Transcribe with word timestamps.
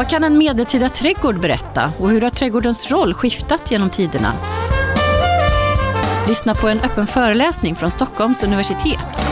Vad 0.00 0.08
kan 0.08 0.24
en 0.24 0.38
medeltida 0.38 0.88
trädgård 0.88 1.40
berätta 1.40 1.92
och 1.98 2.10
hur 2.10 2.20
har 2.20 2.30
trädgårdens 2.30 2.90
roll 2.90 3.14
skiftat 3.14 3.70
genom 3.70 3.90
tiderna? 3.90 4.32
Lyssna 6.28 6.54
på 6.54 6.68
en 6.68 6.80
öppen 6.80 7.06
föreläsning 7.06 7.76
från 7.76 7.90
Stockholms 7.90 8.42
universitet. 8.42 9.29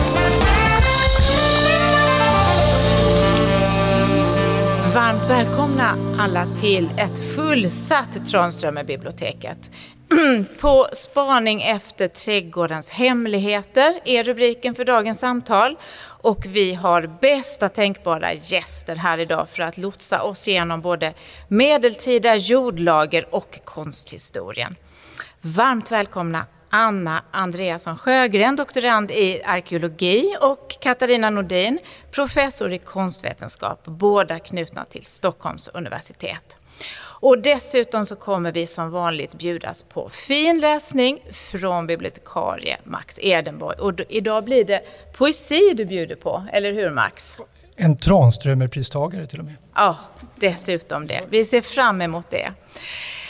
Välkomna 5.28 5.96
alla 6.18 6.46
till 6.46 6.90
ett 6.96 7.34
fullsatt 7.34 8.26
Tranströmerbiblioteket. 8.26 9.70
På 10.60 10.88
spaning 10.92 11.62
efter 11.62 12.08
trädgårdens 12.08 12.90
hemligheter 12.90 14.00
är 14.04 14.22
rubriken 14.22 14.74
för 14.74 14.84
dagens 14.84 15.20
samtal. 15.20 15.76
Och 16.22 16.46
vi 16.48 16.74
har 16.74 17.10
bästa 17.20 17.68
tänkbara 17.68 18.34
gäster 18.34 18.96
här 18.96 19.18
idag 19.18 19.48
för 19.48 19.62
att 19.62 19.78
lotsa 19.78 20.22
oss 20.22 20.48
igenom 20.48 20.80
både 20.80 21.14
medeltida 21.48 22.36
jordlager 22.36 23.34
och 23.34 23.60
konsthistorien. 23.64 24.76
Varmt 25.40 25.92
välkomna 25.92 26.46
Anna 26.70 27.22
Andreasson 27.30 27.98
Sjögren, 27.98 28.56
doktorand 28.56 29.10
i 29.10 29.42
arkeologi 29.42 30.34
och 30.40 30.76
Katarina 30.80 31.30
Nordin, 31.30 31.78
professor 32.10 32.72
i 32.72 32.78
konstvetenskap, 32.78 33.84
båda 33.84 34.38
knutna 34.38 34.84
till 34.84 35.04
Stockholms 35.04 35.68
universitet. 35.68 36.58
Och 37.20 37.38
dessutom 37.38 38.06
så 38.06 38.16
kommer 38.16 38.52
vi 38.52 38.66
som 38.66 38.90
vanligt 38.90 39.34
bjudas 39.34 39.82
på 39.82 40.08
fin 40.08 40.58
läsning 40.60 41.22
från 41.32 41.86
bibliotekarie 41.86 42.78
Max 42.84 43.18
Edenborg. 43.22 43.78
Och 43.78 44.00
idag 44.08 44.44
blir 44.44 44.64
det 44.64 44.82
poesi 45.16 45.74
du 45.76 45.84
bjuder 45.84 46.16
på, 46.16 46.44
eller 46.52 46.72
hur 46.72 46.90
Max? 46.90 47.38
En 47.76 47.96
Tranströmerpristagare 47.96 49.26
till 49.26 49.38
och 49.38 49.44
med. 49.44 49.54
Ja, 49.74 49.96
dessutom 50.36 51.06
det. 51.06 51.22
Vi 51.30 51.44
ser 51.44 51.60
fram 51.60 52.02
emot 52.02 52.30
det. 52.30 52.52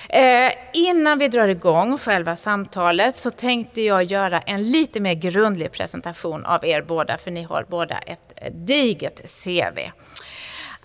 Eh, 0.09 0.53
innan 0.73 1.19
vi 1.19 1.28
drar 1.28 1.48
igång 1.48 1.98
själva 1.98 2.37
samtalet 2.37 3.17
så 3.17 3.31
tänkte 3.31 3.83
jag 3.83 4.05
göra 4.05 4.41
en 4.41 4.62
lite 4.62 5.00
mer 5.00 5.15
grundlig 5.15 5.73
presentation 5.73 6.45
av 6.45 6.65
er 6.65 6.83
båda, 6.83 7.19
för 7.19 7.31
ni 7.31 7.42
har 7.42 7.67
båda 7.69 7.98
ett 7.98 8.33
eh, 8.37 8.53
digert 8.53 9.20
CV. 9.45 9.78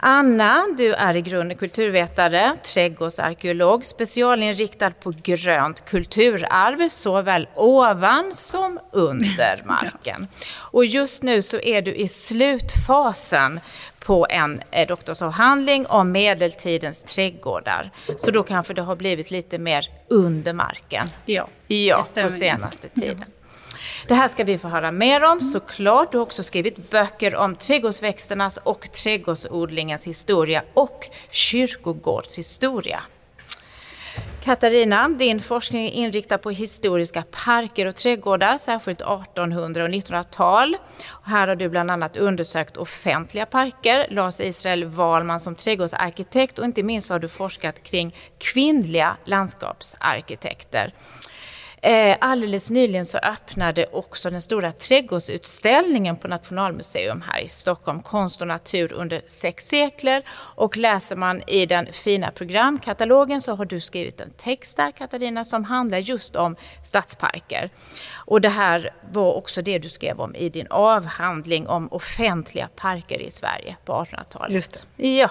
Anna, 0.05 0.63
du 0.77 0.93
är 0.93 1.15
i 1.15 1.21
grunden 1.21 1.57
kulturvetare, 1.57 2.51
trädgårdsarkeolog, 2.73 3.85
specialinriktad 3.85 4.91
på 4.91 5.13
grönt 5.23 5.85
kulturarv, 5.85 6.89
såväl 6.89 7.47
ovan 7.55 8.31
som 8.33 8.79
under 8.91 9.61
marken. 9.65 10.27
Och 10.55 10.85
just 10.85 11.23
nu 11.23 11.41
så 11.41 11.59
är 11.59 11.81
du 11.81 11.95
i 11.95 12.07
slutfasen 12.07 13.59
på 13.99 14.27
en 14.29 14.61
eh, 14.71 14.87
doktorsavhandling 14.87 15.85
om 15.87 16.11
medeltidens 16.11 17.03
trädgårdar. 17.03 17.91
Så 18.17 18.31
då 18.31 18.43
kanske 18.43 18.73
det 18.73 18.81
har 18.81 18.95
blivit 18.95 19.31
lite 19.31 19.57
mer 19.57 19.89
under 20.07 20.53
marken. 20.53 21.07
Ja, 21.25 21.47
ja 21.67 22.05
på 22.23 22.29
senaste 22.29 22.89
tiden. 22.89 23.25
Det 24.07 24.13
här 24.13 24.27
ska 24.27 24.43
vi 24.43 24.57
få 24.57 24.67
höra 24.67 24.91
mer 24.91 25.23
om 25.23 25.39
såklart. 25.41 26.11
Du 26.11 26.17
har 26.17 26.23
också 26.23 26.43
skrivit 26.43 26.89
böcker 26.89 27.35
om 27.35 27.55
trädgårdsväxternas 27.55 28.57
och 28.57 28.91
trädgårdsodlingens 28.91 30.07
historia 30.07 30.63
och 30.73 31.09
kyrkogårdshistoria. 31.31 33.03
Katarina, 34.43 35.09
din 35.09 35.39
forskning 35.39 35.85
är 35.85 35.91
inriktad 35.91 36.37
på 36.37 36.51
historiska 36.51 37.23
parker 37.45 37.85
och 37.85 37.95
trädgårdar, 37.95 38.57
särskilt 38.57 39.01
1800 39.01 39.83
och 39.83 39.89
1900-tal. 39.89 40.77
Här 41.23 41.47
har 41.47 41.55
du 41.55 41.69
bland 41.69 41.91
annat 41.91 42.17
undersökt 42.17 42.77
offentliga 42.77 43.45
parker, 43.45 44.07
Lars 44.09 44.41
Israel 44.41 44.85
Wahlman 44.85 45.39
som 45.39 45.55
trädgårdsarkitekt 45.55 46.59
och 46.59 46.65
inte 46.65 46.83
minst 46.83 47.09
har 47.09 47.19
du 47.19 47.29
forskat 47.29 47.83
kring 47.83 48.15
kvinnliga 48.37 49.17
landskapsarkitekter. 49.25 50.93
Eh, 51.83 52.17
alldeles 52.21 52.71
nyligen 52.71 53.05
så 53.05 53.17
öppnade 53.17 53.86
också 53.92 54.30
den 54.30 54.42
stora 54.42 54.71
trädgårdsutställningen 54.71 56.16
på 56.16 56.27
Nationalmuseum 56.27 57.21
här 57.21 57.39
i 57.39 57.48
Stockholm, 57.48 58.02
Konst 58.02 58.42
och 58.42 58.48
natur 58.48 58.94
under 58.94 59.21
sex 59.26 59.67
sekler. 59.67 60.23
Och 60.55 60.77
läser 60.77 61.16
man 61.16 61.42
i 61.49 61.66
den 61.66 61.93
fina 61.93 62.32
programkatalogen 62.32 63.42
så 63.42 63.55
har 63.55 63.66
du 63.66 63.82
skrivit 63.82 64.22
en 64.22 64.32
text 64.38 64.77
där, 64.77 64.92
Katarina, 64.92 65.43
som 65.43 65.64
handlar 65.64 65.98
just 65.98 66.36
om 66.36 66.55
stadsparker. 66.83 67.70
Och 68.14 68.42
det 68.42 68.49
här 68.49 68.93
var 69.11 69.33
också 69.33 69.61
det 69.61 69.80
du 69.80 69.89
skrev 69.89 70.22
om 70.22 70.36
i 70.36 70.49
din 70.49 70.67
avhandling 70.70 71.67
om 71.67 71.88
offentliga 71.92 72.70
parker 72.76 73.22
i 73.22 73.32
Sverige 73.32 73.76
på 73.86 73.93
1800-talet. 73.93 74.54
Just 74.54 74.88
det. 74.98 75.16
Ja, 75.16 75.30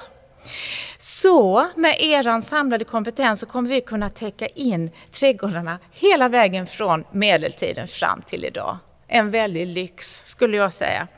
så 0.99 1.69
med 1.77 1.97
er 2.01 2.41
samlade 2.41 2.85
kompetens 2.85 3.41
så 3.41 3.47
kommer 3.47 3.71
vi 3.71 3.81
kunna 3.81 4.09
täcka 4.09 4.47
in 4.47 4.91
trädgårdarna 5.11 5.79
hela 5.93 6.29
vägen 6.29 6.67
från 6.67 7.05
medeltiden 7.13 7.89
fram 7.89 8.23
till 8.23 8.45
idag. 8.45 8.79
En 9.15 9.31
väldig 9.31 9.67
lyx 9.67 10.27
skulle 10.27 10.57
jag 10.57 10.73
säga. 10.73 11.09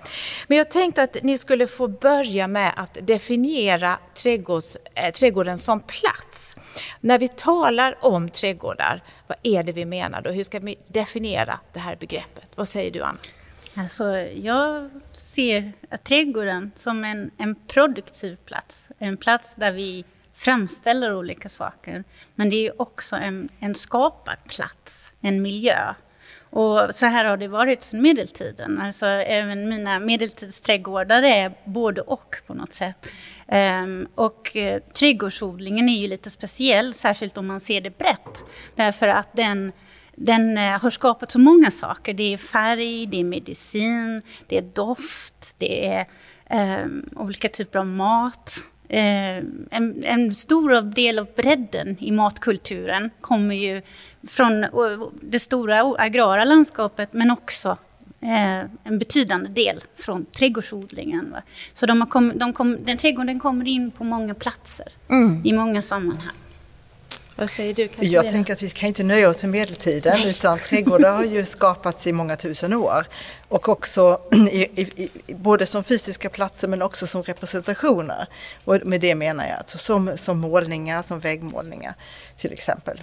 Men 0.47 0.59
jag 0.59 0.71
tänkte 0.71 1.03
att 1.03 1.17
ni 1.23 1.39
skulle 1.39 1.67
få 1.67 1.89
börja 1.89 2.49
med 2.49 2.73
att 2.77 2.99
definiera 3.03 3.99
trädgårds, 4.23 4.77
äh, 4.95 5.13
trädgården 5.13 5.59
som 5.59 5.81
plats. 5.81 6.57
När 7.01 7.19
vi 7.19 7.29
talar 7.29 7.99
om 8.01 8.29
trädgårdar, 8.29 9.03
vad 9.27 9.39
är 9.43 9.63
det 9.63 9.73
vi 9.73 9.85
menar 9.85 10.23
då? 10.23 10.31
Hur 10.31 10.43
ska 10.43 10.59
vi 10.59 10.77
definiera 10.89 11.61
det 11.73 11.81
här 11.81 11.97
begreppet? 11.97 12.49
Vad 12.57 12.69
säger 12.69 12.91
du 12.91 13.03
Anna? 13.03 13.19
Alltså, 13.77 14.19
jag 14.19 14.91
ser 15.13 15.73
trädgården 16.03 16.73
som 16.77 17.05
en, 17.05 17.31
en 17.39 17.55
produktiv 17.55 18.37
plats. 18.37 18.91
En 18.99 19.17
plats 19.17 19.55
där 19.55 19.73
vi 19.73 20.05
framställer 20.35 21.15
olika 21.15 21.49
saker. 21.49 22.05
Men 22.35 22.51
det 22.51 22.67
är 22.67 22.83
också 22.83 23.17
en, 23.17 23.49
en 23.61 23.75
skaparplats, 23.75 25.13
en 25.21 25.43
miljö. 25.43 25.95
Och 26.51 26.95
så 26.95 27.07
här 27.07 27.25
har 27.25 27.37
det 27.37 27.49
varit 27.49 27.83
sedan 27.83 28.03
medeltiden. 28.03 28.81
Alltså 28.81 29.07
även 29.07 29.69
mina 29.69 29.99
medeltidsträdgårdar 29.99 31.23
är 31.23 31.55
både 31.65 32.01
och 32.01 32.37
på 32.47 32.55
något 32.55 32.73
sätt. 32.73 33.07
Um, 33.49 34.09
och 34.15 34.57
eh, 34.57 34.83
trädgårdsodlingen 34.93 35.89
är 35.89 36.01
ju 36.01 36.09
lite 36.09 36.31
speciell, 36.31 36.95
särskilt 36.95 37.39
om 37.39 37.47
man 37.47 37.61
ser 37.61 37.81
det 37.81 37.99
brett. 37.99 38.43
Därför 38.75 39.09
att 39.09 39.29
den 39.33 39.73
den 40.17 40.59
eh, 40.59 40.81
har 40.81 40.91
skapat 40.91 41.31
så 41.31 41.39
många 41.39 41.71
saker. 41.71 42.15
Det 42.15 42.33
är 42.33 42.37
färg, 42.37 43.07
det 43.07 43.21
är 43.21 43.25
medicin, 43.25 44.23
det 44.49 44.59
är 44.59 44.63
doft, 44.63 45.55
det 45.59 45.87
är 45.87 46.07
eh, 46.47 46.87
olika 47.17 47.49
typer 47.49 47.79
av 47.79 47.87
mat. 47.87 48.65
Eh, 48.89 49.37
en, 49.71 50.03
en, 50.05 50.35
stor 50.35 50.83
del 50.83 51.19
av 51.19 51.27
bredden 51.37 51.97
i 52.01 52.11
matkulturen 52.11 53.11
kommer 53.21 53.55
ju 53.55 53.83
från 54.29 54.67
det 55.23 55.39
stora 55.39 55.81
agrara 55.99 56.45
landskapet 56.45 57.13
men 57.13 57.31
också 57.31 57.77
eh, 58.21 58.71
en 58.85 58.99
betydande 58.99 59.49
del 59.49 59.85
från 59.97 60.25
trädgårdsodlingen. 60.25 61.31
Va? 61.31 61.43
Så 61.73 61.87
de 61.87 62.07
kom, 62.07 62.33
de 62.35 62.53
kom, 62.53 62.85
den 62.85 62.99
trädgården 62.99 63.41
kommer 63.41 63.69
in 63.69 63.91
på 63.91 64.05
många 64.05 64.35
platser 64.35 64.89
mm. 65.09 65.43
i 65.45 65.53
många 65.53 65.83
sammanhang. 65.83 66.35
Vad 67.37 67.51
säger 67.51 67.75
du 67.75 67.89
Katarina? 67.89 68.13
Jag 68.13 68.29
tänker 68.29 68.53
att 68.53 68.63
vi 68.63 68.71
kan 68.71 68.89
inte 68.89 69.03
nöja 69.03 69.29
oss 69.29 69.43
med 69.43 69.51
medeltiden 69.51 70.13
Nej. 70.17 70.31
utan 70.31 70.59
trädgårdar 70.59 71.13
har 71.13 71.25
ju 71.25 71.45
skapats 71.45 72.07
i 72.07 72.13
många 72.13 72.37
tusen 72.37 72.73
år. 72.73 73.07
Och 73.49 73.69
också 73.69 74.21
i, 74.51 74.63
i, 74.63 75.11
både 75.35 75.67
som 75.67 75.85
fysiska 75.85 76.29
platser 76.29 76.69
men 76.69 76.83
också 76.83 77.07
som 77.07 77.23
representationer. 77.23 78.27
Och 78.65 78.87
med 78.87 79.01
det 79.01 79.15
menar 79.15 79.49
jag 79.49 79.59
alltså 79.59 79.79
som, 79.79 80.17
som 80.17 80.39
målningar, 80.39 81.03
som 81.03 81.21
väggmålningar 81.21 81.95
till 82.39 82.53
exempel. 82.53 83.03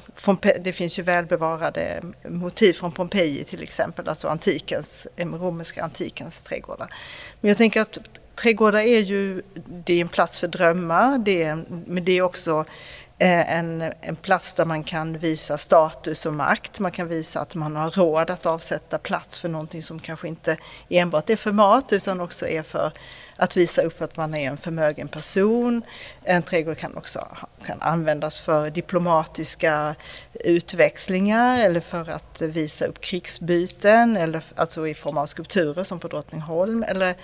Det 0.61 0.73
finns 0.73 0.99
ju 0.99 1.03
välbevarade 1.03 2.01
motiv 2.29 2.73
från 2.73 2.91
Pompeji 2.91 3.43
till 3.43 3.63
exempel, 3.63 4.09
alltså 4.09 4.27
antikens, 4.27 5.07
romerska 5.17 5.83
antikens 5.83 6.41
trädgårdar. 6.41 6.93
Men 7.41 7.49
jag 7.49 7.57
tänker 7.57 7.81
att 7.81 7.97
trädgårdar 8.35 8.79
är 8.79 8.99
ju, 8.99 9.41
det 9.85 9.93
är 9.93 10.01
en 10.01 10.09
plats 10.09 10.39
för 10.39 10.47
drömmar, 10.47 11.17
det 11.17 11.43
är, 11.43 11.63
men 11.87 12.05
det 12.05 12.11
är 12.11 12.21
också 12.21 12.51
Eh, 12.61 13.00
Eh, 13.21 13.57
en, 13.57 13.93
en 14.01 14.15
plats 14.15 14.53
där 14.53 14.65
man 14.65 14.83
kan 14.83 15.17
visa 15.17 15.57
status 15.57 16.25
och 16.25 16.33
makt. 16.33 16.79
Man 16.79 16.91
kan 16.91 17.07
visa 17.07 17.39
att 17.39 17.55
man 17.55 17.75
har 17.75 17.89
råd 17.89 18.29
att 18.29 18.45
avsätta 18.45 18.97
plats 18.97 19.39
för 19.39 19.49
någonting 19.49 19.83
som 19.83 19.99
kanske 19.99 20.27
inte 20.27 20.57
enbart 20.89 21.29
är 21.29 21.35
för 21.35 21.51
mat 21.51 21.93
utan 21.93 22.21
också 22.21 22.47
är 22.47 22.63
för 22.63 22.91
att 23.35 23.57
visa 23.57 23.81
upp 23.81 24.01
att 24.01 24.17
man 24.17 24.35
är 24.35 24.47
en 24.47 24.57
förmögen 24.57 25.07
person. 25.07 25.81
En 26.23 26.43
trädgård 26.43 26.77
kan 26.77 26.97
också 26.97 27.27
kan 27.65 27.81
användas 27.81 28.41
för 28.41 28.69
diplomatiska 28.69 29.95
utväxlingar 30.33 31.65
eller 31.65 31.79
för 31.79 32.09
att 32.09 32.41
visa 32.41 32.85
upp 32.85 33.01
krigsbyten, 33.01 34.17
eller, 34.17 34.43
alltså 34.55 34.87
i 34.87 34.93
form 34.93 35.17
av 35.17 35.25
skulpturer 35.25 35.83
som 35.83 35.99
på 35.99 36.07
Drottningholm. 36.07 36.83
Eller, 36.83 37.15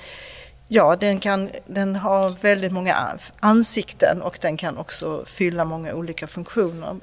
Ja, 0.68 0.96
den, 0.96 1.20
kan, 1.20 1.50
den 1.66 1.96
har 1.96 2.42
väldigt 2.42 2.72
många 2.72 3.20
ansikten 3.40 4.22
och 4.22 4.38
den 4.42 4.58
kan 4.58 4.78
också 4.78 5.26
fylla 5.26 5.66
många 5.66 5.94
olika 5.94 6.28
funktioner. 6.28 6.96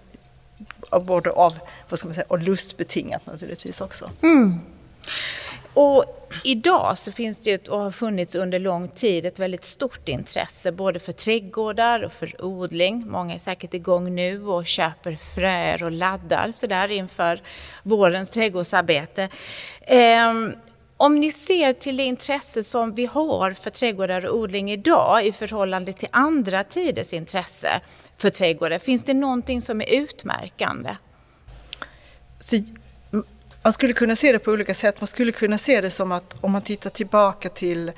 Både 1.03 1.31
av 1.31 1.53
vad 1.89 1.99
ska 1.99 2.09
man 2.09 2.15
säga, 2.15 2.27
och 2.29 2.39
lustbetingat 2.39 3.27
naturligtvis 3.27 3.81
också. 3.81 4.11
Mm. 4.23 4.61
Och 5.75 6.05
idag 6.45 6.99
så 6.99 7.13
finns 7.13 7.41
det 7.41 7.51
ju, 7.51 7.59
och 7.71 7.81
har 7.81 7.91
funnits 7.91 8.35
under 8.35 8.59
lång 8.59 8.89
tid, 8.89 9.27
ett 9.27 9.39
väldigt 9.39 9.65
stort 9.65 10.09
intresse 10.09 10.73
både 10.73 10.99
för 10.99 11.13
trädgårdar 11.13 12.03
och 12.03 12.13
för 12.13 12.45
odling. 12.45 13.07
Många 13.07 13.35
är 13.35 13.39
säkert 13.39 13.75
igång 13.75 14.15
nu 14.15 14.47
och 14.47 14.67
köper 14.67 15.17
fröer 15.35 15.85
och 15.85 15.93
laddar 15.93 16.51
sådär 16.51 16.91
inför 16.91 17.41
vårens 17.83 18.31
trädgårdsarbete. 18.31 19.29
Ehm, 19.81 20.53
om 21.05 21.21
ni 21.21 21.31
ser 21.31 21.73
till 21.73 21.97
det 21.97 22.03
intresse 22.03 22.65
som 22.65 22.95
vi 22.95 23.07
har 23.07 23.53
för 23.53 23.71
trädgårdar 23.71 24.27
och 24.27 24.39
odling 24.39 24.71
idag 24.71 25.27
i 25.27 25.33
förhållande 25.33 25.93
till 25.93 26.09
andra 26.11 26.65
tiders 26.65 27.13
intresse 27.13 27.81
för 28.17 28.31
trädgårdar, 28.31 28.79
finns 28.79 29.05
det 29.05 29.15
någonting 29.15 29.61
som 29.61 29.81
är 29.81 29.87
utmärkande? 29.87 30.97
Så 32.41 32.63
man 33.63 33.73
skulle 33.73 33.93
kunna 33.93 34.17
se 34.17 34.33
det 34.33 34.39
på 34.39 34.51
olika 34.51 34.75
sätt. 34.75 35.01
Man 35.01 35.07
skulle 35.07 35.33
kunna 35.33 35.59
se 35.59 35.81
det 35.81 35.91
som 35.91 36.13
att 36.13 36.37
om 36.41 36.53
man 36.53 36.63
tittar 36.63 36.91
tillbaka 36.91 37.49
till 37.49 37.89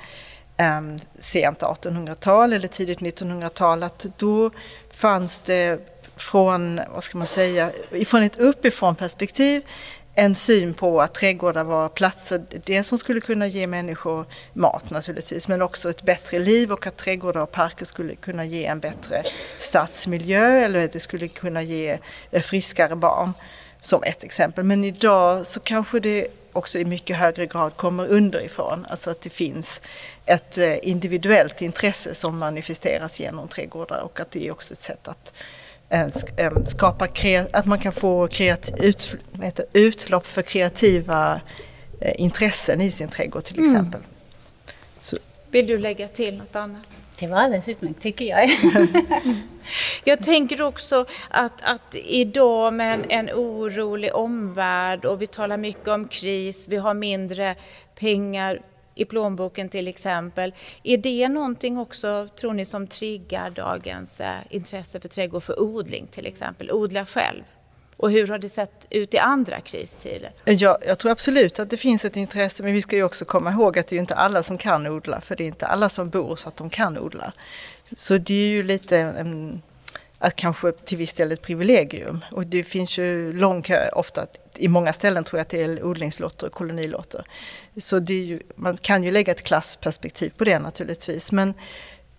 eh, 0.57 0.81
sent 1.15 1.59
1800-tal 1.59 2.53
eller 2.53 2.67
tidigt 2.67 2.99
1900-tal, 2.99 3.83
att 3.83 4.05
då 4.17 4.51
fanns 4.91 5.41
det 5.41 5.79
från, 6.15 6.81
vad 6.93 7.03
ska 7.03 7.17
man 7.17 7.27
säga, 7.27 7.71
från 8.05 8.23
ett 8.23 8.39
uppifrån 8.39 8.95
perspektiv 8.95 9.61
en 10.19 10.35
syn 10.35 10.73
på 10.73 11.01
att 11.01 11.13
trädgårdar 11.13 11.63
var 11.63 11.89
platser, 11.89 12.45
det 12.65 12.83
som 12.83 12.97
skulle 12.97 13.21
kunna 13.21 13.47
ge 13.47 13.67
människor 13.67 14.25
mat 14.53 14.89
naturligtvis, 14.89 15.47
men 15.47 15.61
också 15.61 15.89
ett 15.89 16.01
bättre 16.01 16.39
liv 16.39 16.71
och 16.71 16.87
att 16.87 16.97
trädgårdar 16.97 17.41
och 17.41 17.51
parker 17.51 17.85
skulle 17.85 18.15
kunna 18.15 18.45
ge 18.45 18.65
en 18.65 18.79
bättre 18.79 19.23
stadsmiljö 19.59 20.65
eller 20.65 20.87
det 20.87 20.99
skulle 20.99 21.27
kunna 21.27 21.61
ge 21.61 21.97
eh, 22.31 22.41
friskare 22.41 22.95
barn 22.95 23.33
som 23.81 24.03
ett 24.03 24.23
exempel. 24.23 24.63
Men 24.63 24.83
idag 24.83 25.47
så 25.47 25.59
kanske 25.59 25.99
det 25.99 26.27
också 26.53 26.79
i 26.79 26.85
mycket 26.85 27.17
högre 27.17 27.45
grad 27.45 27.75
kommer 27.75 28.07
underifrån. 28.07 28.85
Alltså 28.89 29.09
att 29.09 29.21
det 29.21 29.29
finns 29.29 29.81
ett 30.25 30.57
eh, 30.57 30.87
individuellt 30.87 31.61
intresse 31.61 32.15
som 32.15 32.37
manifesteras 32.37 33.19
genom 33.19 33.47
trädgårdar 33.47 33.99
och 33.99 34.19
att 34.19 34.31
det 34.31 34.47
är 34.47 34.51
också 34.51 34.73
ett 34.73 34.81
sätt 34.81 35.07
att 35.07 35.33
skapa 36.65 37.07
att 37.53 37.65
man 37.65 37.79
kan 37.79 37.93
få 37.93 38.27
ut, 38.79 39.15
utlopp 39.73 40.25
för 40.25 40.41
kreativa 40.41 41.41
intressen 42.15 42.81
i 42.81 42.91
sin 42.91 43.09
trädgård 43.09 43.43
till 43.43 43.57
mm. 43.57 43.71
exempel. 43.71 44.01
Mm. 44.01 44.11
Vill 45.51 45.67
du 45.67 45.77
lägga 45.77 46.07
till 46.07 46.37
något 46.37 46.55
annat? 46.55 46.81
Det 47.19 47.27
var 47.27 47.37
alldeles 47.37 47.69
utmärkt 47.69 48.01
tycker 48.01 48.25
jag. 48.25 48.49
jag 50.03 50.23
tänker 50.23 50.61
också 50.61 51.05
att, 51.29 51.61
att 51.63 51.95
idag 51.95 52.73
med 52.73 52.93
en, 52.93 53.05
en 53.09 53.29
orolig 53.29 54.15
omvärld 54.15 55.05
och 55.05 55.21
vi 55.21 55.27
talar 55.27 55.57
mycket 55.57 55.87
om 55.87 56.07
kris, 56.07 56.67
vi 56.69 56.77
har 56.77 56.93
mindre 56.93 57.55
pengar 57.95 58.61
i 58.97 59.05
plånboken 59.05 59.69
till 59.69 59.87
exempel. 59.87 60.53
Är 60.83 60.97
det 60.97 61.27
någonting 61.27 61.77
också, 61.77 62.27
tror 62.39 62.53
ni, 62.53 62.65
som 62.65 62.87
triggar 62.87 63.49
dagens 63.49 64.21
eh, 64.21 64.35
intresse 64.49 64.99
för 64.99 65.09
trädgård 65.09 65.43
för 65.43 65.59
odling 65.59 66.07
till 66.11 66.25
exempel? 66.25 66.71
Odla 66.71 67.05
själv? 67.05 67.43
Och 67.97 68.11
hur 68.11 68.27
har 68.27 68.37
det 68.37 68.49
sett 68.49 68.87
ut 68.89 69.13
i 69.13 69.17
andra 69.17 69.61
kristider? 69.61 70.31
Ja, 70.45 70.77
jag 70.87 70.97
tror 70.97 71.11
absolut 71.11 71.59
att 71.59 71.69
det 71.69 71.77
finns 71.77 72.05
ett 72.05 72.15
intresse, 72.15 72.63
men 72.63 72.73
vi 72.73 72.81
ska 72.81 72.95
ju 72.95 73.03
också 73.03 73.25
komma 73.25 73.51
ihåg 73.51 73.79
att 73.79 73.87
det 73.87 73.95
är 73.95 73.99
inte 73.99 74.15
alla 74.15 74.43
som 74.43 74.57
kan 74.57 74.87
odla, 74.87 75.21
för 75.21 75.35
det 75.35 75.43
är 75.43 75.47
inte 75.47 75.65
alla 75.65 75.89
som 75.89 76.09
bor 76.09 76.35
så 76.35 76.47
att 76.47 76.57
de 76.57 76.69
kan 76.69 76.97
odla. 76.97 77.33
Så 77.95 78.17
det 78.17 78.33
är 78.33 78.47
ju 78.47 78.63
lite 78.63 78.97
en, 78.97 79.61
att 80.19 80.35
kanske 80.35 80.71
till 80.71 80.97
viss 80.97 81.13
del 81.13 81.31
ett 81.31 81.41
privilegium. 81.41 82.25
Och 82.31 82.47
det 82.47 82.63
finns 82.63 82.97
ju 82.97 83.33
lång 83.33 83.61
kö, 83.61 83.89
ofta 83.93 84.25
i 84.57 84.67
många 84.67 84.93
ställen 84.93 85.23
tror 85.23 85.39
jag 85.39 85.41
att 85.41 85.49
det 85.49 85.61
är 85.61 85.83
odlingslotter 85.83 86.47
och 86.47 86.53
kolonilotter. 86.53 87.27
Så 87.77 87.99
det 87.99 88.13
är 88.13 88.23
ju, 88.23 88.39
man 88.55 88.77
kan 88.77 89.03
ju 89.03 89.11
lägga 89.11 89.31
ett 89.31 89.43
klassperspektiv 89.43 90.33
på 90.37 90.43
det 90.43 90.59
naturligtvis. 90.59 91.31
Men 91.31 91.53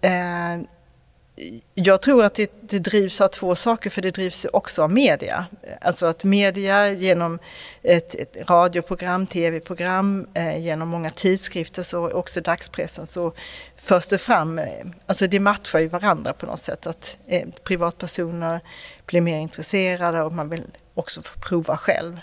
eh, 0.01 0.69
jag 1.75 2.03
tror 2.03 2.25
att 2.25 2.35
det, 2.35 2.53
det, 2.61 2.79
drivs 2.79 3.21
av 3.21 3.29
två 3.29 3.55
saker, 3.55 3.91
för 3.91 4.03
det 4.03 4.11
drivs 4.11 4.47
också 4.53 4.83
av 4.83 4.93
media. 4.93 5.47
Alltså 5.81 6.07
att 6.07 6.25
media 6.25 6.93
genom 6.93 7.39
ett, 7.83 8.15
ett 8.15 8.37
radioprogram, 8.51 9.27
tv-program, 9.27 10.27
eh, 10.35 10.59
genom 10.59 10.89
många 10.89 11.11
tidskrifter, 11.11 11.83
så 11.83 12.11
också 12.11 12.41
dagspressen, 12.41 13.07
så 13.07 13.33
förs 13.77 14.07
det 14.07 14.19
fram, 14.19 14.59
eh, 14.59 14.87
alltså 15.07 15.27
det 15.27 15.41
matchar 15.41 15.79
ju 15.79 15.89
varandra 15.89 16.33
på 16.33 16.47
något 16.47 16.61
sätt. 16.61 16.87
Att 16.87 17.19
eh, 17.27 17.49
privatpersoner 17.65 18.61
blir 19.07 19.21
mer 19.21 19.39
intresserade 19.39 20.23
och 20.23 20.33
man 20.33 20.49
vill 20.49 20.65
också 20.95 21.23
få 21.23 21.41
prova 21.41 21.77
själv. 21.77 22.21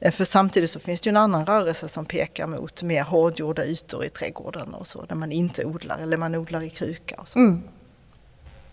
Eh, 0.00 0.12
för 0.12 0.24
samtidigt 0.24 0.70
så 0.70 0.80
finns 0.80 1.00
det 1.00 1.08
ju 1.08 1.10
en 1.10 1.16
annan 1.16 1.46
rörelse 1.46 1.88
som 1.88 2.06
pekar 2.06 2.46
mot 2.46 2.82
mer 2.82 3.02
hårdgjorda 3.02 3.64
ytor 3.64 4.04
i 4.04 4.08
trädgården 4.08 4.74
och 4.74 4.86
så, 4.86 5.04
där 5.04 5.14
man 5.14 5.32
inte 5.32 5.64
odlar 5.64 5.98
eller 5.98 6.16
man 6.16 6.34
odlar 6.34 6.62
i 6.62 6.70
kruka 6.70 7.14
och 7.18 7.28
så. 7.28 7.38
Mm. 7.38 7.62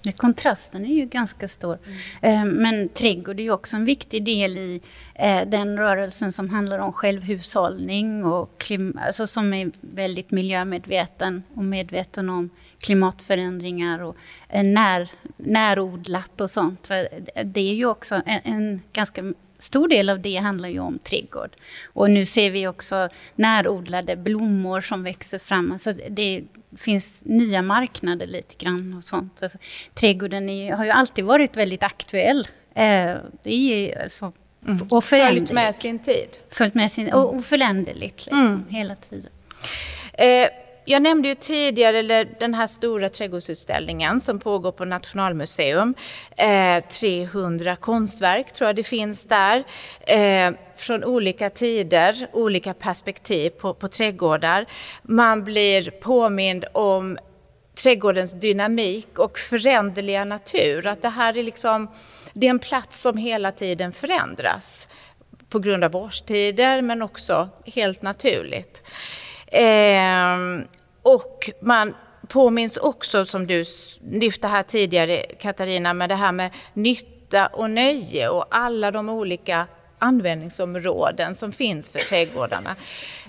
Ja, 0.01 0.11
kontrasten 0.11 0.85
är 0.85 0.93
ju 0.95 1.05
ganska 1.05 1.47
stor. 1.47 1.79
Mm. 2.21 2.49
Men 2.49 2.89
trädgård 2.89 3.39
är 3.39 3.43
ju 3.43 3.51
också 3.51 3.75
en 3.75 3.85
viktig 3.85 4.25
del 4.25 4.57
i 4.57 4.81
eh, 5.15 5.41
den 5.47 5.77
rörelsen 5.77 6.31
som 6.31 6.49
handlar 6.49 6.79
om 6.79 6.93
självhushållning 6.93 8.25
och 8.25 8.57
klim 8.57 8.99
alltså 9.05 9.27
som 9.27 9.53
är 9.53 9.71
väldigt 9.81 10.31
miljömedveten 10.31 11.43
och 11.53 11.63
medveten 11.63 12.29
om 12.29 12.49
klimatförändringar 12.79 13.99
och 13.99 14.15
eh, 14.49 14.63
när, 14.63 15.09
närodlat 15.37 16.41
och 16.41 16.49
sånt. 16.49 16.87
För 16.87 17.07
det 17.43 17.69
är 17.69 17.73
ju 17.73 17.85
också 17.85 18.21
en, 18.25 18.41
en 18.43 18.81
ganska 18.93 19.33
stor 19.59 19.87
del 19.87 20.09
av 20.09 20.21
det 20.21 20.35
handlar 20.35 20.69
ju 20.69 20.79
om 20.79 20.99
trädgård. 20.99 21.55
Och 21.93 22.11
nu 22.11 22.25
ser 22.25 22.51
vi 22.51 22.67
också 22.67 23.09
närodlade 23.35 24.15
blommor 24.15 24.81
som 24.81 25.03
växer 25.03 25.39
fram. 25.39 25.71
Alltså 25.71 25.93
det 26.09 26.43
finns 26.77 27.21
nya 27.25 27.61
marknader 27.61 28.27
lite 28.27 28.55
grann 28.65 28.93
och 28.93 29.03
sånt. 29.03 29.43
Alltså, 29.43 29.57
trädgården 29.93 30.49
är, 30.49 30.73
har 30.73 30.85
ju 30.85 30.91
alltid 30.91 31.25
varit 31.25 31.57
väldigt 31.57 31.83
aktuell. 31.83 32.47
Eh, 32.75 33.15
det 33.43 33.53
är 33.53 34.03
alltså, 34.03 34.33
mm. 34.67 34.87
och 34.89 35.03
Följt 35.03 35.51
med 35.51 35.75
sin 35.75 35.99
tid. 35.99 36.29
Följt 36.49 36.73
med 36.73 36.91
sin, 36.91 37.13
och, 37.13 37.35
och 37.35 37.45
föränderligt 37.45 38.25
liksom, 38.25 38.45
mm. 38.45 38.65
hela 38.69 38.95
tiden. 38.95 39.31
Eh, 40.13 40.47
jag 40.89 41.01
nämnde 41.01 41.27
ju 41.27 41.35
tidigare 41.35 42.23
den 42.23 42.53
här 42.53 42.67
stora 42.67 43.09
trädgårdsutställningen 43.09 44.21
som 44.21 44.39
pågår 44.39 44.71
på 44.71 44.85
Nationalmuseum. 44.85 45.95
Eh, 46.37 46.83
300 46.83 47.75
konstverk 47.75 48.53
tror 48.53 48.67
jag 48.67 48.75
det 48.75 48.83
finns 48.83 49.25
där. 49.25 49.63
Eh, 50.01 50.51
från 50.75 51.03
olika 51.03 51.49
tider, 51.49 52.27
olika 52.33 52.73
perspektiv 52.73 53.49
på, 53.49 53.73
på 53.73 53.87
trädgårdar. 53.87 54.65
Man 55.03 55.43
blir 55.43 55.91
påmind 55.91 56.65
om 56.73 57.17
trädgårdens 57.83 58.33
dynamik 58.33 59.19
och 59.19 59.37
föränderliga 59.37 60.25
natur. 60.25 60.87
Att 60.87 61.01
det 61.01 61.09
här 61.09 61.37
är 61.37 61.43
liksom, 61.43 61.87
det 62.33 62.47
är 62.47 62.49
en 62.49 62.59
plats 62.59 63.01
som 63.01 63.17
hela 63.17 63.51
tiden 63.51 63.91
förändras 63.91 64.87
på 65.49 65.59
grund 65.59 65.83
av 65.83 65.95
årstider 65.95 66.81
men 66.81 67.01
också 67.01 67.49
helt 67.65 68.01
naturligt. 68.01 68.83
Eh, 69.47 70.37
och 71.01 71.49
man 71.59 71.95
påminns 72.27 72.77
också, 72.77 73.25
som 73.25 73.47
du 73.47 73.65
lyfte 74.11 74.47
här 74.47 74.63
tidigare 74.63 75.21
Katarina, 75.39 75.93
med 75.93 76.09
det 76.09 76.15
här 76.15 76.31
med 76.31 76.51
nytta 76.73 77.47
och 77.47 77.69
nöje 77.69 78.29
och 78.29 78.45
alla 78.49 78.91
de 78.91 79.09
olika 79.09 79.67
användningsområden 79.99 81.35
som 81.35 81.51
finns 81.51 81.89
för 81.89 81.99
trädgårdarna. 81.99 82.75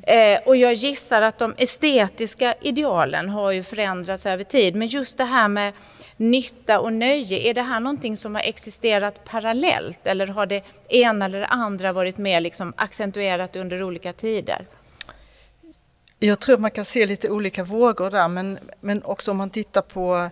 Eh, 0.03 0.41
och 0.47 0.57
jag 0.57 0.73
gissar 0.73 1.23
att 1.23 1.39
de 1.39 1.55
estetiska 1.57 2.55
idealen 2.61 3.29
har 3.29 3.51
ju 3.51 3.63
förändrats 3.63 4.27
över 4.27 4.45
tid, 4.45 4.75
men 4.77 4.89
just 4.89 5.19
det 5.19 5.25
här 5.25 5.49
med 5.49 5.73
nytta 6.17 6.81
och 6.81 6.93
nöje, 6.93 7.51
är 7.51 7.55
det 7.55 7.63
här 7.63 7.81
någonting 7.81 8.17
som 8.17 8.35
har 8.35 8.43
existerat 8.43 9.25
parallellt 9.25 10.07
eller 10.07 10.27
har 10.27 10.47
det 10.47 10.65
ena 10.89 11.25
eller 11.25 11.41
det 11.41 11.47
andra 11.47 11.93
varit 11.93 12.19
mer 12.19 12.41
liksom 12.41 12.73
accentuerat 12.77 13.57
under 13.57 13.83
olika 13.83 14.13
tider? 14.13 14.67
Jag 16.23 16.41
tror 16.41 16.59
man 16.59 16.71
kan 16.71 16.85
se 16.85 17.07
lite 17.07 17.31
olika 17.31 17.65
vågor 17.65 18.11
där, 18.11 18.29
men, 18.29 18.59
men 18.81 19.03
också 19.03 19.31
om 19.31 19.37
man 19.37 19.51
tittar 19.51 19.83
på 19.83 20.31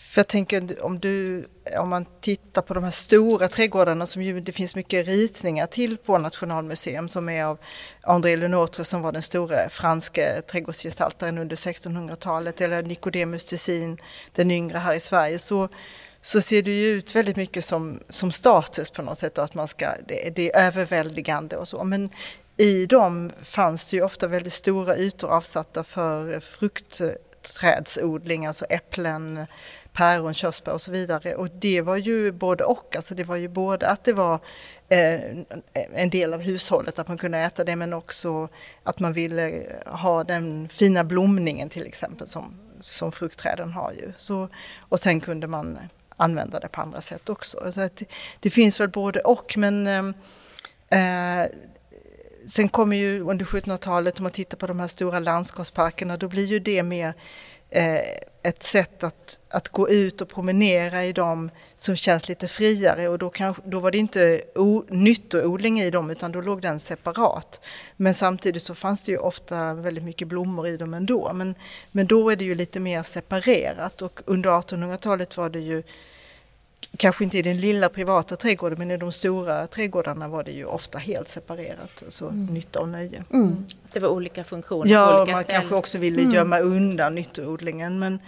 för 0.00 0.18
jag 0.18 0.26
tänker 0.26 0.84
om, 0.84 0.98
du, 0.98 1.46
om 1.78 1.88
man 1.88 2.06
tittar 2.20 2.62
på 2.62 2.74
de 2.74 2.84
här 2.84 2.90
stora 2.90 3.48
trädgårdarna 3.48 4.06
som 4.06 4.22
ju, 4.22 4.40
det 4.40 4.52
finns 4.52 4.76
mycket 4.76 5.06
ritningar 5.06 5.66
till 5.66 5.96
på 5.96 6.18
Nationalmuseum 6.18 7.08
som 7.08 7.28
är 7.28 7.44
av 7.44 7.58
André 8.00 8.36
Lenotre 8.36 8.84
som 8.84 9.02
var 9.02 9.12
den 9.12 9.22
stora 9.22 9.68
franske 9.70 10.42
trädgårdsgestaltaren 10.42 11.38
under 11.38 11.56
1600-talet 11.56 12.60
eller 12.60 12.82
Nicodemus 12.82 13.44
Tessin, 13.44 13.98
den 14.32 14.50
yngre 14.50 14.78
här 14.78 14.94
i 14.94 15.00
Sverige. 15.00 15.38
Så, 15.38 15.68
så 16.22 16.40
ser 16.40 16.62
det 16.62 16.70
ju 16.70 16.88
ut 16.88 17.14
väldigt 17.14 17.36
mycket 17.36 17.64
som, 17.64 18.00
som 18.08 18.32
status 18.32 18.90
på 18.90 19.02
något 19.02 19.18
sätt 19.18 19.38
och 19.38 19.44
att 19.44 19.54
man 19.54 19.68
ska, 19.68 19.88
det, 20.08 20.30
det 20.36 20.52
är 20.52 20.66
överväldigande 20.66 21.56
och 21.56 21.68
så. 21.68 21.84
Men 21.84 22.10
i 22.60 22.86
dem 22.86 23.30
fanns 23.42 23.86
det 23.86 23.96
ju 23.96 24.02
ofta 24.02 24.26
väldigt 24.26 24.52
stora 24.52 24.96
ytor 24.96 25.28
avsatta 25.28 25.84
för 25.84 26.40
fruktträdsodling, 26.40 28.46
alltså 28.46 28.64
äpplen, 28.64 29.46
päron, 29.92 30.34
körsbär 30.34 30.72
och 30.72 30.82
så 30.82 30.92
vidare. 30.92 31.34
Och 31.34 31.50
det 31.50 31.80
var 31.80 31.96
ju 31.96 32.32
både 32.32 32.64
och, 32.64 32.96
alltså 32.96 33.14
det 33.14 33.24
var 33.24 33.36
ju 33.36 33.48
både 33.48 33.88
att 33.88 34.04
det 34.04 34.12
var 34.12 34.34
eh, 34.88 35.20
en 35.94 36.10
del 36.10 36.34
av 36.34 36.40
hushållet, 36.40 36.98
att 36.98 37.08
man 37.08 37.18
kunde 37.18 37.38
äta 37.38 37.64
det, 37.64 37.76
men 37.76 37.92
också 37.92 38.48
att 38.82 38.98
man 38.98 39.12
ville 39.12 39.62
ha 39.86 40.24
den 40.24 40.68
fina 40.68 41.04
blomningen 41.04 41.68
till 41.68 41.86
exempel 41.86 42.28
som, 42.28 42.54
som 42.80 43.12
fruktträden 43.12 43.72
har 43.72 43.92
ju. 43.92 44.12
Så, 44.16 44.48
och 44.78 44.98
sen 44.98 45.20
kunde 45.20 45.46
man 45.46 45.78
använda 46.16 46.60
det 46.60 46.68
på 46.68 46.80
andra 46.80 47.00
sätt 47.00 47.28
också. 47.28 47.72
Så 47.72 47.80
att 47.80 48.02
det 48.40 48.50
finns 48.50 48.80
väl 48.80 48.88
både 48.88 49.20
och, 49.20 49.54
men 49.56 49.86
eh, 49.86 50.04
eh 50.90 51.46
sen 52.50 52.68
kommer 52.68 52.96
ju 52.96 53.20
under 53.20 53.44
1700-talet, 53.44 54.18
om 54.18 54.22
man 54.22 54.32
tittar 54.32 54.56
på 54.56 54.66
de 54.66 54.80
här 54.80 54.86
stora 54.86 55.18
landskapsparkerna, 55.18 56.16
då 56.16 56.28
blir 56.28 56.46
ju 56.46 56.58
det 56.58 56.82
mer 56.82 57.14
eh, 57.70 58.00
ett 58.42 58.62
sätt 58.62 59.04
att, 59.04 59.40
att 59.48 59.68
gå 59.68 59.88
ut 59.88 60.20
och 60.20 60.28
promenera 60.28 61.04
i 61.04 61.12
dem 61.12 61.50
som 61.76 61.96
känns 61.96 62.28
lite 62.28 62.48
friare 62.48 63.08
och 63.08 63.18
då, 63.18 63.30
kan, 63.30 63.54
då 63.64 63.80
var 63.80 63.90
det 63.90 63.98
inte 63.98 64.40
o, 64.54 64.84
nyttoodling 64.88 65.80
i 65.80 65.90
dem 65.90 66.10
utan 66.10 66.32
då 66.32 66.40
låg 66.40 66.62
den 66.62 66.80
separat. 66.80 67.60
Men 67.96 68.14
samtidigt 68.14 68.62
så 68.62 68.74
fanns 68.74 69.02
det 69.02 69.12
ju 69.12 69.18
ofta 69.18 69.74
väldigt 69.74 70.04
mycket 70.04 70.28
blommor 70.28 70.66
i 70.66 70.76
dem 70.76 70.94
ändå. 70.94 71.32
Men, 71.32 71.54
men 71.90 72.06
då 72.06 72.30
är 72.30 72.36
det 72.36 72.44
ju 72.44 72.54
lite 72.54 72.80
mer 72.80 73.02
separerat 73.02 74.02
och 74.02 74.20
under 74.24 74.50
1800-talet 74.50 75.36
var 75.36 75.50
det 75.50 75.60
ju 75.60 75.82
kanske 76.96 77.24
inte 77.24 77.38
i 77.38 77.42
den 77.42 77.60
lilla 77.60 77.88
privata 77.88 78.36
trädgården 78.36 78.78
men 78.78 78.90
i 78.90 78.96
de 78.96 79.12
stora 79.12 79.66
trädgårdarna 79.66 80.28
var 80.28 80.44
det 80.44 80.52
ju 80.52 80.64
ofta 80.64 80.98
helt 80.98 81.28
separerat. 81.28 82.02
Så 82.08 82.28
mm. 82.28 82.46
nytta 82.46 82.80
och 82.80 82.88
nöje. 82.88 83.24
Mm. 83.32 83.66
Det 83.92 84.00
var 84.00 84.08
olika 84.08 84.44
funktioner 84.44 84.92
ja, 84.92 85.06
på 85.06 85.16
olika 85.16 85.32
man 85.32 85.42
ställen. 85.42 85.60
kanske 85.60 85.74
också 85.74 85.98
ville 85.98 86.22
mm. 86.22 86.34
gömma 86.34 86.58
undan 86.58 87.14
nyttoodlingen 87.14 87.98
men 87.98 88.18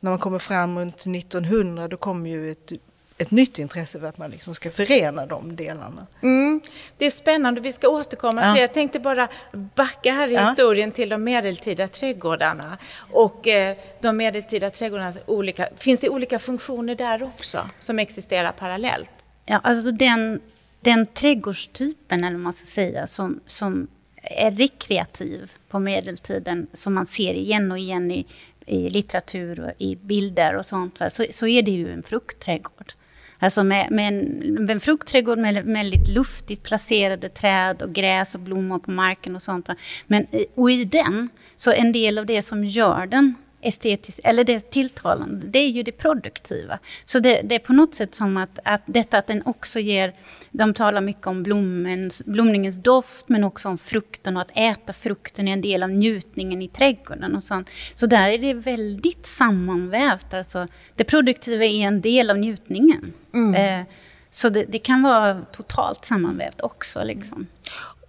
när 0.00 0.10
man 0.10 0.18
kommer 0.18 0.38
fram 0.38 0.78
runt 0.78 1.06
1900 1.06 1.88
då 1.88 1.96
kommer 1.96 2.30
ju 2.30 2.50
ett 2.50 2.72
ett 3.20 3.30
nytt 3.30 3.58
intresse 3.58 4.00
för 4.00 4.06
att 4.06 4.18
man 4.18 4.30
liksom 4.30 4.54
ska 4.54 4.70
förena 4.70 5.26
de 5.26 5.56
delarna. 5.56 6.06
Mm. 6.22 6.60
Det 6.96 7.06
är 7.06 7.10
spännande, 7.10 7.60
vi 7.60 7.72
ska 7.72 7.88
återkomma 7.88 8.42
till 8.42 8.54
det. 8.54 8.60
Jag 8.60 8.72
tänkte 8.72 9.00
bara 9.00 9.28
backa 9.52 10.12
här 10.12 10.28
i 10.28 10.34
ja. 10.34 10.40
historien 10.40 10.92
till 10.92 11.08
de 11.08 11.24
medeltida 11.24 11.88
trädgårdarna. 11.88 12.78
Och 13.12 13.48
eh, 13.48 13.76
de 14.00 14.16
medeltida 14.16 14.70
trädgårdarnas 14.70 15.18
olika, 15.26 15.68
finns 15.76 16.00
det 16.00 16.08
olika 16.08 16.38
funktioner 16.38 16.94
där 16.94 17.22
också 17.22 17.68
som 17.78 17.98
existerar 17.98 18.52
parallellt? 18.52 19.12
Ja, 19.46 19.60
alltså 19.62 19.90
den, 19.90 20.40
den 20.80 21.06
trädgårdstypen, 21.06 22.24
eller 22.24 22.36
vad 22.36 22.42
man 22.42 22.52
ska 22.52 22.66
säga, 22.66 23.06
som, 23.06 23.40
som 23.46 23.88
är 24.22 24.50
rekreativ 24.50 25.52
på 25.68 25.78
medeltiden, 25.78 26.66
som 26.72 26.94
man 26.94 27.06
ser 27.06 27.34
igen 27.34 27.72
och 27.72 27.78
igen 27.78 28.10
i, 28.10 28.26
i 28.66 28.90
litteratur 28.90 29.60
och 29.60 29.72
i 29.78 29.96
bilder 29.96 30.56
och 30.56 30.66
sånt, 30.66 30.98
så, 31.10 31.26
så 31.30 31.46
är 31.46 31.62
det 31.62 31.70
ju 31.70 31.92
en 31.92 32.02
fruktträdgård. 32.02 32.92
Alltså 33.42 33.64
med, 33.64 33.90
med, 33.90 34.08
en, 34.08 34.24
med 34.54 34.70
en 34.70 34.80
fruktträdgård 34.80 35.38
med 35.38 35.64
väldigt 35.64 36.08
luftigt 36.08 36.62
placerade 36.62 37.28
träd 37.28 37.82
och 37.82 37.92
gräs 37.92 38.34
och 38.34 38.40
blommor 38.40 38.78
på 38.78 38.90
marken 38.90 39.36
och 39.36 39.42
sånt. 39.42 39.68
Men, 40.06 40.26
och 40.54 40.70
i 40.70 40.84
den, 40.84 41.28
så 41.56 41.72
en 41.72 41.92
del 41.92 42.18
av 42.18 42.26
det 42.26 42.42
som 42.42 42.64
gör 42.64 43.06
den 43.06 43.34
estetiskt, 43.62 44.20
eller 44.24 44.44
det 44.44 44.70
tilltalande, 44.70 45.46
det 45.46 45.58
är 45.58 45.68
ju 45.68 45.82
det 45.82 45.92
produktiva. 45.92 46.78
Så 47.04 47.18
det, 47.18 47.40
det, 47.44 47.54
är 47.54 47.58
på 47.58 47.72
något 47.72 47.94
sätt 47.94 48.14
som 48.14 48.36
att, 48.36 48.58
att 48.64 48.82
detta 48.86 49.18
att 49.18 49.26
den 49.26 49.42
också 49.46 49.80
ger, 49.80 50.12
de 50.50 50.74
talar 50.74 51.00
mycket 51.00 51.26
om 51.26 51.42
blommens, 51.42 52.24
blomningens 52.24 52.76
doft, 52.76 53.28
men 53.28 53.44
också 53.44 53.68
om 53.68 53.78
frukten 53.78 54.36
och 54.36 54.42
att 54.42 54.52
äta 54.54 54.92
frukten 54.92 55.48
är 55.48 55.52
en 55.52 55.60
del 55.60 55.82
av 55.82 55.90
njutningen 55.90 56.62
i 56.62 56.68
trädgården 56.68 57.36
och 57.36 57.42
sånt. 57.42 57.70
Så 57.94 58.06
där 58.06 58.28
är 58.28 58.38
det 58.38 58.54
väldigt 58.54 59.26
sammanvävt, 59.26 60.34
alltså 60.34 60.66
det 60.96 61.04
produktiva 61.04 61.64
är 61.64 61.86
en 61.86 62.00
del 62.00 62.30
av 62.30 62.38
njutningen. 62.38 63.12
Mm. 63.34 63.54
Eh, 63.54 63.86
så 64.30 64.48
det, 64.48 64.64
det, 64.68 64.78
kan 64.78 65.02
vara 65.02 65.42
totalt 65.52 66.04
sammanvävt 66.04 66.60
också. 66.60 67.04
Liksom. 67.04 67.46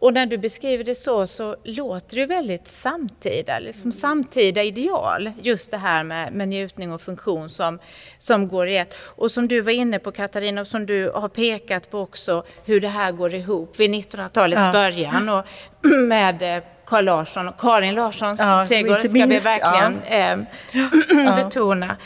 Och 0.01 0.13
när 0.13 0.25
du 0.25 0.37
beskriver 0.37 0.83
det 0.83 0.95
så, 0.95 1.27
så 1.27 1.55
låter 1.63 2.15
det 2.15 2.25
väldigt 2.25 2.67
samtida, 2.67 3.59
liksom 3.59 3.81
mm. 3.81 3.91
samtida 3.91 4.63
ideal. 4.63 5.31
Just 5.41 5.71
det 5.71 5.77
här 5.77 6.03
med, 6.03 6.33
med 6.33 6.47
njutning 6.47 6.93
och 6.93 7.01
funktion 7.01 7.49
som, 7.49 7.79
som 8.17 8.47
går 8.47 8.67
i 8.67 8.77
ett. 8.77 8.97
Och 9.03 9.31
som 9.31 9.47
du 9.47 9.61
var 9.61 9.71
inne 9.71 9.99
på 9.99 10.11
Katarina, 10.11 10.61
och 10.61 10.67
som 10.67 10.85
du 10.85 11.09
har 11.09 11.29
pekat 11.29 11.91
på 11.91 11.99
också, 11.99 12.43
hur 12.65 12.81
det 12.81 12.87
här 12.87 13.11
går 13.11 13.33
ihop 13.33 13.79
vid 13.79 13.91
1900-talets 13.91 14.61
ja. 14.65 14.71
början 14.71 15.29
och 15.29 15.45
med 16.07 16.57
eh, 16.57 16.63
Carl 16.85 17.05
Larsson 17.05 17.47
och 17.47 17.59
Karin 17.59 17.95
Larssons 17.95 18.39
ja, 18.39 18.65
trädgård 18.67 19.03
ska 19.03 19.25
vi 19.25 19.39
verkligen 19.39 20.01
ja. 20.09 21.27
eh, 21.37 21.43
betona. 21.43 21.97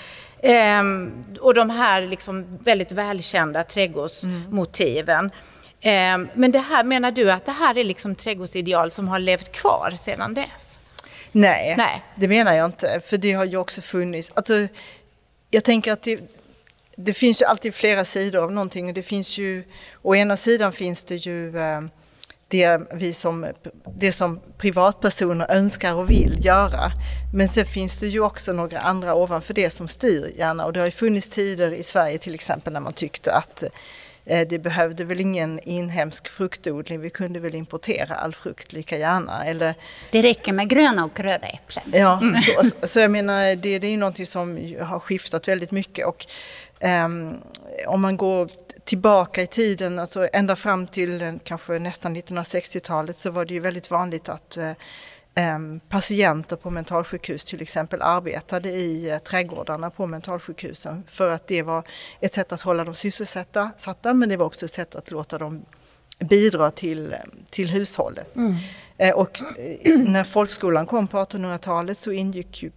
Um, 0.80 1.26
och 1.42 1.54
de 1.54 1.70
här 1.70 2.02
liksom 2.02 2.58
väldigt 2.64 2.92
välkända 2.92 3.64
trädgårdsmotiven. 3.64 5.20
Mm. 5.20 5.32
Ehm, 5.88 6.28
men 6.34 6.52
det 6.52 6.60
här, 6.60 6.84
menar 6.84 7.12
du 7.12 7.32
att 7.32 7.46
det 7.46 7.52
här 7.52 7.78
är 7.78 7.84
liksom 7.84 8.16
trädgårdsideal 8.16 8.92
som 8.92 9.08
har 9.08 9.20
levt 9.20 9.52
kvar 9.52 9.94
sedan 9.98 10.34
dess? 10.34 10.80
Nej, 11.32 11.76
Nej, 11.78 12.02
det 12.16 12.28
menar 12.28 12.54
jag 12.54 12.66
inte. 12.66 13.02
För 13.06 13.18
det 13.18 13.34
har 13.34 13.46
ju 13.46 13.58
också 13.58 13.82
funnits. 13.82 14.32
Alltså, 14.34 14.68
jag 15.50 15.64
tänker 15.64 15.92
att 15.92 16.02
det, 16.02 16.20
det 16.96 17.14
finns 17.14 17.42
ju 17.42 17.46
alltid 17.46 17.76
flera 17.76 18.06
sidor 18.06 18.44
av 18.44 18.52
någonting. 18.52 18.94
det 18.94 19.04
finns 19.04 19.38
ju, 19.38 19.64
å 20.02 20.16
ena 20.16 20.38
sidan 20.38 20.74
finns 20.74 21.04
det 21.04 21.16
ju 21.16 21.58
eh, 21.58 21.82
det, 22.48 22.82
vi 22.94 23.14
som, 23.14 23.48
det 23.98 24.12
som 24.12 24.40
privatpersoner 24.58 25.52
önskar 25.52 25.94
och 25.94 26.10
vill 26.10 26.46
göra. 26.46 26.92
Men 27.34 27.48
sen 27.48 27.66
finns 27.66 28.00
det 28.00 28.08
ju 28.08 28.20
också 28.20 28.54
några 28.54 28.80
andra 28.80 29.16
ovanför 29.16 29.54
det 29.54 29.70
som 29.70 29.88
styr 29.88 30.32
gärna. 30.38 30.66
Och 30.66 30.74
det 30.74 30.80
har 30.80 30.88
ju 30.88 30.92
funnits 30.92 31.30
tider 31.30 31.72
i 31.72 31.84
Sverige 31.84 32.18
till 32.18 32.36
exempel 32.36 32.74
när 32.74 32.80
man 32.80 32.94
tyckte 32.94 33.34
att 33.34 33.64
det 34.26 34.64
behövde 34.64 35.04
väl 35.04 35.20
ingen 35.20 35.60
inhemsk 35.60 36.28
fruktodling, 36.28 37.00
vi 37.00 37.10
kunde 37.10 37.40
väl 37.40 37.56
importera 37.56 38.16
all 38.16 38.36
frukt 38.36 38.74
lika 38.74 38.98
gärna. 38.98 39.46
Eller, 39.46 39.74
det 40.12 40.22
räcker 40.22 40.54
med 40.54 40.70
gröna 40.70 41.06
och 41.06 41.20
röda 41.20 41.48
äpplen. 41.48 41.86
Ja, 41.94 42.20
mm. 42.22 42.36
så, 42.42 42.88
så 42.88 43.00
jag 43.00 43.12
menar 43.12 43.56
det, 43.56 43.80
det 43.80 43.88
är 43.88 43.98
någonting 43.98 44.26
som 44.26 44.76
har 44.82 45.00
skiftat 45.00 45.48
väldigt 45.48 45.72
mycket. 45.72 46.08
Och, 46.08 46.26
um, 46.82 47.38
om 47.88 48.02
man 48.02 48.18
går 48.18 48.50
tillbaka 48.84 49.42
i 49.42 49.48
tiden, 49.48 50.00
alltså 50.00 50.28
ända 50.34 50.56
fram 50.56 50.88
till 50.88 51.40
kanske 51.44 51.80
nästan 51.80 52.16
1960-talet 52.16 53.18
så 53.18 53.32
var 53.32 53.46
det 53.46 53.54
ju 53.54 53.60
väldigt 53.60 53.92
vanligt 53.92 54.30
att 54.30 54.58
uh, 54.60 54.72
patienter 55.90 56.56
på 56.56 56.70
mentalsjukhus 56.70 57.46
till 57.46 57.62
exempel 57.62 58.02
arbetade 58.02 58.70
i 58.70 59.10
eh, 59.10 59.18
trädgårdarna 59.18 59.90
på 59.90 60.06
mentalsjukhusen 60.06 61.04
för 61.08 61.32
att 61.32 61.48
det 61.48 61.62
var 61.62 61.84
ett 62.20 62.34
sätt 62.34 62.52
att 62.52 62.62
hålla 62.62 62.84
dem 62.84 62.96
sysselsatta 62.96 63.72
men 64.14 64.30
det 64.30 64.38
var 64.38 64.46
också 64.46 64.66
ett 64.66 64.72
sätt 64.72 64.96
att 64.96 65.12
låta 65.12 65.38
dem 65.38 65.66
bidra 66.20 66.72
till, 66.72 67.14
eh, 67.14 67.20
till 67.50 67.70
hushållet. 67.70 68.36
Mm. 68.36 68.56
Eh, 68.98 69.14
och 69.14 69.40
när 69.86 70.24
folkskolan 70.24 70.86
kom 70.86 71.08
på 71.08 71.18
1800-talet 71.18 71.98
så 71.98 72.12
ingick 72.12 72.64
ju 72.64 72.72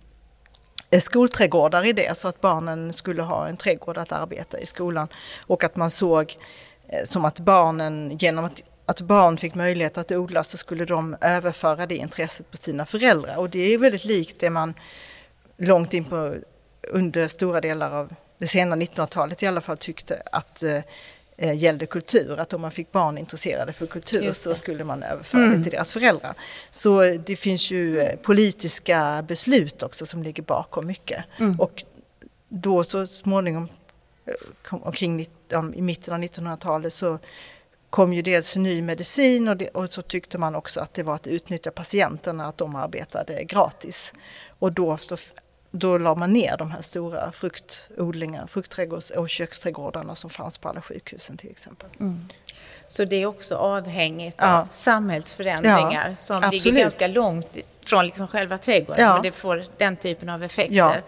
skolträdgårdar 1.00 1.86
i 1.86 1.92
det 1.92 2.18
så 2.18 2.28
att 2.28 2.40
barnen 2.40 2.92
skulle 2.92 3.22
ha 3.22 3.48
en 3.48 3.56
trädgård 3.56 3.98
att 3.98 4.12
arbeta 4.12 4.60
i 4.60 4.66
skolan 4.66 5.08
och 5.46 5.64
att 5.64 5.76
man 5.76 5.90
såg 5.90 6.36
som 7.04 7.24
att 7.24 7.40
barnen 7.40 8.16
genom 8.18 8.44
att 8.44 8.62
att 8.88 9.00
barn 9.00 9.36
fick 9.36 9.54
möjlighet 9.54 9.98
att 9.98 10.12
odla 10.12 10.44
så 10.44 10.56
skulle 10.56 10.84
de 10.84 11.16
överföra 11.20 11.86
det 11.86 11.96
intresset 11.96 12.50
på 12.50 12.56
sina 12.56 12.86
föräldrar. 12.86 13.36
Och 13.36 13.50
det 13.50 13.58
är 13.74 13.78
väldigt 13.78 14.04
likt 14.04 14.40
det 14.40 14.50
man 14.50 14.74
långt 15.56 15.94
in 15.94 16.04
på 16.04 16.36
under 16.88 17.28
stora 17.28 17.60
delar 17.60 17.90
av 17.90 18.14
det 18.38 18.46
sena 18.46 18.76
1900-talet 18.76 19.42
i 19.42 19.46
alla 19.46 19.60
fall 19.60 19.76
tyckte 19.76 20.22
att 20.32 20.62
eh, 21.36 21.54
gällde 21.54 21.86
kultur, 21.86 22.38
att 22.40 22.52
om 22.52 22.60
man 22.60 22.70
fick 22.70 22.92
barn 22.92 23.18
intresserade 23.18 23.72
för 23.72 23.86
kultur 23.86 24.32
så 24.32 24.54
skulle 24.54 24.84
man 24.84 25.02
överföra 25.02 25.42
mm. 25.42 25.58
det 25.58 25.62
till 25.62 25.72
deras 25.72 25.92
föräldrar. 25.92 26.34
Så 26.70 27.02
det 27.02 27.36
finns 27.36 27.70
ju 27.70 28.00
eh, 28.00 28.16
politiska 28.16 29.24
beslut 29.28 29.82
också 29.82 30.06
som 30.06 30.22
ligger 30.22 30.42
bakom 30.42 30.86
mycket. 30.86 31.24
Mm. 31.38 31.60
Och 31.60 31.84
då 32.48 32.84
så 32.84 33.06
småningom, 33.06 33.68
eh, 34.26 34.74
omkring 34.74 35.20
i 35.74 35.82
mitten 35.82 36.14
av 36.14 36.20
1900-talet 36.20 36.92
så 36.92 37.18
kom 37.90 38.12
ju 38.12 38.22
dels 38.22 38.56
ny 38.56 38.82
medicin 38.82 39.48
och, 39.48 39.56
det, 39.56 39.68
och, 39.68 39.92
så 39.92 40.02
tyckte 40.02 40.38
man 40.38 40.54
också 40.54 40.80
att 40.80 40.94
det 40.94 41.02
var 41.02 41.14
att 41.14 41.26
utnyttja 41.26 41.70
patienterna, 41.70 42.46
att 42.46 42.58
de 42.58 42.76
arbetade 42.76 43.44
gratis. 43.44 44.12
Och 44.58 44.72
då, 44.72 44.96
så, 44.96 45.16
då 45.70 45.98
la 45.98 46.14
man 46.14 46.32
ner 46.32 46.56
de 46.56 46.70
här 46.70 46.82
stora 46.82 47.32
fruktodlingarna, 47.32 48.46
fruktträdgårds 48.46 49.10
och 49.10 49.28
köksträdgårdarna 49.28 50.14
som 50.14 50.30
fanns 50.30 50.58
på 50.58 50.68
alla 50.68 50.82
sjukhusen 50.82 51.36
till 51.36 51.50
exempel. 51.50 51.88
Mm. 52.00 52.28
Så 52.86 53.04
det 53.04 53.16
är 53.16 53.26
också 53.26 53.54
avhängigt 53.56 54.36
ja. 54.40 54.60
av 54.60 54.68
samhällsförändringar 54.70 56.08
ja, 56.08 56.14
som 56.14 56.36
absolut. 56.36 56.64
ligger 56.64 56.80
ganska 56.80 57.06
långt 57.06 57.58
från 57.84 58.04
liksom 58.04 58.28
själva 58.28 58.58
trädgården, 58.58 59.04
ja. 59.04 59.12
men 59.12 59.22
det 59.22 59.32
får 59.32 59.64
den 59.76 59.96
typen 59.96 60.28
av 60.28 60.44
effekter. 60.44 61.02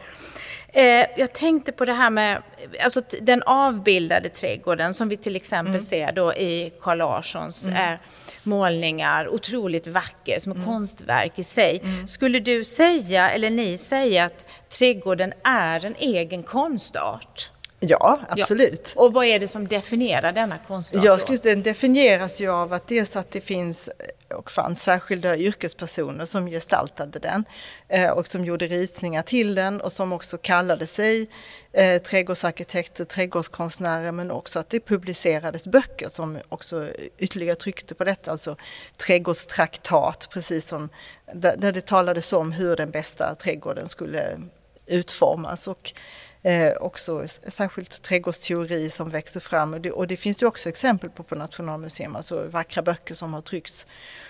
Eh, 0.72 1.06
jag 1.16 1.32
tänkte 1.32 1.72
på 1.72 1.84
det 1.84 1.92
här 1.92 2.10
med 2.10 2.42
alltså, 2.84 3.00
den 3.20 3.42
avbildade 3.42 4.28
trädgården 4.28 4.94
som 4.94 5.08
vi 5.08 5.16
till 5.16 5.36
exempel 5.36 5.70
mm. 5.70 5.80
ser 5.80 6.12
då 6.12 6.34
i 6.34 6.72
Carl 6.80 6.98
Larssons. 6.98 7.66
Mm. 7.66 7.92
Eh, 7.92 7.98
målningar, 8.42 9.28
otroligt 9.28 9.86
vacker, 9.86 10.38
som 10.38 10.52
mm. 10.52 10.64
konstverk 10.64 11.38
i 11.38 11.42
sig. 11.42 11.80
Mm. 11.84 12.06
Skulle 12.06 12.40
du 12.40 12.64
säga, 12.64 13.30
eller 13.30 13.50
ni 13.50 13.78
säga, 13.78 14.24
att 14.24 14.46
trädgården 14.68 15.32
är 15.44 15.84
en 15.84 15.94
egen 15.98 16.42
konstart? 16.42 17.50
Ja, 17.80 18.20
absolut. 18.28 18.92
Ja. 18.96 19.02
Och 19.02 19.12
vad 19.12 19.24
är 19.24 19.38
det 19.38 19.48
som 19.48 19.68
definierar 19.68 20.32
denna 20.32 20.58
konstart? 20.58 21.04
Jag 21.04 21.20
skulle, 21.20 21.38
den 21.38 21.62
definieras 21.62 22.40
ju 22.40 22.52
av 22.52 22.72
att 22.72 22.86
dels 22.86 23.16
att 23.16 23.30
det 23.30 23.40
finns 23.40 23.90
och 24.34 24.50
fanns 24.50 24.82
särskilda 24.82 25.36
yrkespersoner 25.36 26.24
som 26.24 26.46
gestaltade 26.46 27.18
den 27.18 27.44
eh, 27.88 28.10
och 28.10 28.26
som 28.26 28.44
gjorde 28.44 28.66
ritningar 28.66 29.22
till 29.22 29.54
den 29.54 29.80
och 29.80 29.92
som 29.92 30.12
också 30.12 30.38
kallade 30.38 30.86
sig 30.86 31.28
eh, 31.72 32.02
trädgårdsarkitekter, 32.02 33.04
trädgårdskonstnärer 33.04 34.12
men 34.12 34.30
också 34.30 34.58
att 34.58 34.70
det 34.70 34.80
publicerades 34.80 35.66
böcker 35.66 36.08
som 36.08 36.38
också 36.48 36.88
ytterligare 37.18 37.56
tryckte 37.56 37.94
på 37.94 38.04
detta, 38.04 38.30
alltså 38.30 38.56
trädgårdstraktat 38.96 40.28
precis 40.32 40.68
som 40.68 40.88
där, 41.34 41.56
där 41.56 41.72
det 41.72 41.86
talades 41.86 42.32
om 42.32 42.52
hur 42.52 42.76
den 42.76 42.90
bästa 42.90 43.34
trädgården 43.34 43.88
skulle 43.88 44.40
utformas. 44.86 45.68
Och, 45.68 45.94
eh, 46.42 46.72
också 46.72 47.24
särskilt 47.48 48.02
trädgårdsteori 48.02 48.90
som 48.90 49.10
växer 49.10 49.40
fram 49.40 49.74
och 49.74 49.80
det, 49.80 49.90
och 49.90 50.06
det 50.06 50.16
finns 50.16 50.36
det 50.36 50.46
också 50.46 50.68
exempel 50.68 51.10
på 51.10 51.22
på 51.22 51.34
Nationalmuseum, 51.34 52.16
alltså 52.16 52.46
vackra 52.48 52.82
böcker 52.82 53.14
som 53.14 53.34
har 53.34 53.40
tryckts 53.40 53.86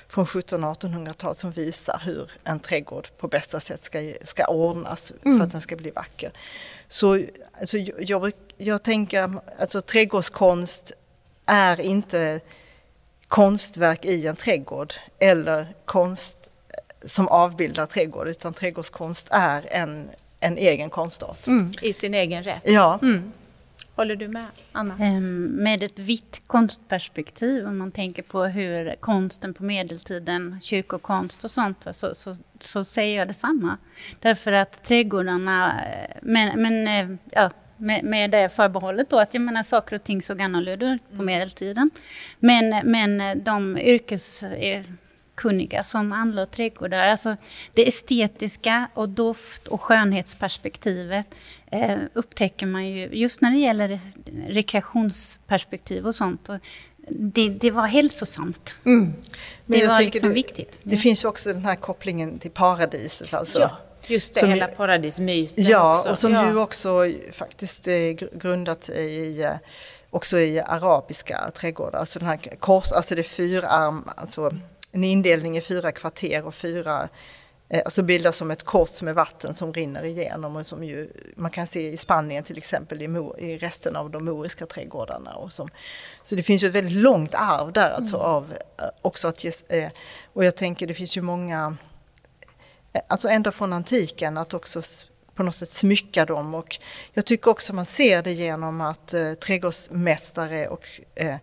från 0.08 0.24
1700 0.24 0.72
1800-talet 0.72 1.38
som 1.38 1.50
visar 1.50 2.02
hur 2.04 2.30
en 2.44 2.60
trädgård 2.60 3.08
på 3.18 3.28
bästa 3.28 3.60
sätt 3.60 3.84
ska, 3.84 4.12
ska 4.24 4.46
ordnas 4.46 5.12
mm. 5.24 5.38
för 5.38 5.46
att 5.46 5.52
den 5.52 5.60
ska 5.60 5.76
bli 5.76 5.90
vacker. 5.90 6.30
Så 6.88 7.24
alltså, 7.60 7.78
jag, 7.78 8.32
jag 8.56 8.82
tänker, 8.82 9.34
alltså 9.58 9.80
trädgårdskonst 9.80 10.92
är 11.46 11.80
inte 11.80 12.40
konstverk 13.28 14.04
i 14.04 14.26
en 14.26 14.36
trädgård 14.36 14.94
eller 15.18 15.74
konst 15.84 16.50
som 17.02 17.28
avbildar 17.28 17.86
trädgård 17.86 18.28
utan 18.28 18.54
trädgårdskonst 18.54 19.28
är 19.30 19.66
en 19.70 20.10
en 20.40 20.58
egen 20.58 20.90
konstart. 20.90 21.46
Mm. 21.46 21.70
I 21.82 21.92
sin 21.92 22.14
egen 22.14 22.42
rätt. 22.42 22.62
Ja. 22.64 22.98
Mm. 23.02 23.32
Håller 23.94 24.16
du 24.16 24.28
med, 24.28 24.46
Anna? 24.72 24.94
Um, 24.94 25.44
med 25.46 25.82
ett 25.82 25.98
vitt 25.98 26.42
konstperspektiv, 26.46 27.66
om 27.66 27.78
man 27.78 27.92
tänker 27.92 28.22
på 28.22 28.44
hur 28.44 28.94
konsten 29.00 29.54
på 29.54 29.64
medeltiden, 29.64 30.60
kyrkokonst 30.62 31.44
och 31.44 31.50
sånt, 31.50 31.78
så, 31.92 32.14
så, 32.14 32.36
så 32.60 32.84
säger 32.84 33.18
jag 33.18 33.28
detsamma. 33.28 33.76
Därför 34.20 34.52
att 34.52 34.84
trädgårdarna, 34.84 35.80
eh, 35.80 36.16
men, 36.22 36.62
men 36.62 36.88
eh, 36.88 37.16
ja, 37.32 37.50
med, 37.76 38.04
med 38.04 38.30
det 38.30 38.48
förbehållet 38.48 39.10
då 39.10 39.18
att 39.18 39.34
jag 39.34 39.40
menar, 39.40 39.62
saker 39.62 39.96
och 39.96 40.04
ting 40.04 40.22
såg 40.22 40.42
annorlunda 40.42 40.86
ut 40.86 41.08
på 41.08 41.14
mm. 41.14 41.26
medeltiden. 41.26 41.90
Men, 42.38 42.90
men 42.90 43.42
de 43.44 43.78
yrkes 43.78 44.44
kunniga 45.40 45.82
som 45.82 46.12
anlade 46.12 46.46
trädgårdar. 46.46 47.08
Alltså 47.08 47.36
det 47.74 47.88
estetiska 47.88 48.88
och 48.94 49.08
doft 49.08 49.68
och 49.68 49.82
skönhetsperspektivet 49.82 51.26
eh, 51.70 51.98
upptäcker 52.14 52.66
man 52.66 52.88
ju 52.88 53.08
just 53.12 53.40
när 53.40 53.50
det 53.50 53.58
gäller 53.58 54.00
rekreationsperspektiv 54.48 56.06
och 56.06 56.14
sånt. 56.14 56.48
Och 56.48 56.56
det, 57.08 57.48
det 57.48 57.70
var 57.70 57.86
hälsosamt. 57.86 58.78
Mm. 58.84 59.12
det 59.66 59.86
var 59.86 60.00
liksom 60.00 60.28
det, 60.28 60.34
viktigt. 60.34 60.78
Det 60.82 60.96
finns 60.96 61.24
ju 61.24 61.28
också 61.28 61.52
den 61.52 61.64
här 61.64 61.76
kopplingen 61.76 62.38
till 62.38 62.50
paradiset. 62.50 63.34
Alltså. 63.34 63.60
Ja. 63.60 63.78
Just 64.06 64.34
det, 64.34 64.40
som, 64.40 64.50
hela 64.50 64.66
paradismyten 64.66 65.64
Ja, 65.64 65.96
också. 65.98 66.10
och 66.10 66.18
som 66.18 66.32
ja. 66.32 66.48
ju 66.48 66.56
också 66.58 67.12
faktiskt 67.32 67.88
är 67.88 68.38
grundat 68.38 68.88
i 68.88 69.42
eh, 69.42 69.52
också 70.10 70.38
i 70.38 70.60
arabiska 70.60 71.50
trädgårdar. 71.54 71.98
Alltså 71.98 72.18
den 72.18 72.28
här 72.28 72.38
kors, 72.58 72.92
alltså 72.92 73.14
det 73.14 73.20
är 73.20 73.22
fyrarm, 73.22 74.04
alltså 74.16 74.50
en 74.92 75.04
indelning 75.04 75.56
i 75.56 75.60
fyra 75.60 75.92
kvarter 75.92 76.46
och 76.46 76.54
fyra 76.54 77.08
eh, 77.68 77.82
Alltså 77.84 78.02
bildas 78.02 78.36
som 78.36 78.50
ett 78.50 78.64
kors 78.64 79.02
med 79.02 79.14
vatten 79.14 79.54
som 79.54 79.72
rinner 79.72 80.04
igenom 80.04 80.56
och 80.56 80.66
som 80.66 80.84
ju 80.84 81.10
man 81.36 81.50
kan 81.50 81.66
se 81.66 81.90
i 81.90 81.96
Spanien 81.96 82.44
till 82.44 82.58
exempel 82.58 83.02
i, 83.02 83.08
Mo, 83.08 83.38
i 83.38 83.58
resten 83.58 83.96
av 83.96 84.10
de 84.10 84.24
moriska 84.24 84.66
trädgårdarna. 84.66 85.34
Och 85.34 85.52
som, 85.52 85.68
så 86.24 86.34
det 86.34 86.42
finns 86.42 86.62
ju 86.62 86.68
ett 86.68 86.74
väldigt 86.74 87.02
långt 87.02 87.34
arv 87.34 87.72
där 87.72 87.90
alltså 87.90 88.16
mm. 88.16 88.28
av 88.28 88.52
eh, 88.78 88.84
också 89.02 89.28
att 89.28 89.44
eh, 89.68 89.88
och 90.32 90.44
jag 90.44 90.56
tänker 90.56 90.86
det 90.86 90.94
finns 90.94 91.16
ju 91.16 91.22
många, 91.22 91.76
alltså 93.08 93.28
ända 93.28 93.52
från 93.52 93.72
antiken 93.72 94.38
att 94.38 94.54
också 94.54 94.82
på 95.34 95.42
något 95.42 95.54
sätt 95.54 95.70
smycka 95.70 96.24
dem 96.24 96.54
och 96.54 96.78
jag 97.12 97.24
tycker 97.24 97.50
också 97.50 97.74
man 97.74 97.84
ser 97.84 98.22
det 98.22 98.32
genom 98.32 98.80
att 98.80 99.14
eh, 99.14 99.32
trädgårdsmästare 99.32 100.68
och 100.68 100.84
eh, 101.14 101.36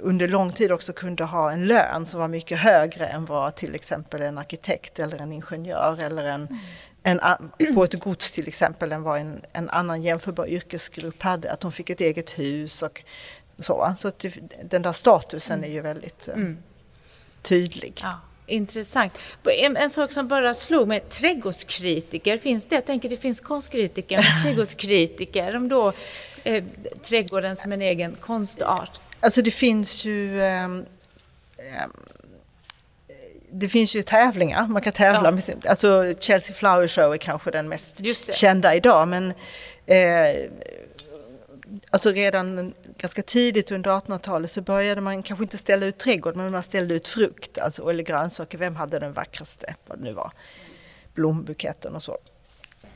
under 0.00 0.28
lång 0.28 0.52
tid 0.52 0.72
också 0.72 0.92
kunde 0.92 1.24
ha 1.24 1.52
en 1.52 1.66
lön 1.66 2.06
som 2.06 2.20
var 2.20 2.28
mycket 2.28 2.58
högre 2.58 3.06
än 3.06 3.24
vad 3.24 3.54
till 3.54 3.74
exempel 3.74 4.22
en 4.22 4.38
arkitekt 4.38 4.98
eller 4.98 5.18
en 5.18 5.32
ingenjör 5.32 6.04
eller 6.04 6.24
en, 6.24 6.48
en 7.02 7.20
på 7.74 7.84
ett 7.84 8.00
gods 8.00 8.30
till 8.30 8.48
exempel 8.48 8.92
än 8.92 9.02
vad 9.02 9.20
en, 9.20 9.40
en 9.52 9.70
annan 9.70 10.02
jämförbar 10.02 10.46
yrkesgrupp 10.46 11.22
hade. 11.22 11.52
Att 11.52 11.60
de 11.60 11.72
fick 11.72 11.90
ett 11.90 12.00
eget 12.00 12.38
hus 12.38 12.82
och 12.82 13.02
så. 13.58 13.94
Så 13.98 14.08
att 14.08 14.24
den 14.62 14.82
där 14.82 14.92
statusen 14.92 15.64
är 15.64 15.68
ju 15.68 15.80
väldigt 15.80 16.28
eh, 16.28 16.34
mm. 16.34 16.58
tydlig. 17.42 17.94
Ja. 18.02 18.20
Intressant. 18.46 19.18
En, 19.44 19.76
en, 19.76 19.90
sak 19.90 20.12
som 20.12 20.28
bara 20.28 20.54
slog 20.54 20.88
mig, 20.88 21.00
trädgårdskritiker, 21.00 22.38
finns 22.38 22.66
det? 22.66 22.74
Jag 22.74 22.86
tänker 22.86 23.08
det 23.08 23.16
finns 23.16 23.40
konstkritiker, 23.40 24.16
men 24.16 24.42
trädgårdskritiker, 24.42 25.56
om 25.56 25.68
då 25.68 25.92
eh, 26.44 26.64
trädgården 27.02 27.56
som 27.56 27.72
en 27.72 27.82
egen 27.82 28.14
konstart. 28.20 29.00
Alltså 29.20 29.42
det 29.42 29.50
finns 29.50 30.04
ju 30.04 30.40
um, 30.40 30.86
det 33.50 33.68
finns 33.68 33.96
ju 33.96 34.02
tävlingar, 34.02 34.66
man 34.66 34.82
kan 34.82 34.92
tävla 34.92 35.24
ja. 35.24 35.30
med 35.30 35.44
sin, 35.44 35.62
alltså 35.68 36.14
Chelsea 36.20 36.56
Flower 36.56 36.86
Show 36.86 37.12
är 37.12 37.16
kanske 37.16 37.50
den 37.50 37.68
mest 37.68 38.00
kända 38.34 38.74
idag 38.74 39.08
men 39.08 39.32
eh, 39.86 40.50
alltså 41.90 42.10
redan 42.10 42.74
ganska 42.98 43.22
tidigt 43.22 43.70
under 43.70 43.90
1800-talet 43.90 44.50
så 44.50 44.60
började 44.60 45.00
man 45.00 45.22
kanske 45.22 45.44
inte 45.44 45.58
ställa 45.58 45.86
ut 45.86 45.98
trädgård 45.98 46.36
men 46.36 46.52
man 46.52 46.62
ställde 46.62 46.94
ut 46.94 47.08
frukt 47.08 47.58
alltså, 47.58 47.90
eller 47.90 48.02
grönsaker, 48.02 48.58
vem 48.58 48.76
hade 48.76 48.98
den 48.98 49.12
vackraste, 49.12 49.74
vad 49.86 49.98
det 49.98 50.04
nu 50.04 50.12
var, 50.12 50.32
blombuketten 51.14 51.94
och 51.94 52.02
så 52.02 52.18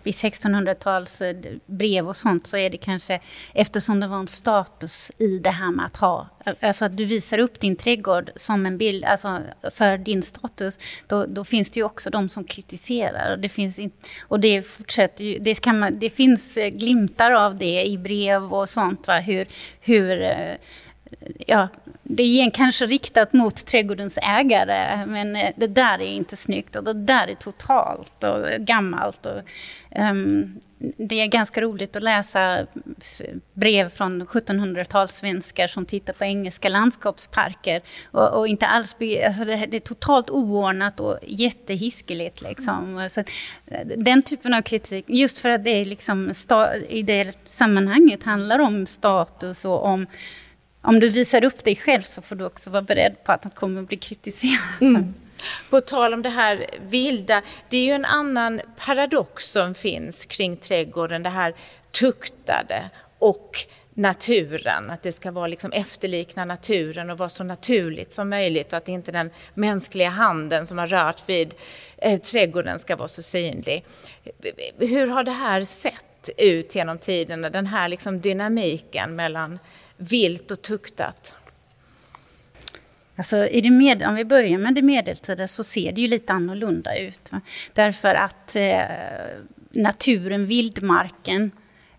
vid 0.02 0.14
1600-tals 0.14 1.22
eh, 1.22 1.36
brev 1.66 2.08
och 2.08 2.16
sånt 2.16 2.46
så 2.46 2.56
är 2.56 2.70
det 2.70 2.76
kanske 2.76 3.20
eftersom 3.54 4.00
det 4.00 4.06
var 4.06 4.16
en 4.16 4.28
status 4.28 5.10
i 5.18 5.38
det 5.38 5.50
här 5.50 5.70
med 5.70 5.86
att 5.86 5.96
ha, 5.96 6.28
eh, 6.46 6.54
alltså 6.60 6.84
att 6.84 6.96
du 6.96 7.04
visar 7.04 7.38
upp 7.38 7.60
din 7.60 7.76
trädgård 7.76 8.30
som 8.36 8.66
en 8.66 8.78
bild, 8.78 9.04
alltså 9.04 9.40
för 9.70 9.98
din 9.98 10.22
status, 10.22 10.78
då, 11.06 11.26
då 11.26 11.44
finns 11.44 11.70
det 11.70 11.80
ju 11.80 11.84
också 11.84 12.10
de 12.10 12.28
som 12.28 12.44
kritiserar. 12.44 13.32
Och 13.32 13.38
det, 13.38 13.48
finns 13.48 13.78
in, 13.78 13.90
och 14.28 14.40
det 14.40 14.62
fortsätter 14.62 15.24
ju, 15.24 15.38
det, 15.38 15.60
kan 15.60 15.78
man, 15.78 15.98
det 15.98 16.10
finns 16.10 16.56
eh, 16.56 16.68
glimtar 16.68 17.30
av 17.30 17.56
det 17.56 17.84
i 17.84 17.98
brev 17.98 18.54
och 18.54 18.68
sånt, 18.68 19.06
va? 19.06 19.18
hur, 19.18 19.46
hur 19.80 20.22
ja, 21.46 21.68
det 22.02 22.22
är 22.22 22.50
kanske 22.50 22.86
riktat 22.86 23.32
mot 23.32 23.66
trädgårdens 23.66 24.18
ägare, 24.22 25.06
men 25.06 25.36
eh, 25.36 25.50
det 25.56 25.66
där 25.66 26.00
är 26.00 26.12
inte 26.12 26.36
snyggt 26.36 26.76
och 26.76 26.84
det 26.84 26.92
där 26.92 27.28
är 27.28 27.34
totalt 27.34 28.24
och 28.24 28.46
gammalt. 28.58 29.26
Och, 29.26 29.40
um, 29.98 30.60
det 30.96 31.20
är 31.20 31.26
ganska 31.26 31.60
roligt 31.60 31.96
att 31.96 32.02
läsa 32.02 32.66
brev 33.52 33.90
från 33.90 34.22
1700-talssvenskar 34.26 35.66
som 35.66 35.86
tittar 35.86 36.12
på 36.12 36.24
engelska 36.24 36.68
landskapsparker 36.68 37.82
och, 38.10 38.28
och 38.28 38.48
inte 38.48 38.66
alls 38.66 38.96
alltså 39.26 39.44
det, 39.44 39.76
är 39.76 39.80
totalt 39.80 40.30
oordnat 40.30 41.00
och 41.00 41.18
jättehiskeligt. 41.26 42.42
Liksom. 42.42 43.08
Så 43.10 43.22
den 43.96 44.22
typen 44.22 44.54
av 44.54 44.62
kritik, 44.62 45.04
just 45.08 45.38
för 45.38 45.48
att 45.48 45.64
det 45.64 45.70
är 45.70 45.84
liksom 45.84 46.32
i 46.88 47.02
det 47.02 47.32
sammanhanget 47.46 48.22
handlar 48.22 48.58
om 48.58 48.86
status 48.86 49.64
och 49.64 49.84
om 49.84 50.06
om 50.82 51.00
du 51.00 51.08
visar 51.08 51.44
upp 51.44 51.64
dig 51.64 51.76
själv 51.76 52.02
så 52.02 52.22
får 52.22 52.36
du 52.36 52.44
också 52.44 52.70
vara 52.70 52.82
beredd 52.82 53.24
på 53.24 53.32
att 53.32 53.42
du 53.42 53.50
kommer 53.50 53.82
att 53.82 53.88
bli 53.88 53.96
kritiserad. 53.96 54.58
Mm. 54.80 55.14
På 55.70 55.80
tal 55.80 56.14
om 56.14 56.22
det 56.22 56.28
här 56.28 56.66
vilda, 56.88 57.42
det 57.68 57.76
är 57.76 57.84
ju 57.84 57.92
en 57.92 58.04
annan 58.04 58.60
paradox 58.76 59.44
som 59.44 59.74
finns 59.74 60.26
kring 60.26 60.56
trädgården, 60.56 61.22
det 61.22 61.28
här 61.28 61.54
tuktade 61.90 62.90
och 63.18 63.66
naturen, 63.94 64.90
att 64.90 65.02
det 65.02 65.12
ska 65.12 65.30
vara 65.30 65.46
liksom 65.46 65.72
efterlikna 65.72 66.44
naturen 66.44 67.10
och 67.10 67.18
vara 67.18 67.28
så 67.28 67.44
naturligt 67.44 68.12
som 68.12 68.28
möjligt 68.28 68.72
och 68.72 68.76
att 68.76 68.88
inte 68.88 69.12
den 69.12 69.30
mänskliga 69.54 70.08
handen 70.08 70.66
som 70.66 70.78
har 70.78 70.86
rört 70.86 71.28
vid 71.28 71.54
eh, 71.96 72.20
trädgården 72.20 72.78
ska 72.78 72.96
vara 72.96 73.08
så 73.08 73.22
synlig. 73.22 73.84
Hur 74.78 75.06
har 75.06 75.24
det 75.24 75.30
här 75.30 75.64
sett 75.64 76.30
ut 76.36 76.74
genom 76.74 76.98
tiden, 76.98 77.42
den 77.42 77.66
här 77.66 77.88
liksom 77.88 78.20
dynamiken 78.20 79.16
mellan 79.16 79.58
vilt 80.10 80.50
och 80.50 80.62
tuktat? 80.62 81.34
Alltså, 83.16 83.46
i 83.46 83.60
det 83.60 83.70
med, 83.70 84.02
om 84.02 84.14
vi 84.14 84.24
börjar 84.24 84.58
med 84.58 84.74
det 84.74 84.82
medeltida 84.82 85.48
så 85.48 85.64
ser 85.64 85.92
det 85.92 86.00
ju 86.00 86.08
lite 86.08 86.32
annorlunda 86.32 86.98
ut. 86.98 87.32
Va? 87.32 87.40
Därför 87.72 88.14
att 88.14 88.56
eh, 88.56 88.80
naturen, 89.70 90.46
vildmarken, 90.46 91.50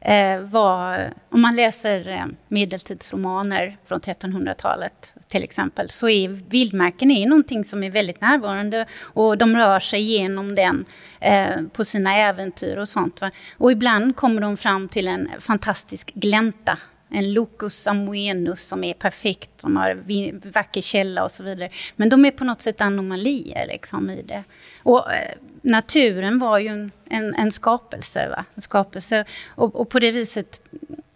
eh, 0.02 0.40
var, 0.40 1.14
om 1.30 1.42
man 1.42 1.56
läser 1.56 2.10
eh, 2.10 2.26
medeltidsromaner 2.48 3.78
från 3.86 4.00
1300-talet 4.00 5.16
till 5.28 5.44
exempel, 5.44 5.90
så 5.90 6.10
är 6.10 6.30
vildmarken 6.30 7.12
är 7.12 7.28
någonting 7.28 7.66
som 7.66 7.84
är 7.84 7.92
väldigt 7.92 8.22
närvarande 8.22 8.86
och 9.04 9.38
de 9.38 9.56
rör 9.56 9.80
sig 9.80 10.02
genom 10.02 10.56
den 10.56 10.86
eh, 11.20 11.62
på 11.74 11.86
sina 11.86 12.16
äventyr 12.16 12.78
och 12.78 12.90
sånt. 12.90 13.22
Va? 13.22 13.32
Och 13.58 13.72
ibland 13.72 14.16
kommer 14.16 14.42
de 14.42 14.58
fram 14.58 14.90
till 14.90 15.08
en 15.08 15.30
fantastisk 15.40 16.12
glänta 16.14 16.78
en 17.14 17.34
locus 17.34 17.88
amoenus 17.88 18.62
som 18.62 18.84
är 18.84 18.94
perfekt, 18.94 19.52
de 19.62 19.78
har 19.78 20.04
vacker 20.52 20.82
källa 20.82 21.24
och 21.24 21.32
så 21.32 21.44
vidare. 21.44 21.70
Men 21.96 22.10
de 22.10 22.26
är 22.26 22.32
på 22.32 22.44
något 22.44 22.62
sätt 22.62 22.82
anomalier 22.82 23.68
liksom 23.68 24.10
i 24.10 24.22
det. 24.22 24.44
Och 24.84 25.14
eh, 25.14 25.36
naturen 25.62 26.40
var 26.40 26.60
ju 26.60 26.68
en, 26.68 26.92
en, 27.10 27.36
en 27.36 27.52
skapelse, 27.52 28.30
va? 28.30 28.46
En 28.56 28.62
skapelse 28.62 29.26
och, 29.48 29.76
och, 29.76 29.90
på 29.90 30.00
det 30.00 30.12
viset 30.12 30.62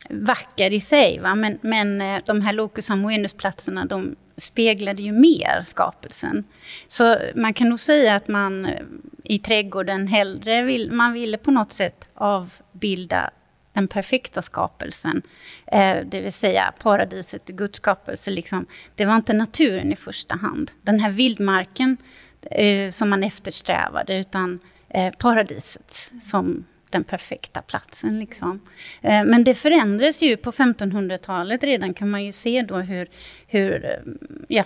vacker 0.09 0.73
i 0.73 0.79
sig. 0.79 1.19
Va? 1.19 1.35
Men, 1.35 1.57
men 1.61 2.01
eh, 2.01 2.19
de 2.25 2.41
här 2.41 2.53
locus 2.53 2.89
amoenus-platserna, 2.89 3.85
de 3.85 4.15
speglade 4.37 5.01
ju 5.01 5.11
mer 5.11 5.63
skapelsen. 5.65 6.43
Så 6.87 7.17
man 7.35 7.53
kan 7.53 7.69
nog 7.69 7.79
säga 7.79 8.15
att 8.15 8.27
man 8.27 8.65
eh, 8.65 8.81
i 9.23 9.39
trädgården 9.39 10.07
hellre 10.07 10.63
vill, 10.63 10.91
man 10.91 11.13
ville 11.13 11.37
på 11.37 11.51
något 11.51 11.71
sätt 11.71 12.09
avbilda 12.13 13.29
den 13.77 13.87
perfekta 13.87 14.41
skapelsen. 14.41 15.21
Eh, 15.67 15.97
det 16.05 16.21
vill 16.21 16.33
säga 16.33 16.73
paradiset, 16.79 17.45
Guds 17.45 17.77
skapelse. 17.77 18.31
Liksom. 18.31 18.65
Det 18.95 19.05
var 19.05 19.15
inte 19.15 19.33
naturen 19.33 19.91
i 19.91 19.95
första 19.95 20.35
hand. 20.35 20.71
Den 20.81 20.99
här 20.99 21.11
vildmarken 21.11 21.97
eh, 22.41 22.91
som 22.91 23.09
man 23.09 23.23
eftersträvade, 23.23 24.19
utan 24.19 24.59
eh, 24.89 25.13
paradiset 25.13 26.11
som 26.21 26.65
den 26.89 27.03
perfekta 27.03 27.61
platsen. 27.61 28.19
Liksom. 28.19 28.59
Eh, 29.01 29.23
men 29.25 29.43
det 29.43 29.53
förändras 29.53 30.21
ju 30.21 30.37
på 30.37 30.51
1500-talet 30.51 31.63
redan 31.63 31.93
kan 31.93 32.09
man 32.09 32.25
ju 32.25 32.31
se 32.31 32.61
då 32.61 32.75
hur, 32.75 33.09
hur 33.47 33.85
eh, 33.85 34.13
ja, 34.47 34.63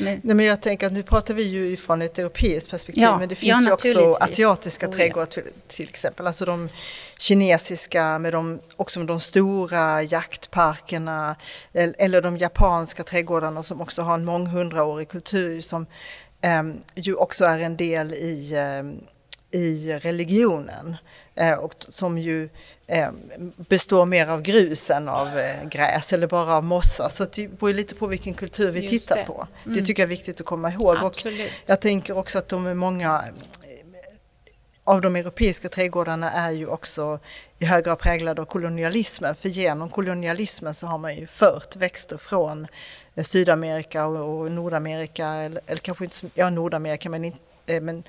Nej, 0.00 0.20
men 0.22 0.40
jag 0.40 0.62
tänker 0.62 0.86
att 0.86 0.92
nu 0.92 1.02
pratar 1.02 1.34
vi 1.34 1.42
ju 1.42 1.76
från 1.76 2.02
ett 2.02 2.18
europeiskt 2.18 2.70
perspektiv, 2.70 3.02
ja, 3.02 3.18
men 3.18 3.28
det 3.28 3.34
finns 3.34 3.60
ja, 3.64 3.66
ju 3.66 3.72
också 3.72 4.12
asiatiska 4.20 4.88
oh, 4.88 4.92
trädgårdar 4.92 5.26
till, 5.26 5.42
till, 5.68 5.88
exempel. 5.88 6.26
Alltså 6.26 6.44
de 6.44 6.68
kinesiska 7.18 8.18
med 8.18 8.32
de, 8.32 8.60
också 8.76 8.98
med 8.98 9.08
de 9.08 9.20
stora 9.20 10.02
jaktparkerna 10.02 11.36
eller 11.72 12.22
de 12.22 12.36
japanska 12.36 13.02
trädgårdarna 13.02 13.62
som 13.62 13.80
också 13.80 14.02
har 14.02 14.14
en 14.14 14.24
månghundraårig 14.24 15.08
kultur 15.08 15.60
som 15.60 15.86
um, 16.60 16.80
ju 16.94 17.14
också 17.14 17.44
är 17.44 17.58
en 17.58 17.76
del 17.76 18.14
i, 18.14 18.56
um, 18.80 19.00
i 19.50 19.92
religionen. 20.02 20.96
Eh, 21.40 21.54
och 21.54 21.74
som 21.88 22.18
ju 22.18 22.48
eh, 22.86 23.10
består 23.56 24.06
mer 24.06 24.26
av 24.26 24.42
grus 24.42 24.90
än 24.90 25.08
av 25.08 25.38
eh, 25.38 25.68
gräs 25.68 26.12
eller 26.12 26.26
bara 26.26 26.56
av 26.56 26.64
mossa. 26.64 27.08
Så 27.10 27.24
det 27.24 27.48
beror 27.48 27.74
lite 27.74 27.94
på 27.94 28.06
vilken 28.06 28.34
kultur 28.34 28.70
vi 28.70 28.80
Just 28.80 29.08
tittar 29.08 29.16
det. 29.16 29.24
på. 29.24 29.46
Mm. 29.64 29.76
Det 29.76 29.84
tycker 29.84 30.02
jag 30.02 30.06
är 30.06 30.16
viktigt 30.16 30.40
att 30.40 30.46
komma 30.46 30.70
ihåg. 30.70 30.96
Absolut. 30.96 31.50
Och 31.50 31.70
jag 31.70 31.80
tänker 31.80 32.16
också 32.16 32.38
att 32.38 32.48
de 32.48 32.66
är 32.66 32.74
många 32.74 33.24
av 34.84 35.00
de 35.00 35.16
europeiska 35.16 35.68
trädgårdarna 35.68 36.30
är 36.30 36.50
ju 36.50 36.66
också 36.66 37.18
i 37.58 37.64
hög 37.64 37.84
grad 37.84 37.98
präglade 37.98 38.42
av 38.42 38.46
kolonialismen. 38.46 39.34
För 39.34 39.48
genom 39.48 39.90
kolonialismen 39.90 40.74
så 40.74 40.86
har 40.86 40.98
man 40.98 41.16
ju 41.16 41.26
fört 41.26 41.76
växter 41.76 42.16
från 42.16 42.66
Sydamerika 43.22 44.06
och 44.06 44.50
Nordamerika, 44.50 45.26
eller, 45.26 45.60
eller 45.66 45.80
kanske 45.80 46.04
inte, 46.04 46.16
ja 46.34 46.50
Nordamerika 46.50 47.10
men, 47.10 47.24
inte, 47.24 47.38
Eh, 47.70 47.80
men 47.80 48.02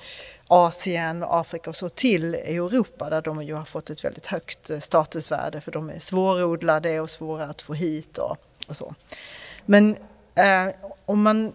Asien, 0.47 1.23
Afrika 1.27 1.69
och 1.69 1.75
så 1.75 1.89
till 1.89 2.35
Europa 2.35 3.09
där 3.09 3.21
de 3.21 3.43
ju 3.43 3.53
har 3.53 3.65
fått 3.65 3.89
ett 3.89 4.03
väldigt 4.03 4.27
högt 4.27 4.69
eh, 4.69 4.79
statusvärde 4.79 5.61
för 5.61 5.71
de 5.71 5.89
är 5.89 5.99
svårodlade 5.99 6.99
och 6.99 7.09
svåra 7.09 7.43
att 7.43 7.61
få 7.61 7.73
hit 7.73 8.17
och, 8.17 8.37
och 8.67 8.77
så. 8.77 8.95
Men 9.65 9.95
eh, 10.35 10.67
om, 11.05 11.21
man, 11.21 11.47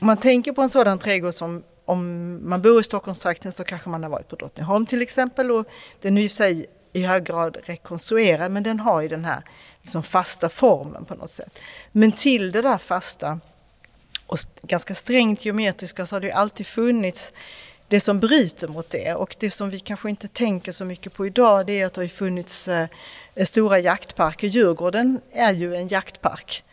om 0.00 0.06
man 0.06 0.16
tänker 0.16 0.52
på 0.52 0.62
en 0.62 0.70
sådan 0.70 0.98
trädgård 0.98 1.34
som 1.34 1.62
om 1.84 2.40
man 2.48 2.62
bor 2.62 2.80
i 2.80 2.84
Stockholmstrakten 2.84 3.52
så 3.52 3.64
kanske 3.64 3.88
man 3.88 4.02
har 4.02 4.10
varit 4.10 4.28
på 4.28 4.36
Drottningholm 4.36 4.86
till 4.86 5.02
exempel 5.02 5.50
och 5.50 5.66
den 6.00 6.18
är 6.18 6.22
i 6.22 6.28
sig 6.28 6.66
i 6.92 7.02
hög 7.02 7.24
grad 7.24 7.56
rekonstruerad 7.64 8.52
men 8.52 8.62
den 8.62 8.80
har 8.80 9.00
ju 9.00 9.08
den 9.08 9.24
här 9.24 9.42
liksom 9.82 10.02
fasta 10.02 10.48
formen 10.48 11.04
på 11.04 11.14
något 11.14 11.30
sätt. 11.30 11.58
Men 11.92 12.12
till 12.12 12.52
det 12.52 12.62
där 12.62 12.78
fasta 12.78 13.40
och 14.26 14.38
ganska 14.62 14.94
strängt 14.94 15.44
geometriska 15.44 16.06
så 16.06 16.16
har 16.16 16.20
det 16.20 16.26
ju 16.26 16.32
alltid 16.32 16.66
funnits 16.66 17.32
det 17.88 18.00
som 18.00 18.20
bryter 18.20 18.68
mot 18.68 18.90
det 18.90 19.14
och 19.14 19.36
det 19.38 19.50
som 19.50 19.70
vi 19.70 19.78
kanske 19.78 20.10
inte 20.10 20.28
tänker 20.28 20.72
så 20.72 20.84
mycket 20.84 21.14
på 21.14 21.26
idag 21.26 21.66
det 21.66 21.80
är 21.80 21.86
att 21.86 21.94
det 21.94 22.00
har 22.00 22.08
funnits 22.08 22.68
eh, 22.68 22.88
eh, 23.34 23.46
stora 23.46 23.78
jaktparker. 23.78 24.48
Djurgården 24.48 25.20
är 25.32 25.52
ju 25.52 25.76
en 25.76 25.88
jaktpark. 25.88 26.64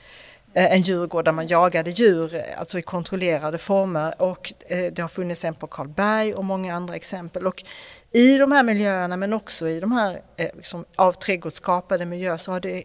Eh, 0.54 0.74
en 0.74 0.82
djurgård 0.82 1.26
där 1.26 1.32
man 1.32 1.48
jagade 1.48 1.90
djur, 1.92 2.42
alltså 2.58 2.80
i 2.80 2.82
kontrollerade 2.82 3.58
former 3.58 4.22
och 4.22 4.54
det 4.68 5.00
har 5.00 5.08
funnits 5.08 5.46
en 5.46 5.56
på 5.56 5.68
Karlberg 5.68 6.34
och 6.34 6.46
många 6.46 6.76
andra 6.76 6.96
exempel. 6.96 7.48
Och 7.48 7.64
I 8.12 8.38
de 8.38 8.52
här 8.52 8.64
miljöerna 8.64 9.18
men 9.18 9.34
också 9.34 9.70
i 9.70 9.80
de 9.80 9.92
här 9.92 10.22
liksom, 10.38 10.86
av 10.96 11.14
trädgårdsskapade 11.14 12.06
miljöer 12.06 12.38
så 12.38 12.52
har 12.52 12.60
det 12.60 12.84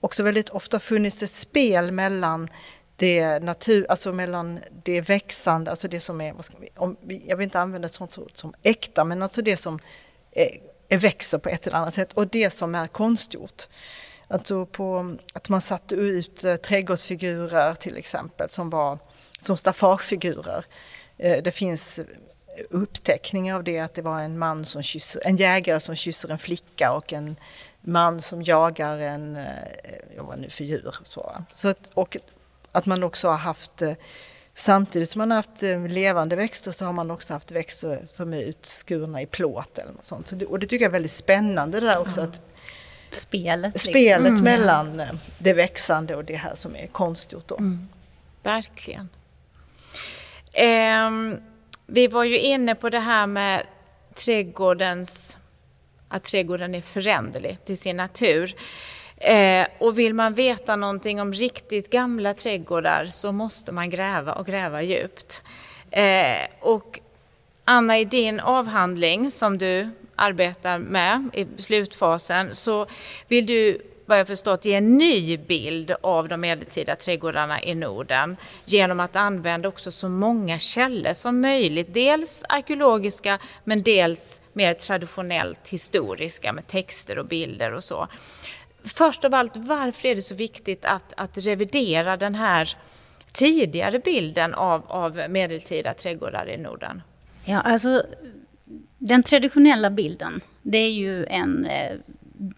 också 0.00 0.22
väldigt 0.22 0.48
ofta 0.48 0.78
funnits 0.78 1.22
ett 1.22 1.30
spel 1.30 1.92
mellan 1.92 2.48
det 2.96 3.38
natur, 3.42 3.86
alltså 3.88 4.12
mellan 4.12 4.60
det 4.84 5.00
växande, 5.00 5.70
alltså 5.70 5.88
det 5.88 6.00
som 6.00 6.20
är, 6.20 6.34
om, 6.76 6.96
jag 7.24 7.36
vill 7.36 7.44
inte 7.44 7.60
använda 7.60 7.86
ett 7.86 7.94
sånt 7.94 8.12
som, 8.12 8.28
som 8.34 8.54
äkta, 8.62 9.04
men 9.04 9.22
alltså 9.22 9.42
det 9.42 9.56
som 9.56 9.78
är, 10.32 10.48
är 10.88 10.98
växer 10.98 11.38
på 11.38 11.48
ett 11.48 11.66
eller 11.66 11.76
annat 11.76 11.94
sätt 11.94 12.12
och 12.12 12.26
det 12.26 12.50
som 12.50 12.74
är 12.74 12.86
konstgjort. 12.86 13.68
Alltså 14.28 14.66
på, 14.66 15.16
att 15.32 15.48
man 15.48 15.60
satte 15.60 15.94
ut 15.94 16.44
eh, 16.44 16.56
trädgårdsfigurer 16.56 17.74
till 17.74 17.96
exempel 17.96 18.50
som 18.50 18.70
var 18.70 18.98
som 19.38 19.56
staffagefigurer. 19.56 20.64
Eh, 21.18 21.42
det 21.42 21.50
finns 21.50 22.00
uppteckningar 22.70 23.56
av 23.56 23.64
det, 23.64 23.78
att 23.78 23.94
det 23.94 24.02
var 24.02 24.20
en 24.20 24.38
man 24.38 24.64
som 24.64 24.82
kysser, 24.82 25.22
en 25.24 25.36
jägare 25.36 25.80
som 25.80 25.96
kysser 25.96 26.28
en 26.28 26.38
flicka 26.38 26.92
och 26.92 27.12
en 27.12 27.36
man 27.80 28.22
som 28.22 28.42
jagar 28.42 28.98
en, 28.98 29.36
äh, 29.36 29.44
vad 30.18 30.38
nu 30.38 30.50
för 30.50 30.64
djur. 30.64 30.94
Så. 31.04 31.44
Så, 31.50 31.74
och 31.94 32.16
att 32.76 32.86
man 32.86 33.02
också 33.02 33.28
har 33.28 33.36
haft 33.36 33.82
eh, 33.82 33.92
Samtidigt 34.58 35.10
som 35.10 35.18
man 35.18 35.30
har 35.30 35.36
haft 35.36 35.62
eh, 35.62 35.86
levande 35.86 36.36
växter 36.36 36.70
så 36.70 36.84
har 36.84 36.92
man 36.92 37.10
också 37.10 37.32
haft 37.32 37.50
växter 37.50 38.06
som 38.10 38.34
är 38.34 38.42
utskurna 38.42 39.22
i 39.22 39.26
plåt 39.26 39.78
eller 39.78 39.92
något 39.92 40.04
sånt. 40.04 40.28
Så 40.28 40.36
det, 40.36 40.46
och 40.46 40.58
det 40.58 40.66
tycker 40.66 40.84
jag 40.84 40.90
är 40.90 40.92
väldigt 40.92 41.12
spännande 41.12 41.80
det 41.80 41.86
där 41.86 42.00
också 42.00 42.20
att 42.20 42.40
Spelet, 43.10 43.74
liksom. 43.74 43.92
spelet 43.92 44.30
liksom. 44.30 44.44
mellan 44.44 45.00
eh, 45.00 45.06
det 45.38 45.52
växande 45.52 46.16
och 46.16 46.24
det 46.24 46.36
här 46.36 46.54
som 46.54 46.76
är 46.76 46.86
konstgjort. 46.86 47.48
Då. 47.48 47.56
Mm. 47.56 47.88
Verkligen. 48.42 49.08
Eh, 50.52 51.38
vi 51.86 52.06
var 52.06 52.24
ju 52.24 52.38
inne 52.38 52.74
på 52.74 52.90
det 52.90 53.00
här 53.00 53.26
med 53.26 53.62
trädgårdens, 54.14 55.38
att 56.08 56.24
trädgården 56.24 56.74
är 56.74 56.80
föränderlig 56.80 57.58
till 57.64 57.78
sin 57.78 57.96
natur. 57.96 58.54
Eh, 59.16 59.66
och 59.78 59.98
vill 59.98 60.14
man 60.14 60.34
veta 60.34 60.76
någonting 60.76 61.20
om 61.20 61.32
riktigt 61.32 61.90
gamla 61.90 62.34
trädgårdar 62.34 63.06
så 63.06 63.32
måste 63.32 63.72
man 63.72 63.90
gräva 63.90 64.32
och 64.32 64.46
gräva 64.46 64.82
djupt. 64.82 65.42
Eh, 65.90 66.46
och 66.60 67.00
Anna, 67.64 67.98
i 67.98 68.04
din 68.04 68.40
avhandling 68.40 69.30
som 69.30 69.58
du 69.58 69.90
arbetar 70.16 70.78
med 70.78 71.28
i 71.32 71.46
slutfasen 71.62 72.54
så 72.54 72.86
vill 73.28 73.46
du 73.46 73.82
vad 74.06 74.18
jag 74.18 74.26
förstått 74.26 74.64
ge 74.64 74.74
en 74.74 74.98
ny 74.98 75.36
bild 75.36 75.92
av 76.00 76.28
de 76.28 76.40
medeltida 76.40 76.96
trädgårdarna 76.96 77.62
i 77.62 77.74
Norden 77.74 78.36
genom 78.64 79.00
att 79.00 79.16
använda 79.16 79.68
också 79.68 79.90
så 79.90 80.08
många 80.08 80.58
källor 80.58 81.12
som 81.12 81.40
möjligt. 81.40 81.94
Dels 81.94 82.44
arkeologiska 82.48 83.38
men 83.64 83.82
dels 83.82 84.40
mer 84.52 84.74
traditionellt 84.74 85.68
historiska 85.68 86.52
med 86.52 86.66
texter 86.66 87.18
och 87.18 87.26
bilder 87.26 87.72
och 87.72 87.84
så. 87.84 88.08
Först 88.86 89.24
av 89.24 89.34
allt, 89.34 89.56
varför 89.56 90.08
är 90.08 90.14
det 90.14 90.22
så 90.22 90.34
viktigt 90.34 90.84
att, 90.84 91.12
att 91.16 91.38
revidera 91.38 92.16
den 92.16 92.34
här 92.34 92.76
tidigare 93.32 93.98
bilden 93.98 94.54
av, 94.54 94.84
av 94.86 95.20
medeltida 95.28 95.94
trädgårdar 95.94 96.48
i 96.48 96.56
Norden? 96.56 97.02
Ja, 97.44 97.60
alltså 97.60 98.02
den 98.98 99.22
traditionella 99.22 99.90
bilden, 99.90 100.40
det 100.62 100.78
är 100.78 100.92
ju 100.92 101.26
en, 101.26 101.64
eh, 101.64 101.96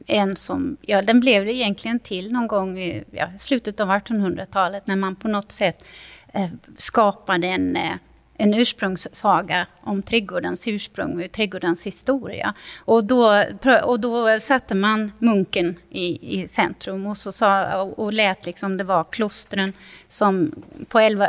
en 0.07 0.37
som, 0.37 0.77
ja 0.81 1.03
den 1.03 1.21
blev 1.21 1.45
det 1.45 1.53
egentligen 1.53 1.99
till 1.99 2.33
någon 2.33 2.47
gång 2.47 2.79
i 2.79 3.05
ja, 3.11 3.29
slutet 3.39 3.81
av 3.81 3.89
1800-talet 3.89 4.87
när 4.87 4.97
man 4.97 5.17
på 5.17 5.29
något 5.29 5.53
sätt 5.53 5.85
eh, 6.33 6.49
skapade 6.77 7.47
en 7.47 7.77
eh, 7.77 7.93
en 8.41 8.55
ursprungssaga 8.55 9.67
om 9.81 10.03
trädgårdens 10.03 10.69
ursprung 10.69 11.25
och 11.25 11.33
trädgårdens 11.33 11.87
historia. 11.87 12.55
Och 12.85 13.05
då, 13.05 13.45
och 13.85 14.01
då 14.01 14.41
satte 14.41 14.75
man 14.75 15.13
munken 15.19 15.77
i, 15.91 16.41
i 16.43 16.49
centrum 16.49 17.07
och, 17.07 17.17
så 17.17 17.33
sa, 17.33 17.83
och 17.83 18.13
lät 18.13 18.47
liksom 18.47 18.77
det 18.77 18.85
var 18.85 19.05
klostren 19.05 19.73
som 20.09 20.53
på 20.89 20.99
11, 20.99 21.29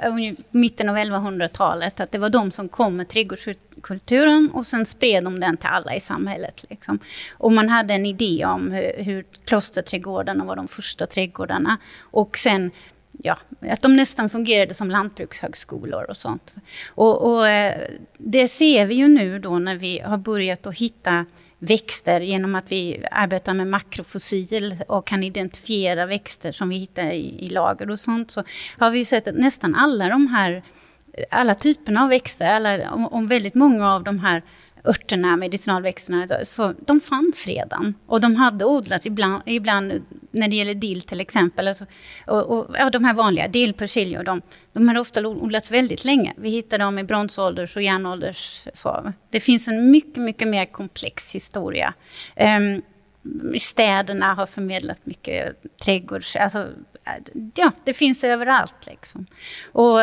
mitten 0.52 0.89
av 0.89 0.98
1100-talet, 0.98 2.00
att 2.00 2.12
det 2.12 2.17
var 2.17 2.30
de 2.30 2.52
som 2.52 2.69
kom 2.69 2.95
med 2.95 3.08
trädgårdskulturen 3.08 4.50
och 4.54 4.65
sen 4.65 4.86
spred 4.86 5.24
de 5.24 5.39
den 5.39 5.58
till 5.58 5.69
alla 5.69 5.95
i 5.95 6.00
samhället. 6.00 6.65
Liksom. 6.69 7.00
Och 7.38 7.52
man 7.52 7.69
hade 7.69 7.93
en 7.93 8.06
idé 8.06 8.45
om 8.45 8.72
hur, 8.72 9.04
hur 9.04 9.26
klosterträdgårdarna 9.45 10.45
var 10.45 10.56
de 10.56 10.67
första 10.67 11.06
trädgårdarna. 11.06 11.78
Och 12.02 12.38
sen 12.38 12.72
ja, 13.24 13.38
att 13.62 13.82
de 13.82 13.96
nästan 13.96 14.30
fungerade 14.30 14.74
som 14.74 14.90
lantbrukshögskolor 14.90 16.04
och 16.10 16.18
sånt. 16.18 16.54
Och, 16.88 17.34
och, 17.34 17.48
eh, 17.48 17.88
det 18.18 18.48
ser 18.48 18.86
vi 18.86 18.96
ju 18.96 19.08
nu 19.08 19.40
då 19.40 19.60
när 19.60 19.76
vi 19.76 20.00
har 20.00 20.18
börjat 20.18 20.68
att 20.68 20.78
hitta 20.78 21.26
växter 21.60 22.22
genom 22.22 22.56
att 22.56 22.72
vi 22.72 23.06
arbetar 23.12 23.54
med 23.54 23.68
makrofossil 23.68 24.78
och 24.88 25.08
kan 25.08 25.24
identifiera 25.24 26.06
växter 26.06 26.52
som 26.52 26.70
vi 26.70 26.76
hittar 26.76 27.12
i, 27.12 27.46
i 27.46 27.50
lager 27.50 27.90
och 27.90 28.00
sånt. 28.00 28.32
Så 28.32 28.44
har 28.78 28.92
vi 28.92 28.98
ju 28.98 29.06
sett 29.06 29.28
att 29.28 29.36
nästan 29.36 29.76
alla 29.76 30.10
de 30.10 30.28
här, 30.28 30.64
alla 31.32 31.56
typerna 31.56 32.04
av 32.04 32.10
växter, 32.10 32.48
alla, 32.48 32.92
om, 32.92 33.08
om 33.08 33.28
väldigt 33.28 33.56
många 33.56 33.94
av 33.94 34.04
de 34.04 34.20
här 34.20 34.44
örterna, 34.84 35.38
medicinalväxterna, 35.38 36.28
så 36.44 36.74
de 36.86 37.00
fanns 37.00 37.48
redan. 37.48 37.94
Och 38.06 38.22
de 38.22 38.36
hade 38.36 38.65
odlats 38.65 39.08
ibland, 39.08 39.42
ibland 39.46 40.02
när 40.32 40.48
det 40.48 40.56
gäller 40.56 40.74
dill 40.74 41.02
till 41.02 41.22
exempel. 41.22 41.68
Alltså, 41.68 41.86
och, 42.28 42.58
och, 42.58 42.76
ja, 42.78 42.89
de 42.89 43.06
här 43.06 43.13
vanliga, 43.13 43.48
dill, 43.48 43.74
persilja, 43.74 44.24
de, 44.24 44.42
de 44.74 44.88
har 44.88 44.98
ofta 44.98 45.28
odlats 45.28 45.72
väldigt 45.72 46.06
länge. 46.06 46.34
Vi 46.38 46.50
hittar 46.50 46.78
dem 46.78 47.00
i 47.00 47.04
bronsålders 47.04 47.76
och 47.76 47.82
järnålders. 47.82 48.68
Så. 48.74 49.13
Det 49.30 49.39
finns 49.39 49.68
en 49.68 49.92
mycket, 49.92 50.24
mycket 50.24 50.48
mer 50.48 50.65
komplex 50.65 51.36
historia. 51.36 51.94
Um, 52.36 52.82
städerna 53.60 54.34
har 54.34 54.46
förmedlat 54.46 55.00
mycket 55.04 55.62
trädgårds... 55.84 56.36
Alltså, 56.36 56.68
ja, 57.56 57.72
det 57.84 57.94
finns 57.94 58.24
överallt 58.24 58.88
liksom. 58.88 59.26
Och 59.72 60.00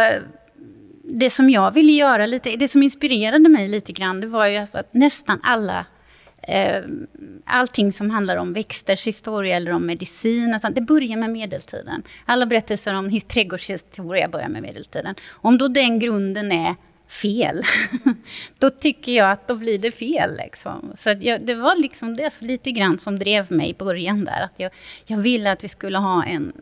det 1.09 1.31
som 1.31 1.51
jag 1.51 1.71
ville 1.71 1.93
göra 1.93 2.27
lite, 2.27 2.57
det 2.57 2.69
som 2.69 2.83
inspirerade 2.83 3.49
mig 3.49 3.69
lite 3.69 3.93
grann, 3.93 4.21
det 4.21 4.27
var 4.27 4.47
ju 4.47 4.57
alltså 4.57 4.79
att 4.79 4.95
nästan 4.95 5.41
alla 5.43 5.87
eh, 6.49 6.83
allting 7.45 7.93
som 7.93 8.11
handlar 8.11 8.37
om 8.37 8.53
växters 8.53 9.07
historia 9.07 9.57
eller 9.57 9.71
om 9.71 9.87
medicin, 9.87 10.55
alltså, 10.55 10.69
det 10.69 10.81
börjar 10.81 11.17
med 11.17 11.31
medeltiden. 11.31 12.03
Alla 12.25 12.47
berättelser 12.47 12.95
om 12.95 13.21
trädgårdshistoria 13.21 14.29
börjar 14.29 14.49
med 14.49 14.63
medeltiden. 14.63 15.15
Om 15.31 15.59
då 15.59 15.69
den 15.69 15.99
grunden 15.99 16.53
är 16.53 16.75
fel, 17.09 17.63
då 18.59 18.71
tycker 18.71 19.13
jag 19.13 19.31
att 19.31 19.49
då 19.49 19.55
blir 19.55 19.79
det 19.79 19.91
fel. 19.91 20.37
Liksom. 20.37 20.93
Så 20.97 21.15
jag, 21.21 21.47
det 21.47 21.55
var 21.55 21.77
liksom 21.77 22.17
det 22.17 22.41
lite 22.43 22.71
grann 22.71 22.99
som 22.99 23.19
drev 23.19 23.53
mig 23.53 23.71
i 23.71 23.75
början 23.75 24.25
där. 24.25 24.41
Att 24.41 24.55
jag, 24.57 24.71
jag 25.07 25.19
ville 25.19 25.53
att 25.53 25.65
vi 25.65 25.69
skulle 25.69 25.99
ha 25.99 26.25
en, 26.25 26.53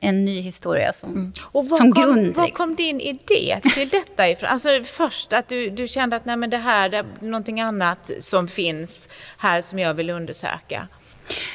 en 0.00 0.24
ny 0.24 0.40
historia 0.40 0.92
som, 0.92 1.10
mm. 1.10 1.32
Och 1.42 1.66
som 1.66 1.92
kom, 1.92 2.02
grund. 2.02 2.36
Var 2.36 2.44
liksom. 2.44 2.66
kom 2.66 2.74
din 2.74 3.00
idé 3.00 3.60
till 3.74 3.88
detta 3.88 4.28
ifrån? 4.28 4.48
Alltså 4.48 4.68
först 4.84 5.32
att 5.32 5.48
du, 5.48 5.70
du 5.70 5.88
kände 5.88 6.16
att 6.16 6.24
nej, 6.24 6.36
men 6.36 6.50
det 6.50 6.56
här 6.56 6.88
det 6.88 6.96
är 6.96 7.06
någonting 7.20 7.60
annat 7.60 8.10
som 8.18 8.48
finns 8.48 9.08
här 9.38 9.60
som 9.60 9.78
jag 9.78 9.94
vill 9.94 10.10
undersöka. 10.10 10.88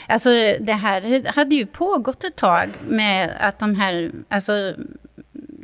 Alltså 0.07 0.29
det 0.59 0.73
här 0.73 1.31
hade 1.35 1.55
ju 1.55 1.65
pågått 1.65 2.23
ett 2.23 2.35
tag 2.35 2.69
med 2.87 3.37
att 3.39 3.59
de 3.59 3.75
här, 3.75 4.11
alltså 4.29 4.73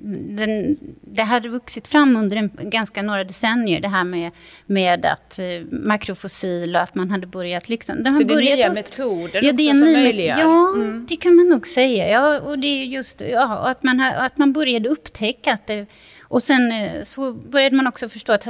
den, 0.07 0.77
det 1.01 1.21
hade 1.21 1.49
vuxit 1.49 1.87
fram 1.87 2.15
under 2.15 2.37
en, 2.37 2.49
ganska 2.61 3.01
några 3.01 3.23
decennier, 3.23 3.81
det 3.81 3.87
här 3.87 4.03
med, 4.03 4.31
med 4.65 5.05
att 5.05 5.39
eh, 5.39 5.45
makrofossil 5.71 6.75
och 6.75 6.81
att 6.81 6.95
man 6.95 7.11
hade 7.11 7.27
börjat... 7.27 7.69
Liksom, 7.69 8.03
det 8.03 8.13
Så 8.13 8.23
det 8.23 8.33
är 8.33 8.55
nya 8.55 8.67
upp, 8.67 8.75
metoder 8.75 9.43
ja, 9.43 9.51
det 9.51 9.69
är 9.69 9.73
som 9.73 9.93
möjliggör? 9.93 10.39
Ja, 10.39 10.73
mm. 10.75 11.05
det 11.09 11.15
kan 11.15 11.35
man 11.35 11.49
nog 11.49 11.67
säga. 11.67 12.09
Ja, 12.09 12.39
och 12.39 12.59
det 12.59 12.67
är 12.67 12.83
just 12.83 13.21
ja, 13.21 13.57
att, 13.57 13.83
man, 13.83 13.99
att 13.99 14.37
man 14.37 14.53
började 14.53 14.89
upptäcka 14.89 15.53
att 15.53 15.67
det... 15.67 15.85
Och 16.21 16.43
sen 16.43 16.71
eh, 16.71 17.03
så 17.03 17.33
började 17.33 17.75
man 17.75 17.87
också 17.87 18.09
förstå 18.09 18.33
att 18.33 18.43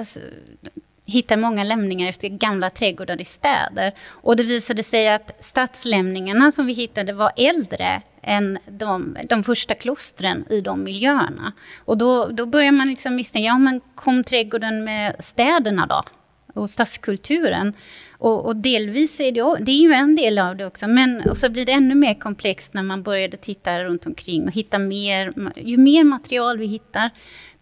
hittar 1.06 1.38
många 1.38 1.64
lämningar 1.64 2.10
efter 2.10 2.28
gamla 2.28 2.70
trädgårdar 2.70 3.22
i 3.22 3.26
städer. 3.26 3.92
Och 4.10 4.36
det 4.36 4.44
visade 4.44 4.84
sig 4.84 5.10
att 5.10 5.32
stadslämningarna 5.40 6.52
som 6.52 6.66
vi 6.66 6.74
hittade 6.74 7.14
var 7.14 7.32
äldre 7.38 8.02
än 8.22 8.58
de, 8.66 9.18
de 9.30 9.44
första 9.44 9.74
klostren 9.74 10.46
i 10.50 10.62
de 10.62 10.84
miljöerna. 10.84 11.54
Och 11.86 11.98
då, 11.98 12.26
då 12.28 12.46
börjar 12.46 12.72
man 12.72 12.88
liksom 12.88 13.16
misstänka, 13.16 13.46
ja 13.46 13.58
men 13.58 13.82
kom 13.96 14.24
trädgården 14.24 14.84
med 14.84 15.16
städerna 15.20 15.86
då? 15.86 16.04
Och 16.56 16.70
stadskulturen. 16.70 17.74
Och, 18.18 18.46
och, 18.46 18.56
delvis 18.56 19.20
är 19.20 19.32
det, 19.32 19.66
det 19.66 19.72
är 19.72 19.82
ju 19.82 19.94
en 19.94 20.16
del 20.16 20.40
av 20.40 20.56
det 20.56 20.66
också, 20.66 20.88
men 20.88 21.22
och 21.30 21.38
så 21.38 21.50
blir 21.50 21.66
det 21.66 21.72
ännu 21.72 21.96
mer 21.96 22.14
komplext 22.14 22.74
när 22.74 22.84
man 22.84 23.04
började 23.04 23.38
titta 23.38 23.84
runt 23.84 24.06
omkring 24.06 24.48
och 24.48 24.54
hitta 24.54 24.80
mer, 24.80 25.34
ju 25.56 25.78
mer 25.78 26.04
material 26.04 26.58
vi 26.58 26.66
hittar, 26.66 27.12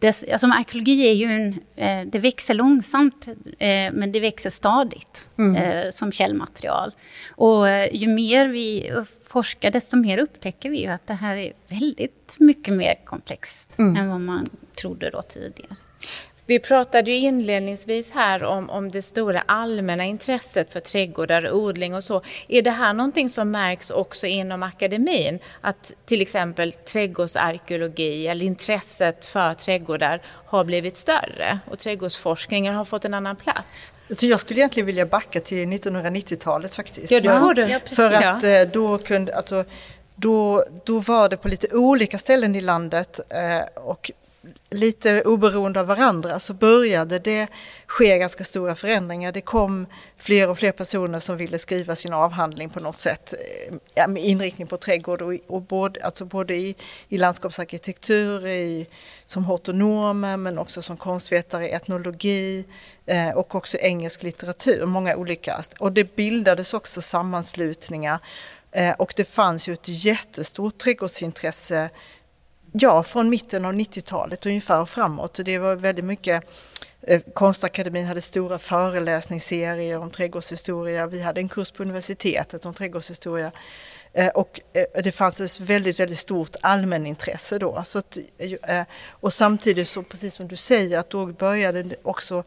det, 0.04 0.32
alltså 0.32 0.48
arkeologi 0.48 1.08
är 1.08 1.14
ju 1.14 1.26
en, 1.26 1.60
eh, 1.76 2.08
det 2.08 2.20
växer 2.20 2.54
långsamt, 2.54 3.28
eh, 3.60 3.94
men 3.94 4.12
det 4.12 4.20
växer 4.20 4.50
stadigt 4.50 5.30
mm. 5.38 5.56
eh, 5.56 5.92
som 5.92 6.12
källmaterial. 6.12 6.92
Och 7.32 7.66
ju 7.92 8.08
mer 8.08 8.48
vi 8.48 8.92
forskar, 9.24 9.72
desto 9.72 9.98
mer 9.98 10.18
upptäcker 10.18 10.70
vi 10.70 10.82
ju 10.82 10.88
att 10.88 11.08
det 11.08 11.14
här 11.14 11.36
är 11.36 11.54
väldigt 11.68 12.36
mycket 12.40 12.74
mer 12.74 12.96
komplext 13.06 13.70
mm. 13.78 13.96
än 13.96 14.10
vad 14.10 14.22
man 14.22 14.50
trodde 14.76 15.10
då 15.10 15.22
tidigare. 15.22 15.76
Vi 16.46 16.60
pratade 16.60 17.12
ju 17.12 17.18
inledningsvis 17.18 18.12
här 18.12 18.44
om, 18.44 18.70
om 18.70 18.92
det 18.92 19.02
stora 19.02 19.44
allmänna 19.46 20.06
intresset 20.06 20.74
för 20.74 20.80
trädgårdar, 20.80 21.52
odling 21.52 21.96
och 21.96 22.04
så. 22.04 22.22
Är 22.48 22.62
det 22.62 22.72
här 22.72 22.94
någonting 22.94 23.30
som 23.30 23.52
märks 23.52 23.90
också 23.90 24.28
inom 24.28 24.64
akademin? 24.64 25.40
Att 25.62 25.94
till 26.06 26.22
exempel 26.22 26.72
trädgårdsarkeologi 26.72 28.28
eller 28.28 28.46
intresset 28.46 29.26
för 29.26 29.54
trädgårdar 29.54 30.22
har 30.46 30.64
blivit 30.64 30.98
större 30.98 31.60
och 31.72 31.80
trädgårdsforskningen 31.80 32.76
har 32.76 32.86
fått 32.86 33.06
en 33.06 33.14
annan 33.14 33.36
plats? 33.36 33.94
jag 34.22 34.40
skulle 34.40 34.60
egentligen 34.60 34.88
vilja 34.88 35.06
backa 35.06 35.40
till 35.40 35.68
1990-talet 35.68 36.76
faktiskt. 36.76 37.12
Ja, 37.12 37.20
det 37.20 37.30
får 37.30 37.54
du. 37.54 37.62
Ja, 37.62 37.80
för 37.86 38.12
att 38.12 38.44
eh, 38.44 38.62
då 38.74 38.98
kunde, 38.98 39.36
alltså, 39.36 39.66
då, 40.16 40.66
då 40.84 41.00
var 41.00 41.30
det 41.30 41.38
på 41.38 41.48
lite 41.48 41.68
olika 41.76 42.18
ställen 42.18 42.56
i 42.56 42.62
landet 42.62 43.20
eh, 43.30 43.84
och 43.84 44.12
lite 44.70 45.22
oberoende 45.22 45.80
av 45.80 45.88
varandra 45.88 46.40
så 46.40 46.54
började 46.54 47.20
det 47.20 47.48
ske 47.88 48.18
ganska 48.18 48.44
stora 48.44 48.76
förändringar. 48.76 49.32
Det 49.32 49.42
kom 49.42 49.86
fler 50.18 50.50
och 50.50 50.58
fler 50.58 50.72
personer 50.72 51.20
som 51.20 51.38
ville 51.38 51.60
skriva 51.60 51.96
sin 51.96 52.14
avhandling 52.14 52.70
på 52.70 52.80
något 52.80 52.98
sätt 52.98 53.34
eh, 53.96 54.08
med 54.08 54.24
inriktning 54.24 54.68
på 54.68 54.78
trädgård 54.78 55.22
och, 55.22 55.34
och 55.48 55.62
både, 55.62 56.04
alltså 56.04 56.26
både 56.26 56.56
i, 56.56 56.76
i 57.10 57.18
landskapsarkitektur, 57.18 58.48
i, 58.48 58.88
som 59.26 59.46
hortonomer 59.46 60.38
men 60.38 60.58
också 60.58 60.82
som 60.82 60.98
konstvetare 60.98 61.70
i 61.70 61.72
etnologi 61.72 62.66
eh, 63.06 63.30
och 63.30 63.56
också 63.56 63.78
engelsk 63.78 64.24
litteratur, 64.24 64.86
många 64.86 65.16
olika. 65.16 65.62
Och 65.80 65.92
det 65.92 66.16
bildades 66.16 66.74
också 66.74 67.02
sammanslutningar 67.02 68.20
eh, 68.72 68.92
och 68.92 69.14
det 69.16 69.26
fanns 69.26 69.68
ju 69.68 69.74
ett 69.74 69.88
jättestort 69.88 70.78
trädgårdsintresse 70.78 71.90
Ja, 72.76 73.04
från 73.04 73.30
mitten 73.30 73.66
av 73.66 73.74
90-talet 73.74 74.46
ungefär 74.46 74.82
och 74.82 74.90
framåt. 74.90 75.40
Det 75.46 75.58
var 75.58 75.76
väldigt 75.76 76.06
mycket 76.06 76.44
eh, 77.02 77.22
Konstakademin 77.34 78.06
hade 78.06 78.22
stora 78.22 78.60
föreläsningsserier 78.60 80.00
om 80.00 80.12
trädgårdshistoria. 80.12 81.08
Vi 81.08 81.22
hade 81.22 81.42
en 81.42 81.50
kurs 81.50 81.72
på 81.72 81.84
universitetet 81.84 82.66
om 82.66 82.74
trädgårdshistoria. 82.74 83.52
Eh, 84.14 84.28
och 84.28 84.60
eh, 84.74 85.04
det 85.04 85.12
fanns 85.12 85.42
ett 85.42 85.60
väldigt, 85.60 86.00
väldigt 86.00 86.18
stort 86.18 86.56
allmänintresse 86.62 87.60
då. 87.60 87.84
Så 87.86 88.00
att, 88.00 88.18
och 89.10 89.34
samtidigt 89.34 89.88
så, 89.88 90.04
precis 90.04 90.34
som 90.34 90.48
du 90.48 90.56
säger, 90.56 90.98
att 90.98 91.10
då 91.10 91.26
började 91.26 91.96
också 92.04 92.44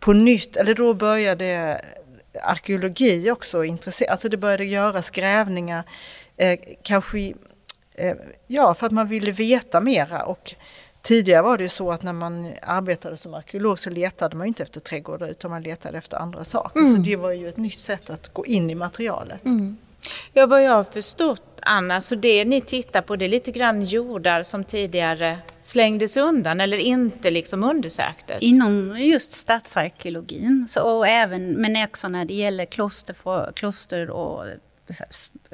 på 0.00 0.12
nytt, 0.12 0.56
eller 0.56 0.74
då 0.74 0.94
började 0.94 1.80
arkeologi 2.42 3.30
också 3.30 3.64
intressera, 3.64 4.12
alltså 4.12 4.28
det 4.28 4.36
började 4.36 4.64
göras 4.64 5.10
grävningar, 5.10 5.84
kanske 6.82 7.32
ja, 8.46 8.74
för 8.74 8.86
att 8.86 8.92
man 8.92 9.08
ville 9.08 9.32
veta 9.32 9.80
mera. 9.80 10.22
Och 10.22 10.54
tidigare 11.02 11.42
var 11.42 11.58
det 11.58 11.68
så 11.68 11.90
att 11.90 12.02
när 12.02 12.12
man 12.12 12.52
arbetade 12.62 13.16
som 13.16 13.34
arkeolog 13.34 13.78
så 13.78 13.90
letade 13.90 14.36
man 14.36 14.46
inte 14.46 14.62
efter 14.62 14.80
trädgårdar 14.80 15.28
utan 15.28 15.50
man 15.50 15.62
letade 15.62 15.98
efter 15.98 16.16
andra 16.16 16.44
saker. 16.44 16.80
Mm. 16.80 16.96
Så 16.96 17.02
det 17.02 17.16
var 17.16 17.32
ju 17.32 17.48
ett 17.48 17.56
nytt 17.56 17.80
sätt 17.80 18.10
att 18.10 18.32
gå 18.32 18.46
in 18.46 18.70
i 18.70 18.74
materialet. 18.74 19.44
Mm. 19.44 19.76
Ja, 20.32 20.46
vad 20.46 20.64
jag 20.64 20.72
har 20.72 20.84
förstått 20.84 21.42
Anna, 21.62 22.00
så 22.00 22.14
det 22.14 22.44
ni 22.44 22.60
tittar 22.60 23.02
på 23.02 23.16
det 23.16 23.24
är 23.24 23.28
lite 23.28 23.52
grann 23.52 23.82
jordar 23.82 24.42
som 24.42 24.64
tidigare 24.64 25.38
slängdes 25.62 26.16
undan 26.16 26.60
eller 26.60 26.76
inte 26.76 27.30
liksom 27.30 27.64
undersöktes? 27.64 28.42
Inom 28.42 28.96
just 28.98 29.32
stadsarkeologin, 29.32 30.66
så, 30.68 30.98
och 30.98 31.08
även, 31.08 31.52
men 31.52 31.84
också 31.84 32.08
när 32.08 32.24
det 32.24 32.34
gäller 32.34 32.64
kloster, 32.64 33.52
kloster 33.52 34.10
och 34.10 34.44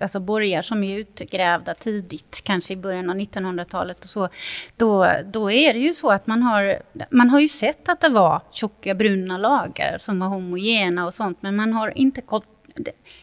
alltså 0.03 0.20
borgar 0.20 0.62
som 0.62 0.85
är 0.85 0.99
utgrävda 0.99 1.75
tidigt, 1.75 2.40
kanske 2.44 2.72
i 2.72 2.77
början 2.77 3.11
av 3.11 3.16
1900-talet 3.16 3.99
och 3.99 4.05
så, 4.05 4.29
då, 4.77 5.09
då 5.33 5.51
är 5.51 5.75
det 5.75 5.81
ju 5.81 5.94
så 5.94 6.11
att 6.11 6.27
man 6.27 6.42
har, 6.42 6.83
man 7.11 7.31
har 7.31 7.40
ju 7.40 7.49
sett 7.49 7.88
att 7.88 8.01
det 8.01 8.09
var 8.09 8.42
tjocka 8.51 8.94
bruna 8.94 9.38
lager 9.38 9.99
som 10.01 10.18
var 10.18 10.29
homogena 10.29 11.07
och 11.07 11.14
sånt, 11.14 11.38
men 11.40 11.57
man 11.57 11.72
har 11.72 11.99
inte 11.99 12.20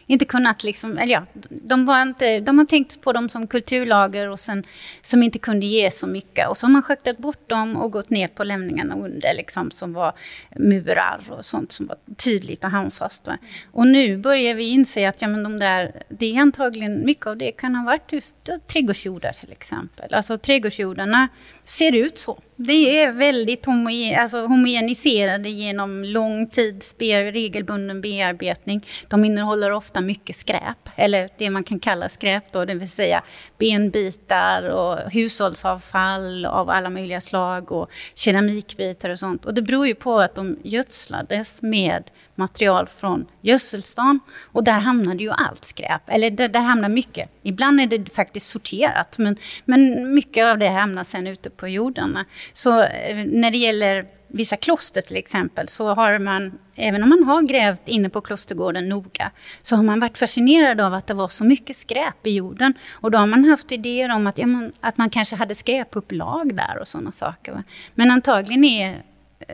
inte 0.06 0.24
kunnat 0.24 0.64
liksom, 0.64 0.98
eller 0.98 1.12
ja, 1.12 1.26
de, 1.48 1.86
var 1.86 2.02
inte, 2.02 2.40
de 2.40 2.58
har 2.58 2.64
tänkt 2.64 3.00
på 3.00 3.12
dem 3.12 3.28
som 3.28 3.46
kulturlager 3.46 4.28
och 4.28 4.40
sen 4.40 4.64
som 5.02 5.22
inte 5.22 5.38
kunde 5.38 5.66
ge 5.66 5.90
så 5.90 6.06
mycket. 6.06 6.48
Och 6.48 6.56
så 6.56 6.66
har 6.66 6.72
man 6.72 6.82
schaktat 6.82 7.18
bort 7.18 7.48
dem 7.48 7.76
och 7.76 7.92
gått 7.92 8.10
ner 8.10 8.28
på 8.28 8.44
lämningarna 8.44 8.94
under 8.94 9.34
liksom, 9.34 9.70
som 9.70 9.92
var 9.92 10.12
murar 10.56 11.20
och 11.28 11.44
sånt 11.44 11.72
som 11.72 11.86
var 11.86 11.96
tydligt 12.16 12.64
och 12.64 12.70
handfast. 12.70 13.26
Va? 13.26 13.38
Och 13.72 13.86
nu 13.86 14.16
börjar 14.16 14.54
vi 14.54 14.64
inse 14.64 15.08
att 15.08 15.22
ja, 15.22 15.28
men 15.28 15.42
de 15.42 15.58
där, 15.58 16.02
det 16.08 16.36
är 16.36 16.40
antagligen, 16.40 17.06
mycket 17.06 17.26
av 17.26 17.36
det 17.36 17.52
kan 17.52 17.74
ha 17.74 17.84
varit 17.84 18.12
just 18.12 18.36
trädgårdsjordar 18.66 19.32
till 19.32 19.52
exempel. 19.52 20.14
Alltså 20.14 20.38
trädgårdsjordarna 20.38 21.28
ser 21.64 21.92
ut 21.92 22.18
så. 22.18 22.40
Vi 22.56 22.98
är 22.98 23.12
väldigt 23.12 23.66
homogen, 23.66 24.20
alltså 24.20 24.46
homogeniserade 24.46 25.48
genom 25.48 26.04
lång 26.04 26.46
tids 26.46 26.94
regelbunden 26.98 28.00
bearbetning. 28.00 28.86
De 29.08 29.24
innehåller 29.24 29.72
ofta 29.72 30.00
mycket 30.00 30.36
skräp, 30.36 30.88
eller 30.96 31.30
det 31.38 31.50
man 31.50 31.64
kan 31.64 31.78
kalla 31.78 32.08
skräp 32.08 32.52
då, 32.52 32.64
det 32.64 32.74
vill 32.74 32.90
säga 32.90 33.22
benbitar 33.58 34.62
och 34.62 35.12
hushållsavfall 35.12 36.46
av 36.46 36.70
alla 36.70 36.90
möjliga 36.90 37.20
slag 37.20 37.72
och 37.72 37.90
keramikbitar 38.14 39.10
och 39.10 39.18
sånt. 39.18 39.44
Och 39.44 39.54
det 39.54 39.62
beror 39.62 39.86
ju 39.86 39.94
på 39.94 40.20
att 40.20 40.34
de 40.34 40.58
gödslades 40.62 41.62
med 41.62 42.10
material 42.34 42.88
från 42.88 43.26
gödselstan 43.40 44.20
och 44.52 44.64
där 44.64 44.78
hamnade 44.78 45.22
ju 45.22 45.30
allt 45.30 45.64
skräp, 45.64 46.02
eller 46.06 46.30
där, 46.30 46.48
där 46.48 46.60
hamnar 46.60 46.88
mycket. 46.88 47.30
Ibland 47.42 47.80
är 47.80 47.86
det 47.86 48.14
faktiskt 48.14 48.46
sorterat, 48.46 49.18
men, 49.18 49.36
men 49.64 50.14
mycket 50.14 50.46
av 50.46 50.58
det 50.58 50.68
hamnar 50.68 51.04
sen 51.04 51.26
ute 51.26 51.50
på 51.50 51.68
jordarna. 51.68 52.24
Så 52.52 52.82
eh, 52.82 53.16
när 53.26 53.50
det 53.50 53.58
gäller 53.58 54.04
vissa 54.34 54.56
kloster 54.56 55.00
till 55.00 55.16
exempel, 55.16 55.68
så 55.68 55.94
har 55.94 56.18
man, 56.18 56.58
även 56.76 57.02
om 57.02 57.08
man 57.08 57.24
har 57.24 57.42
grävt 57.42 57.88
inne 57.88 58.08
på 58.08 58.20
klostergården 58.20 58.88
noga, 58.88 59.30
så 59.62 59.76
har 59.76 59.82
man 59.82 60.00
varit 60.00 60.18
fascinerad 60.18 60.80
av 60.80 60.94
att 60.94 61.06
det 61.06 61.14
var 61.14 61.28
så 61.28 61.44
mycket 61.44 61.76
skräp 61.76 62.26
i 62.26 62.30
jorden. 62.30 62.74
Och 62.92 63.10
då 63.10 63.18
har 63.18 63.26
man 63.26 63.44
haft 63.44 63.72
idéer 63.72 64.14
om 64.14 64.26
att, 64.26 64.38
ja, 64.38 64.46
man, 64.46 64.72
att 64.80 64.98
man 64.98 65.10
kanske 65.10 65.36
hade 65.36 65.54
skräpupplag 65.54 66.56
där 66.56 66.78
och 66.80 66.88
sådana 66.88 67.12
saker. 67.12 67.52
Va? 67.52 67.62
Men 67.94 68.10
antagligen 68.10 68.64
är 68.64 69.02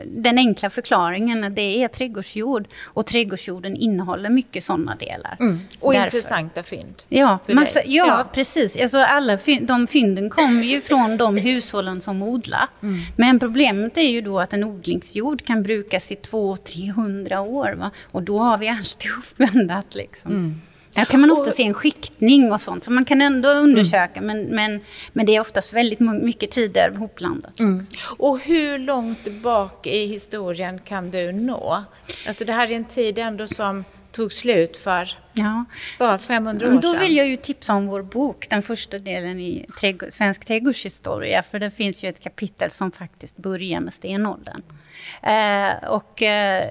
den 0.05 0.37
enkla 0.37 0.69
förklaringen 0.69 1.43
att 1.43 1.55
det 1.55 1.83
är 1.83 1.87
trädgårdsjord 1.87 2.67
och 2.83 3.05
trädgårdsjorden 3.05 3.75
innehåller 3.75 4.29
mycket 4.29 4.63
sådana 4.63 4.95
delar. 4.95 5.37
Mm. 5.39 5.59
Och 5.79 5.93
Därför. 5.93 6.05
intressanta 6.05 6.63
fynd. 6.63 7.03
Ja, 7.09 7.39
massa, 7.47 7.79
ja, 7.85 8.07
ja, 8.07 8.25
precis. 8.33 8.81
Alltså 8.81 8.97
alla 8.97 9.37
fynd, 9.37 9.67
de 9.67 9.87
fynden 9.87 10.29
kommer 10.29 10.63
ju 10.63 10.81
från 10.81 11.17
de 11.17 11.37
hushållen 11.37 12.01
som 12.01 12.23
odlar. 12.23 12.67
Mm. 12.81 12.95
Men 13.15 13.39
problemet 13.39 13.97
är 13.97 14.09
ju 14.09 14.21
då 14.21 14.39
att 14.39 14.53
en 14.53 14.63
odlingsjord 14.63 15.45
kan 15.45 15.63
brukas 15.63 16.11
i 16.11 16.15
200-300 16.15 17.37
år. 17.37 17.73
Va? 17.73 17.91
Och 18.11 18.23
då 18.23 18.39
har 18.39 18.57
vi 18.57 18.69
alltihop 18.69 19.25
blandat 19.37 19.95
liksom. 19.95 20.31
Mm. 20.31 20.61
Där 20.93 21.05
kan 21.05 21.21
man 21.21 21.31
ofta 21.31 21.51
se 21.51 21.63
en 21.63 21.73
skiktning 21.73 22.51
och 22.51 22.61
sånt, 22.61 22.83
så 22.83 22.91
man 22.91 23.05
kan 23.05 23.21
ändå 23.21 23.49
undersöka, 23.49 24.19
mm. 24.19 24.25
men, 24.37 24.55
men, 24.55 24.81
men 25.13 25.25
det 25.25 25.35
är 25.35 25.39
oftast 25.39 25.73
väldigt 25.73 25.99
mycket 25.99 26.51
tider 26.51 26.91
hopblandat. 26.91 27.59
Mm. 27.59 27.85
Och 28.17 28.39
hur 28.39 28.79
långt 28.79 29.41
bak 29.41 29.87
i 29.87 30.05
historien 30.05 30.79
kan 30.79 31.11
du 31.11 31.31
nå? 31.31 31.83
Alltså 32.27 32.45
det 32.45 32.53
här 32.53 32.71
är 32.71 32.75
en 32.75 32.85
tid 32.85 33.19
ändå 33.19 33.47
som 33.47 33.83
tog 34.11 34.33
slut 34.33 34.77
för 34.77 35.17
ja. 35.33 35.65
bara 35.99 36.17
500 36.17 36.67
år 36.67 36.71
sedan. 36.71 36.79
Då 36.81 36.99
vill 36.99 37.15
jag 37.17 37.27
ju 37.27 37.37
tipsa 37.37 37.73
om 37.75 37.87
vår 37.87 38.03
bok, 38.03 38.49
den 38.49 38.61
första 38.61 38.99
delen 38.99 39.39
i 39.39 39.65
trädgård, 39.79 40.11
svensk 40.11 40.45
trädgårdshistoria, 40.45 41.43
för 41.43 41.59
det 41.59 41.71
finns 41.71 42.03
ju 42.03 42.09
ett 42.09 42.23
kapitel 42.23 42.71
som 42.71 42.91
faktiskt 42.91 43.37
börjar 43.37 43.79
med 43.79 43.93
stenåldern. 43.93 44.61
Eh, 45.23 45.89
och, 45.89 46.21
eh, 46.21 46.69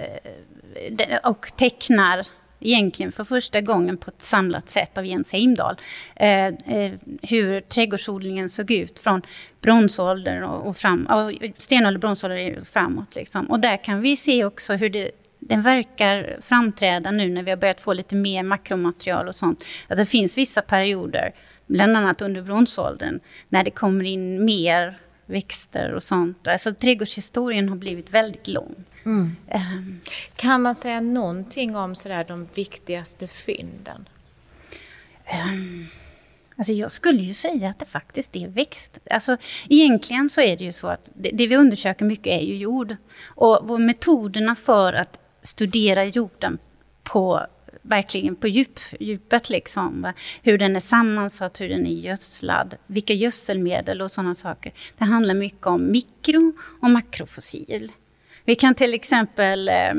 och 1.23 1.47
tecknar 1.57 2.27
egentligen 2.61 3.13
för 3.13 3.25
första 3.25 3.61
gången 3.61 3.97
på 3.97 4.11
ett 4.11 4.23
samlat 4.23 4.69
sätt 4.69 4.99
av 4.99 5.07
Jens 5.07 5.33
Heimdal. 5.33 5.77
Eh, 6.17 6.47
eh, 6.47 6.93
hur 7.23 7.61
trädgårdsodlingen 7.61 8.49
såg 8.49 8.71
ut 8.71 8.99
från 8.99 9.23
bronsåldern 9.61 10.43
och, 10.43 10.67
och 10.67 10.77
fram, 10.77 11.07
och 11.07 11.33
stenålder, 11.59 12.01
bronsålder 12.01 12.65
framåt. 12.65 13.15
Liksom. 13.15 13.51
Och 13.51 13.61
där 13.61 13.85
kan 13.85 14.01
vi 14.01 14.17
se 14.17 14.45
också 14.45 14.75
hur 14.75 14.91
det 14.91 15.11
den 15.41 15.63
verkar 15.63 16.39
framträda 16.41 17.11
nu 17.11 17.29
när 17.29 17.43
vi 17.43 17.51
har 17.51 17.59
börjat 17.59 17.81
få 17.81 17.93
lite 17.93 18.15
mer 18.15 18.43
makromaterial 18.43 19.29
och 19.29 19.35
sånt. 19.35 19.65
Att 19.89 19.99
det 19.99 20.07
finns 20.07 20.39
vissa 20.39 20.63
perioder, 20.63 21.35
bland 21.67 21.97
annat 21.97 22.23
under 22.23 22.43
bronsåldern, 22.43 23.21
när 23.49 23.65
det 23.65 23.71
kommer 23.71 24.05
in 24.05 24.45
mer 24.45 24.99
växter 25.31 25.93
och 25.93 26.03
sånt. 26.03 26.49
Alltså 26.49 26.75
trädgårdshistorien 26.75 27.69
har 27.69 27.77
blivit 27.77 28.11
väldigt 28.11 28.49
lång. 28.49 28.75
Mm. 29.05 29.37
Um, 29.55 30.01
kan 30.37 30.63
man 30.63 30.75
säga 30.75 31.01
någonting 31.01 31.77
om 31.77 31.95
sådär, 31.95 32.25
de 32.29 32.47
viktigaste 32.55 33.27
fynden? 33.27 34.09
Um, 35.47 35.87
alltså 36.57 36.73
jag 36.73 36.93
skulle 36.93 37.23
ju 37.23 37.35
säga 37.35 37.71
att 37.71 37.79
det 37.79 37.87
faktiskt 37.87 38.37
är 38.37 38.49
växt. 38.49 38.99
Alltså, 39.11 39.37
egentligen 39.69 40.31
så 40.31 40.41
är 40.41 40.57
det 40.57 40.65
ju 40.65 40.73
så 40.73 40.89
att 40.89 41.09
det, 41.15 41.31
det 41.33 41.47
vi 41.47 41.57
undersöker 41.57 42.05
mycket 42.05 42.27
är 42.27 42.47
ju 42.47 42.57
jord. 42.57 42.97
Och 43.25 43.81
metoderna 43.81 44.55
för 44.55 44.93
att 44.93 45.21
studera 45.43 46.05
jorden 46.05 46.59
på 47.03 47.47
verkligen 47.83 48.37
på 48.37 48.49
djup, 48.49 48.81
djupet. 49.01 49.51
Liksom, 49.51 50.13
hur 50.43 50.59
den 50.59 50.77
är 50.77 50.81
sammansatt, 50.81 51.61
hur 51.61 51.69
den 51.69 51.87
är 51.87 51.95
gödslad, 51.95 52.75
vilka 52.87 53.13
gödselmedel 53.13 54.03
och 54.03 54.11
sådana 54.11 54.35
saker. 54.35 54.73
Det 54.99 55.05
handlar 55.05 55.35
mycket 55.35 55.67
om 55.67 55.91
mikro 55.91 56.53
och 56.83 56.91
makrofossil. 56.91 57.93
Vi 58.45 58.55
kan 58.55 58.75
till 58.75 58.95
exempel 58.95 59.69
eh, 59.69 59.95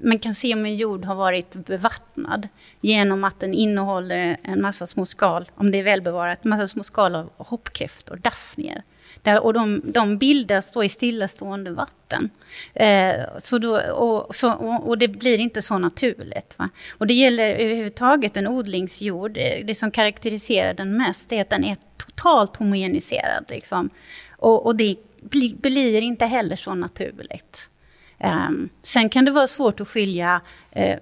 man 0.00 0.18
kan 0.18 0.34
se 0.34 0.54
om 0.54 0.64
en 0.64 0.76
jord 0.76 1.04
har 1.04 1.14
varit 1.14 1.52
bevattnad 1.54 2.48
genom 2.80 3.24
att 3.24 3.40
den 3.40 3.54
innehåller 3.54 4.36
en 4.42 4.62
massa 4.62 4.86
små 4.86 5.06
skal, 5.06 5.50
om 5.54 5.70
det 5.70 5.78
är 5.78 5.82
välbevarat, 5.82 6.44
en 6.44 6.50
massa 6.50 6.68
små 6.68 6.82
skal 6.82 7.14
av 7.14 7.30
hoppkräftor, 7.36 8.16
daphnier. 8.16 8.82
Där, 9.24 9.44
och 9.44 9.52
de, 9.52 9.80
de 9.84 10.18
bildas 10.18 10.72
då 10.72 10.84
i 10.84 10.88
stillastående 10.88 11.70
vatten. 11.70 12.30
Eh, 12.74 13.14
så 13.38 13.58
då, 13.58 13.80
och, 13.80 14.34
så, 14.34 14.52
och, 14.52 14.88
och, 14.88 14.98
det 14.98 15.08
blir 15.08 15.40
inte 15.40 15.62
så 15.62 15.78
naturligt. 15.78 16.54
Va? 16.56 16.68
Och 16.98 17.06
det 17.06 17.14
gäller 17.14 17.54
överhuvudtaget 17.54 18.36
en 18.36 18.46
odlingsjord. 18.46 19.36
Eh, 19.36 19.64
det 19.66 19.74
som 19.74 19.90
karaktäriserar 19.90 20.74
den 20.74 20.96
mest 20.96 21.32
är 21.32 21.40
att 21.40 21.50
den 21.50 21.64
är 21.64 21.76
totalt 21.96 22.56
homogeniserad. 22.56 23.44
Liksom. 23.48 23.90
Och, 24.30 24.66
och 24.66 24.76
det 24.76 24.96
blir, 25.22 25.56
blir 25.56 26.00
inte 26.00 26.26
heller 26.26 26.56
så 26.56 26.74
naturligt. 26.74 27.70
Eh, 28.18 28.50
sen 28.82 29.08
kan 29.08 29.24
det 29.24 29.30
vara 29.30 29.46
svårt 29.46 29.80
att 29.80 29.88
skilja 29.88 30.40
eh, 30.70 30.98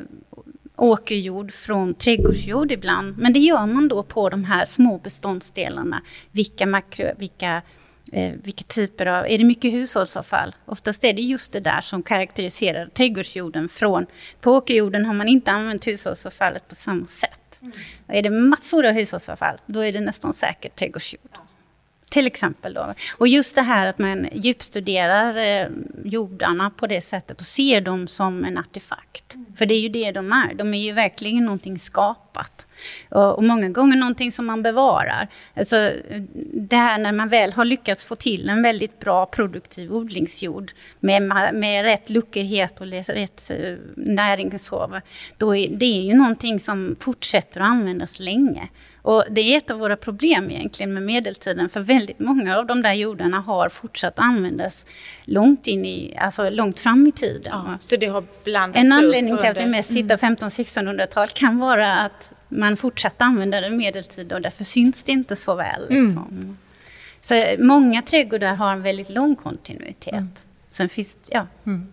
åkerjord 0.76 1.52
från 1.52 1.94
trädgårdsjord 1.94 2.72
ibland. 2.72 3.18
Men 3.18 3.32
det 3.32 3.38
gör 3.38 3.66
man 3.66 3.88
då 3.88 4.02
på 4.02 4.28
de 4.28 4.44
här 4.44 4.64
små 4.64 4.98
beståndsdelarna. 4.98 6.02
Vilka, 6.30 6.66
makro, 6.66 7.06
vilka, 7.18 7.62
eh, 8.12 8.32
vilka 8.42 8.64
typer 8.64 9.06
av... 9.06 9.26
Är 9.26 9.38
det 9.38 9.44
mycket 9.44 9.72
hushållsavfall? 9.72 10.54
Oftast 10.66 11.04
är 11.04 11.12
det 11.12 11.22
just 11.22 11.52
det 11.52 11.60
där 11.60 11.80
som 11.80 12.02
karaktäriserar 12.02 12.86
trädgårdsjorden 12.86 13.68
från... 13.68 14.06
På 14.40 14.50
åkerjorden 14.52 15.04
har 15.04 15.14
man 15.14 15.28
inte 15.28 15.50
använt 15.50 15.86
hushållsavfallet 15.86 16.68
på 16.68 16.74
samma 16.74 17.06
sätt. 17.06 17.60
Mm. 17.60 17.72
Är 18.08 18.22
det 18.22 18.30
massor 18.30 18.86
av 18.86 18.92
hushållsavfall, 18.92 19.56
då 19.66 19.80
är 19.80 19.92
det 19.92 20.00
nästan 20.00 20.32
säkert 20.32 20.76
trädgårdsjord. 20.76 21.30
Till 22.12 22.26
exempel 22.26 22.74
då. 22.74 22.94
Och 23.18 23.28
just 23.28 23.54
det 23.54 23.62
här 23.62 23.86
att 23.86 23.98
man 23.98 24.28
djupstuderar 24.32 25.36
eh, 25.36 25.68
jordarna 26.04 26.70
på 26.70 26.86
det 26.86 27.00
sättet 27.00 27.40
och 27.40 27.46
ser 27.46 27.80
dem 27.80 28.08
som 28.08 28.44
en 28.44 28.58
artefakt. 28.58 29.34
Mm. 29.34 29.46
För 29.56 29.66
det 29.66 29.74
är 29.74 29.80
ju 29.80 29.88
det 29.88 30.12
de 30.12 30.32
är. 30.32 30.54
De 30.54 30.74
är 30.74 30.78
ju 30.78 30.92
verkligen 30.92 31.44
någonting 31.44 31.78
skapat. 31.78 32.66
Och, 33.08 33.34
och 33.34 33.44
många 33.44 33.68
gånger 33.68 33.96
någonting 33.96 34.32
som 34.32 34.46
man 34.46 34.62
bevarar. 34.62 35.28
Alltså, 35.56 35.92
det 36.54 36.76
här 36.76 36.98
när 36.98 37.12
man 37.12 37.28
väl 37.28 37.52
har 37.52 37.64
lyckats 37.64 38.06
få 38.06 38.14
till 38.14 38.48
en 38.48 38.62
väldigt 38.62 38.98
bra 38.98 39.26
produktiv 39.26 39.92
odlingsjord 39.92 40.72
med, 41.00 41.22
med 41.54 41.84
rätt 41.84 42.10
luckerhet 42.10 42.80
och 42.80 42.86
rätt 42.86 43.50
eh, 43.50 43.76
näringshov. 43.96 45.00
Då 45.38 45.56
är, 45.56 45.68
det 45.68 45.98
är 45.98 46.02
ju 46.02 46.14
någonting 46.14 46.60
som 46.60 46.96
fortsätter 47.00 47.60
att 47.60 47.66
användas 47.66 48.20
länge. 48.20 48.68
Och 49.02 49.24
det 49.30 49.40
är 49.40 49.58
ett 49.58 49.70
av 49.70 49.78
våra 49.78 49.96
problem 49.96 50.50
egentligen 50.50 50.94
med 50.94 51.02
medeltiden, 51.02 51.68
för 51.68 51.80
väldigt 51.80 52.18
många 52.18 52.58
av 52.58 52.66
de 52.66 52.82
där 52.82 52.92
jordarna 52.92 53.40
har 53.40 53.68
fortsatt 53.68 54.18
användas 54.18 54.86
långt 55.24 55.66
in 55.66 55.84
i, 55.84 56.16
alltså 56.20 56.50
långt 56.50 56.80
fram 56.80 57.06
i 57.06 57.12
tiden. 57.12 57.52
Ja, 57.52 57.76
så 57.78 57.96
det 57.96 58.06
har 58.06 58.24
blandats 58.44 58.84
En 58.84 58.92
anledning 58.92 59.38
till 59.38 59.50
att 59.50 59.56
vi 59.56 59.66
mest 59.66 59.90
hittar 59.90 60.16
1500-1600-tal 60.16 61.28
kan 61.28 61.58
vara 61.58 61.92
att 61.92 62.32
man 62.48 62.76
fortsatte 62.76 63.24
använda 63.24 63.60
det 63.60 63.70
medeltid 63.70 64.32
och 64.32 64.40
därför 64.40 64.64
syns 64.64 65.04
det 65.04 65.12
inte 65.12 65.36
så 65.36 65.54
väl. 65.54 65.86
Mm. 65.90 66.04
Liksom. 66.04 66.28
Mm. 66.30 66.56
Så 67.20 67.34
många 67.58 68.02
trädgårdar 68.02 68.54
har 68.54 68.72
en 68.72 68.82
väldigt 68.82 69.10
lång 69.10 69.36
kontinuitet. 69.36 70.12
Mm. 70.12 70.28
Sen 70.70 70.88
finns, 70.88 71.16
ja. 71.28 71.46
Mm. 71.66 71.92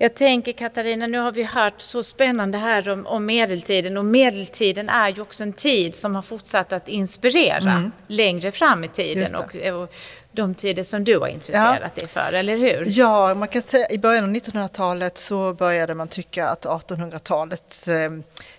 Jag 0.00 0.14
tänker 0.14 0.52
Katarina, 0.52 1.06
nu 1.06 1.18
har 1.18 1.32
vi 1.32 1.42
hört 1.42 1.80
så 1.80 2.02
spännande 2.02 2.58
här 2.58 2.88
om, 2.88 3.06
om, 3.06 3.26
medeltiden 3.26 3.96
och 3.96 4.04
medeltiden 4.04 4.88
är 4.88 5.08
ju 5.08 5.22
också 5.22 5.42
en 5.42 5.52
tid 5.52 5.94
som 5.94 6.14
har 6.14 6.22
fortsatt 6.22 6.72
att 6.72 6.88
inspirera 6.88 7.72
mm. 7.72 7.92
längre 8.06 8.52
fram 8.52 8.84
i 8.84 8.88
tiden 8.88 9.34
och, 9.34 9.82
och, 9.82 9.94
de 10.32 10.54
tider 10.54 10.82
som 10.82 11.04
du 11.04 11.18
har 11.18 11.28
intresserat 11.28 11.80
ja. 11.82 11.90
dig 11.94 12.08
för, 12.08 12.32
eller 12.32 12.56
hur? 12.56 12.84
Ja, 12.86 13.34
man 13.34 13.48
kan 13.48 13.62
säga 13.62 13.90
i 13.90 13.98
början 13.98 14.24
av 14.24 14.30
1900-talet 14.30 15.18
så 15.18 15.52
började 15.52 15.94
man 15.94 16.08
tycka 16.08 16.48
att 16.48 16.66
1800-talets 16.66 17.88
eh, 17.88 18.10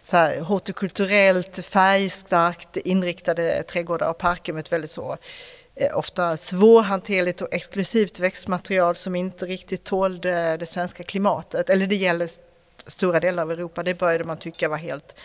så 0.02 0.18
här, 0.18 0.40
hortikulturellt 0.40 1.66
färgstarkt 1.66 2.78
inriktade 2.78 3.64
trädgårdar 3.64 4.10
och 4.10 4.18
parker 4.18 4.54
med 4.54 4.60
ett 4.60 4.72
väldigt 4.72 4.92
så 4.92 5.12
Eh, 5.12 5.59
Eh, 5.80 5.98
ofta 5.98 6.38
svårhanterligt 6.38 7.42
och 7.42 7.54
exklusivt 7.54 8.20
växtmaterial 8.20 8.96
som 8.96 9.16
inte 9.16 9.46
riktigt 9.46 9.84
tålde 9.84 10.58
det 10.58 10.66
svenska 10.66 11.04
klimatet. 11.04 11.70
Eller 11.70 11.88
det 11.88 11.96
gäller 11.96 12.30
stora 12.86 13.20
delar 13.20 13.44
av 13.44 13.52
Europa. 13.52 13.84
Det 13.84 13.94
började 13.94 14.24
man 14.24 14.38
tycka 14.38 14.70
var 14.70 14.78
helt 14.78 15.16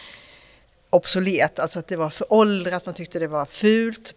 obsolet, 0.90 1.58
alltså 1.58 1.78
att 1.78 1.86
det 1.86 1.96
var 1.96 2.10
föråldrat, 2.10 2.86
man 2.86 2.94
tyckte 2.94 3.18
det 3.18 3.26
var 3.26 3.46
fult. 3.46 4.14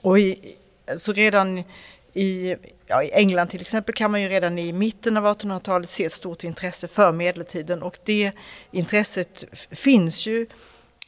Och 0.00 0.18
i, 0.18 0.56
så 0.96 1.12
redan 1.12 1.64
i, 2.12 2.56
ja, 2.86 3.02
i 3.02 3.10
England 3.12 3.48
till 3.48 3.60
exempel 3.60 3.94
kan 3.94 4.10
man 4.10 4.22
ju 4.22 4.28
redan 4.28 4.58
i 4.58 4.72
mitten 4.72 5.16
av 5.16 5.26
1800-talet 5.26 5.90
se 5.90 6.04
ett 6.04 6.12
stort 6.12 6.44
intresse 6.44 6.88
för 6.88 7.12
medeltiden 7.12 7.82
och 7.82 7.98
det 8.04 8.32
intresset 8.70 9.44
finns 9.70 10.26
ju 10.26 10.46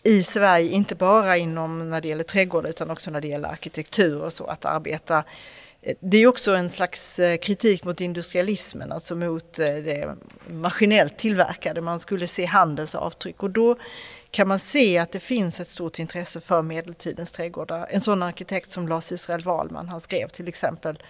i 0.08 0.22
Sverige, 0.22 0.70
inte 0.70 0.94
bara 0.94 1.36
inom 1.36 1.90
när 1.90 2.00
det 2.00 2.08
gäller 2.08 2.24
trädgård 2.24 2.66
utan 2.66 2.90
också 2.90 3.10
när 3.10 3.20
det 3.20 3.28
gäller 3.28 3.48
arkitektur 3.48 4.22
och 4.22 4.32
så, 4.32 4.44
att 4.44 4.64
arbeta. 4.64 5.24
Eh, 5.82 5.96
det 6.00 6.16
är 6.16 6.26
också 6.26 6.54
en 6.54 6.70
slags 6.70 7.18
eh, 7.18 7.36
kritik 7.36 7.84
mot 7.84 8.00
industrialismen, 8.00 8.92
alltså 8.92 9.16
mot 9.16 9.58
eh, 9.58 9.66
det 9.66 10.16
maskinellt 10.46 11.18
tillverkade. 11.18 11.80
Man 11.80 12.00
skulle 12.00 12.26
se 12.26 12.44
handels 12.44 12.94
avtryck 12.94 13.42
och 13.42 13.50
då 13.50 13.76
kan 14.30 14.48
man 14.48 14.58
se 14.58 14.98
att 14.98 15.12
det 15.12 15.20
finns 15.20 15.60
ett 15.60 15.68
stort 15.68 15.98
intresse 15.98 16.40
för 16.40 16.62
medeltidens 16.62 17.32
trädgårdar. 17.32 17.86
En 17.90 18.00
sån 18.00 18.22
arkitekt 18.22 18.70
som 18.70 18.88
Lars 18.88 19.12
Israel 19.12 19.44
Wahlman, 19.44 19.88
han 19.88 20.00
skrev 20.00 20.28
till 20.28 20.48
exempel 20.48 21.02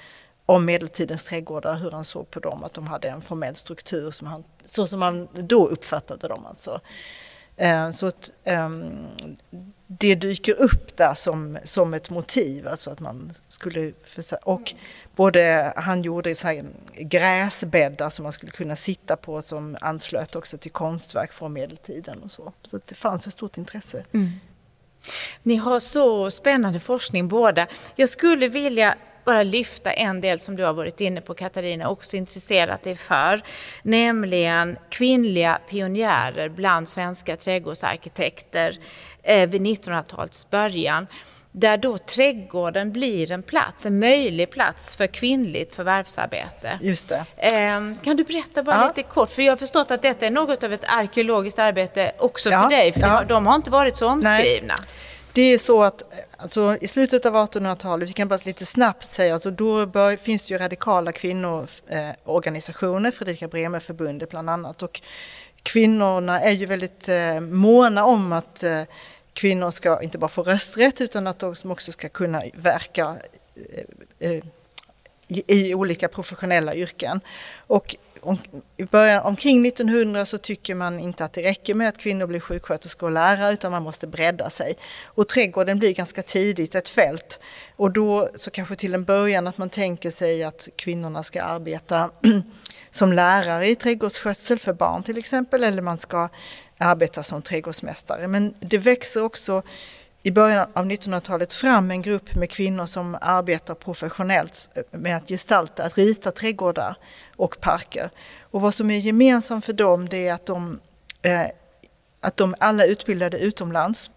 om 0.46 0.64
medeltidens 0.64 1.24
trädgårdar, 1.24 1.74
hur 1.74 1.90
han 1.90 2.04
såg 2.04 2.30
på 2.30 2.40
dem, 2.40 2.64
att 2.64 2.72
de 2.72 2.86
hade 2.86 3.08
en 3.08 3.22
formell 3.22 3.54
struktur 3.54 4.10
som 4.10 4.26
han, 4.26 4.44
så 4.64 4.86
som 4.86 5.00
man 5.00 5.28
då 5.34 5.68
uppfattade 5.68 6.28
dem. 6.28 6.46
Alltså. 6.46 6.80
Eh, 7.58 7.90
så 7.90 8.06
att 8.06 8.30
ehm, 8.44 9.06
det 9.86 10.14
dyker 10.14 10.60
upp 10.60 10.96
där 10.96 11.14
som, 11.14 11.58
som 11.64 11.94
ett 11.94 12.10
motiv, 12.10 12.68
alltså 12.68 12.90
att 12.90 13.00
man 13.00 13.32
skulle 13.48 13.92
försöka, 14.04 14.42
och 14.44 14.74
både 15.16 15.72
han 15.76 16.02
gjorde 16.02 16.34
så 16.34 16.46
här 16.46 16.64
gräsbäddar 16.94 18.10
som 18.10 18.22
man 18.22 18.32
skulle 18.32 18.52
kunna 18.52 18.76
sitta 18.76 19.16
på 19.16 19.42
som 19.42 19.76
anslöt 19.80 20.36
också 20.36 20.58
till 20.58 20.70
konstverk 20.70 21.32
från 21.32 21.52
medeltiden 21.52 22.22
och 22.22 22.32
så. 22.32 22.52
Så 22.62 22.80
det 22.86 22.94
fanns 22.94 23.26
ett 23.26 23.32
stort 23.32 23.58
intresse. 23.58 24.04
Mm. 24.12 24.30
Ni 25.42 25.56
har 25.56 25.80
så 25.80 26.30
spännande 26.30 26.80
forskning 26.80 27.28
båda. 27.28 27.66
Jag 27.96 28.08
skulle 28.08 28.48
vilja 28.48 28.94
bara 29.28 29.42
lyfta 29.42 29.92
en 29.92 30.20
del 30.20 30.38
som 30.38 30.56
du 30.56 30.64
har 30.64 30.72
varit 30.72 31.00
inne 31.00 31.20
på 31.20 31.34
Katarina, 31.34 31.88
också 31.88 32.16
intresserat 32.16 32.82
dig 32.82 32.96
för, 32.96 33.40
nämligen 33.82 34.78
kvinnliga 34.90 35.58
pionjärer 35.70 36.48
bland 36.48 36.88
svenska 36.88 37.36
trädgårdsarkitekter 37.36 38.78
eh, 39.22 39.48
vid 39.48 39.62
1900-talets 39.62 40.50
början 40.50 41.06
där 41.52 41.76
då 41.76 41.98
trädgården 41.98 42.92
blir 42.92 43.32
en 43.32 43.42
plats, 43.42 43.86
en 43.86 43.98
möjlig 43.98 44.50
plats 44.50 44.96
för 44.96 45.06
kvinnligt 45.06 45.76
förvärvsarbete. 45.76 46.78
Just 46.80 47.08
det. 47.08 47.24
Eh, 47.36 47.80
kan 48.02 48.16
du 48.16 48.24
berätta 48.24 48.62
bara 48.62 48.76
ja. 48.76 48.86
lite 48.86 49.02
kort, 49.02 49.30
för 49.30 49.42
jag 49.42 49.52
har 49.52 49.56
förstått 49.56 49.90
att 49.90 50.02
detta 50.02 50.26
är 50.26 50.30
något 50.30 50.64
av 50.64 50.72
ett 50.72 50.84
arkeologiskt 50.84 51.58
arbete 51.58 52.12
också 52.18 52.50
ja. 52.50 52.62
för 52.62 52.68
dig, 52.68 52.92
för 52.92 53.00
ja. 53.00 53.24
de 53.28 53.46
har 53.46 53.54
inte 53.54 53.70
varit 53.70 53.96
så 53.96 54.08
omskrivna. 54.08 54.74
Nej. 54.78 54.88
Det 55.38 55.52
är 55.52 55.58
så 55.58 55.82
att 55.82 56.02
alltså, 56.36 56.76
i 56.80 56.88
slutet 56.88 57.26
av 57.26 57.34
1800-talet, 57.34 58.08
vi 58.08 58.12
kan 58.12 58.28
bara 58.28 58.38
lite 58.44 58.66
snabbt 58.66 59.10
säga, 59.10 59.34
alltså, 59.34 59.50
då 59.50 59.86
bör, 59.86 60.16
finns 60.16 60.46
det 60.46 60.54
ju 60.54 60.58
radikala 60.58 61.12
kvinnoorganisationer, 61.12 63.08
eh, 63.08 63.14
Fredrika 63.14 63.48
Bremer-förbundet 63.48 64.30
bland 64.30 64.50
annat. 64.50 64.82
Och 64.82 65.00
kvinnorna 65.62 66.40
är 66.40 66.50
ju 66.50 66.66
väldigt 66.66 67.08
eh, 67.08 67.40
måna 67.40 68.04
om 68.04 68.32
att 68.32 68.62
eh, 68.62 68.82
kvinnor 69.32 69.70
ska 69.70 70.02
inte 70.02 70.18
bara 70.18 70.28
få 70.28 70.42
rösträtt 70.42 71.00
utan 71.00 71.26
att 71.26 71.38
de 71.38 71.70
också 71.70 71.92
ska 71.92 72.08
kunna 72.08 72.42
verka 72.54 73.16
eh, 73.54 74.30
eh, 74.30 74.42
i, 75.28 75.42
i 75.46 75.74
olika 75.74 76.08
professionella 76.08 76.74
yrken. 76.74 77.20
Och 77.66 77.96
om, 78.28 78.38
i 78.76 78.84
början, 78.84 79.22
omkring 79.22 79.66
1900 79.66 80.26
så 80.26 80.38
tycker 80.38 80.74
man 80.74 81.00
inte 81.00 81.24
att 81.24 81.32
det 81.32 81.42
räcker 81.42 81.74
med 81.74 81.88
att 81.88 81.98
kvinnor 81.98 82.26
blir 82.26 82.40
sjuksköterskor 82.40 83.06
och 83.06 83.12
lärare 83.12 83.52
utan 83.52 83.72
man 83.72 83.82
måste 83.82 84.06
bredda 84.06 84.50
sig. 84.50 84.74
Och 85.04 85.28
trädgården 85.28 85.78
blir 85.78 85.94
ganska 85.94 86.22
tidigt 86.22 86.74
ett 86.74 86.88
fält. 86.88 87.40
Och 87.76 87.90
då 87.90 88.28
så 88.38 88.50
kanske 88.50 88.76
till 88.76 88.94
en 88.94 89.04
början 89.04 89.46
att 89.46 89.58
man 89.58 89.70
tänker 89.70 90.10
sig 90.10 90.44
att 90.44 90.68
kvinnorna 90.76 91.22
ska 91.22 91.42
arbeta 91.42 92.10
som 92.90 93.12
lärare 93.12 93.68
i 93.68 93.74
trädgårdsskötsel 93.74 94.58
för 94.58 94.72
barn 94.72 95.02
till 95.02 95.18
exempel 95.18 95.64
eller 95.64 95.82
man 95.82 95.98
ska 95.98 96.28
arbeta 96.78 97.22
som 97.22 97.42
trädgårdsmästare. 97.42 98.28
Men 98.28 98.54
det 98.60 98.78
växer 98.78 99.22
också 99.22 99.62
i 100.28 100.32
början 100.32 100.68
av 100.74 100.86
1900-talet 100.86 101.52
fram 101.52 101.90
en 101.90 102.02
grupp 102.02 102.34
med 102.34 102.50
kvinnor 102.50 102.86
som 102.86 103.18
arbetar 103.20 103.74
professionellt 103.74 104.70
med 104.90 105.16
att 105.16 105.28
gestalta, 105.28 105.84
att 105.84 105.98
rita 105.98 106.30
trädgårdar 106.30 106.96
och 107.36 107.60
parker. 107.60 108.10
Och 108.42 108.60
vad 108.60 108.74
som 108.74 108.90
är 108.90 108.98
gemensamt 108.98 109.64
för 109.64 109.72
dem 109.72 110.08
det 110.08 110.28
är 110.28 110.32
att 110.32 110.46
de, 110.46 110.80
eh, 111.22 111.46
att 112.20 112.36
de 112.36 112.54
alla 112.60 112.84
är 112.84 112.88
utbildade 112.88 113.38
utomlands. 113.38 114.10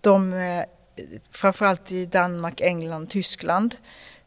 De, 0.00 0.32
eh, 0.32 0.64
framförallt 1.30 1.92
i 1.92 2.06
Danmark, 2.06 2.60
England, 2.60 3.10
Tyskland. 3.10 3.76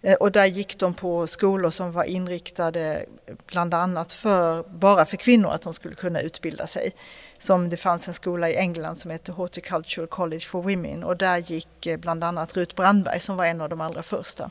Eh, 0.02 0.14
och 0.14 0.32
där 0.32 0.46
gick 0.46 0.80
de 0.80 0.94
på 0.94 1.28
skolor 1.28 1.70
som 1.70 1.92
var 1.92 2.04
inriktade 2.04 3.06
bland 3.48 3.74
annat 3.74 4.14
för, 4.14 4.64
bara 4.64 5.06
för 5.06 5.18
kvinnor, 5.18 5.52
att 5.52 5.62
de 5.62 5.74
skulle 5.74 5.96
kunna 5.96 6.22
utbilda 6.22 6.68
sig. 6.68 6.92
Som 7.38 7.70
det 7.70 7.78
fanns 7.78 8.08
en 8.08 8.14
skola 8.14 8.50
i 8.50 8.56
England 8.56 8.96
som 8.96 9.12
hette 9.12 9.32
Horticultural 9.32 10.08
College 10.08 10.46
for 10.46 10.62
Women 10.62 11.04
och 11.04 11.18
där 11.18 11.38
gick 11.38 11.86
eh, 11.86 11.98
bland 11.98 12.24
annat 12.24 12.58
Rut 12.58 12.76
Brandberg 12.76 13.20
som 13.20 13.38
var 13.38 13.46
en 13.46 13.62
av 13.62 13.70
de 13.70 13.82
allra 13.82 14.04
första. 14.04 14.50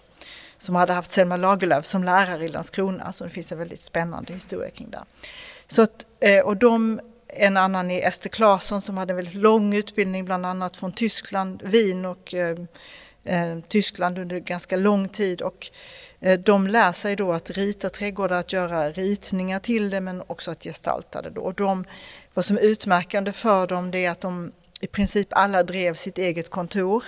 Som 0.59 0.75
hade 0.75 0.93
haft 0.93 1.11
Selma 1.11 1.37
Lagerlöf 1.37 1.85
som 1.85 2.05
lärare 2.05 2.45
i 2.45 2.49
Landskrona, 2.49 3.13
så 3.13 3.25
det 3.25 3.31
finns 3.31 3.53
en 3.53 3.59
väldigt 3.59 3.83
spännande 3.83 4.33
historia 4.33 4.71
kring 4.71 4.91
det. 4.91 5.05
Så 5.69 5.83
att, 5.83 6.07
eh, 6.21 6.41
och 6.41 6.57
de, 6.57 7.01
en 7.27 7.57
annan 7.57 7.91
är 7.91 8.09
Ester 8.09 8.29
Claesson 8.29 8.83
som 8.83 8.99
hade 8.99 9.13
en 9.13 9.17
väldigt 9.17 9.35
lång 9.35 9.75
utbildning 9.75 10.25
bland 10.25 10.47
annat 10.47 10.77
från 10.77 10.93
Tyskland, 10.93 11.63
Wien 11.65 12.05
och 12.05 12.35
Eh, 13.29 13.59
Tyskland 13.69 14.19
under 14.19 14.39
ganska 14.39 14.77
lång 14.77 15.09
tid 15.09 15.43
och 15.43 15.71
eh, 16.21 16.39
de 16.39 16.67
lär 16.67 16.93
sig 16.93 17.17
då 17.17 17.33
att 17.33 17.51
rita 17.51 17.91
trädgårdar, 17.91 18.39
att 18.39 18.53
göra 18.53 18.91
ritningar 18.91 19.61
till 19.61 19.91
det 19.91 20.01
men 20.01 20.23
också 20.27 20.51
att 20.51 20.63
gestalta 20.65 21.23
det. 21.23 21.31
Då. 21.31 21.41
Och 21.41 21.55
de, 21.55 21.85
vad 22.35 22.45
som 22.45 22.57
är 22.57 22.61
utmärkande 22.61 23.33
för 23.33 23.67
dem 23.67 23.91
det 23.91 24.05
är 24.05 24.11
att 24.11 24.21
de 24.21 24.53
i 24.81 24.87
princip 24.87 25.29
alla 25.31 25.63
drev 25.63 25.95
sitt 25.95 26.19
eget 26.19 26.51
kontor. 26.51 27.05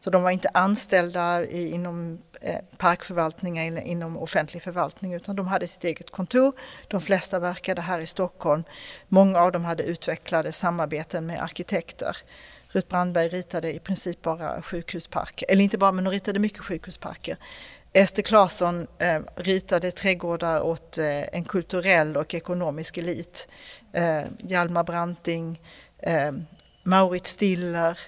Så 0.00 0.10
de 0.10 0.22
var 0.22 0.30
inte 0.30 0.48
anställda 0.54 1.44
i, 1.44 1.70
inom 1.70 2.18
eh, 2.40 2.58
parkförvaltningar 2.76 3.66
eller 3.66 3.82
inom 3.82 4.16
offentlig 4.16 4.62
förvaltning 4.62 5.14
utan 5.14 5.36
de 5.36 5.46
hade 5.46 5.66
sitt 5.66 5.84
eget 5.84 6.10
kontor. 6.10 6.52
De 6.88 7.00
flesta 7.00 7.38
verkade 7.38 7.80
här 7.80 8.00
i 8.00 8.06
Stockholm. 8.06 8.64
Många 9.08 9.40
av 9.40 9.52
dem 9.52 9.64
hade 9.64 9.82
utvecklade 9.82 10.52
samarbeten 10.52 11.26
med 11.26 11.42
arkitekter. 11.42 12.16
Rut 12.76 12.88
Brandberg 12.88 13.28
ritade 13.28 13.72
i 13.72 13.78
princip 13.78 14.22
bara 14.22 14.62
sjukhusparker, 14.62 15.46
eller 15.50 15.64
inte 15.64 15.78
bara 15.78 15.92
men 15.92 16.06
hon 16.06 16.12
ritade 16.12 16.38
mycket 16.38 16.64
sjukhusparker. 16.64 17.36
Ester 17.92 18.22
Claesson 18.22 18.86
eh, 18.98 19.20
ritade 19.36 19.90
trädgårdar 19.90 20.60
åt 20.60 20.98
eh, 20.98 21.34
en 21.34 21.44
kulturell 21.44 22.16
och 22.16 22.34
ekonomisk 22.34 22.98
elit. 22.98 23.48
Eh, 23.92 24.20
Hjalmar 24.38 24.84
Branting, 24.84 25.60
eh, 25.98 26.32
Maurits 26.82 27.30
Stiller, 27.30 27.98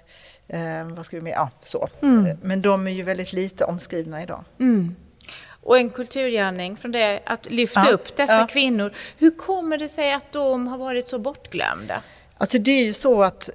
eh, 0.48 0.84
vad 0.84 1.06
ska 1.06 1.16
vi 1.16 1.22
med? 1.22 1.32
Ja, 1.36 1.50
så. 1.62 1.88
Mm. 2.02 2.26
Eh, 2.26 2.36
men 2.42 2.62
de 2.62 2.86
är 2.86 2.90
ju 2.90 3.02
väldigt 3.02 3.32
lite 3.32 3.64
omskrivna 3.64 4.22
idag. 4.22 4.44
Mm. 4.60 4.96
Och 5.62 5.78
en 5.78 5.90
kulturgärning 5.90 6.76
från 6.76 6.92
det 6.92 7.22
att 7.26 7.50
lyfta 7.50 7.84
ja, 7.86 7.92
upp 7.92 8.16
dessa 8.16 8.40
ja. 8.40 8.46
kvinnor. 8.46 8.92
Hur 9.18 9.30
kommer 9.30 9.78
det 9.78 9.88
sig 9.88 10.12
att 10.12 10.32
de 10.32 10.68
har 10.68 10.78
varit 10.78 11.08
så 11.08 11.18
bortglömda? 11.18 12.02
Alltså 12.38 12.58
det 12.58 12.70
är 12.70 12.84
ju 12.84 12.94
så 12.94 13.22
att 13.22 13.50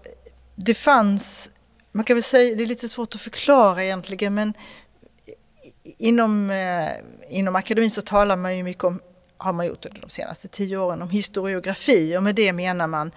det 0.56 0.74
fanns, 0.74 1.52
man 1.92 2.06
kan 2.06 2.16
väl 2.16 2.24
säga, 2.24 2.56
det 2.56 2.64
är 2.64 2.68
lite 2.68 2.90
svårt 2.90 3.16
att 3.16 3.22
förklara 3.22 3.84
egentligen, 3.84 4.34
men 4.34 4.54
inom, 5.84 6.50
eh, 6.50 6.90
inom 7.30 7.56
akademin 7.56 7.92
så 7.92 8.02
talar 8.02 8.36
man 8.36 8.58
ju 8.58 8.64
mycket 8.64 8.84
om, 8.84 9.02
har 9.38 9.54
man 9.54 9.68
gjort 9.68 9.86
under 9.86 10.02
de 10.02 10.10
senaste 10.10 10.48
tio 10.48 10.78
åren, 10.78 11.02
om 11.02 11.10
historiografi 11.10 12.18
och 12.18 12.24
med 12.24 12.36
det 12.36 12.54
menar 12.54 12.88
man 12.88 13.12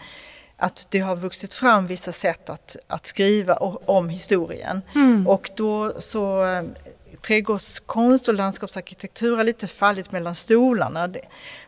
att 0.56 0.86
det 0.90 0.98
har 0.98 1.16
vuxit 1.16 1.54
fram 1.54 1.86
vissa 1.86 2.12
sätt 2.12 2.50
att, 2.50 2.76
att 2.86 3.06
skriva 3.06 3.54
om 3.54 4.08
historien. 4.08 4.82
Mm. 4.94 5.26
Och 5.26 5.50
då 5.56 5.92
så 6.00 6.44
trädgårdskonst 7.26 8.28
och 8.28 8.34
landskapsarkitektur 8.34 9.36
har 9.36 9.44
lite 9.44 9.66
fallit 9.66 10.12
mellan 10.12 10.34
stolarna. 10.34 11.14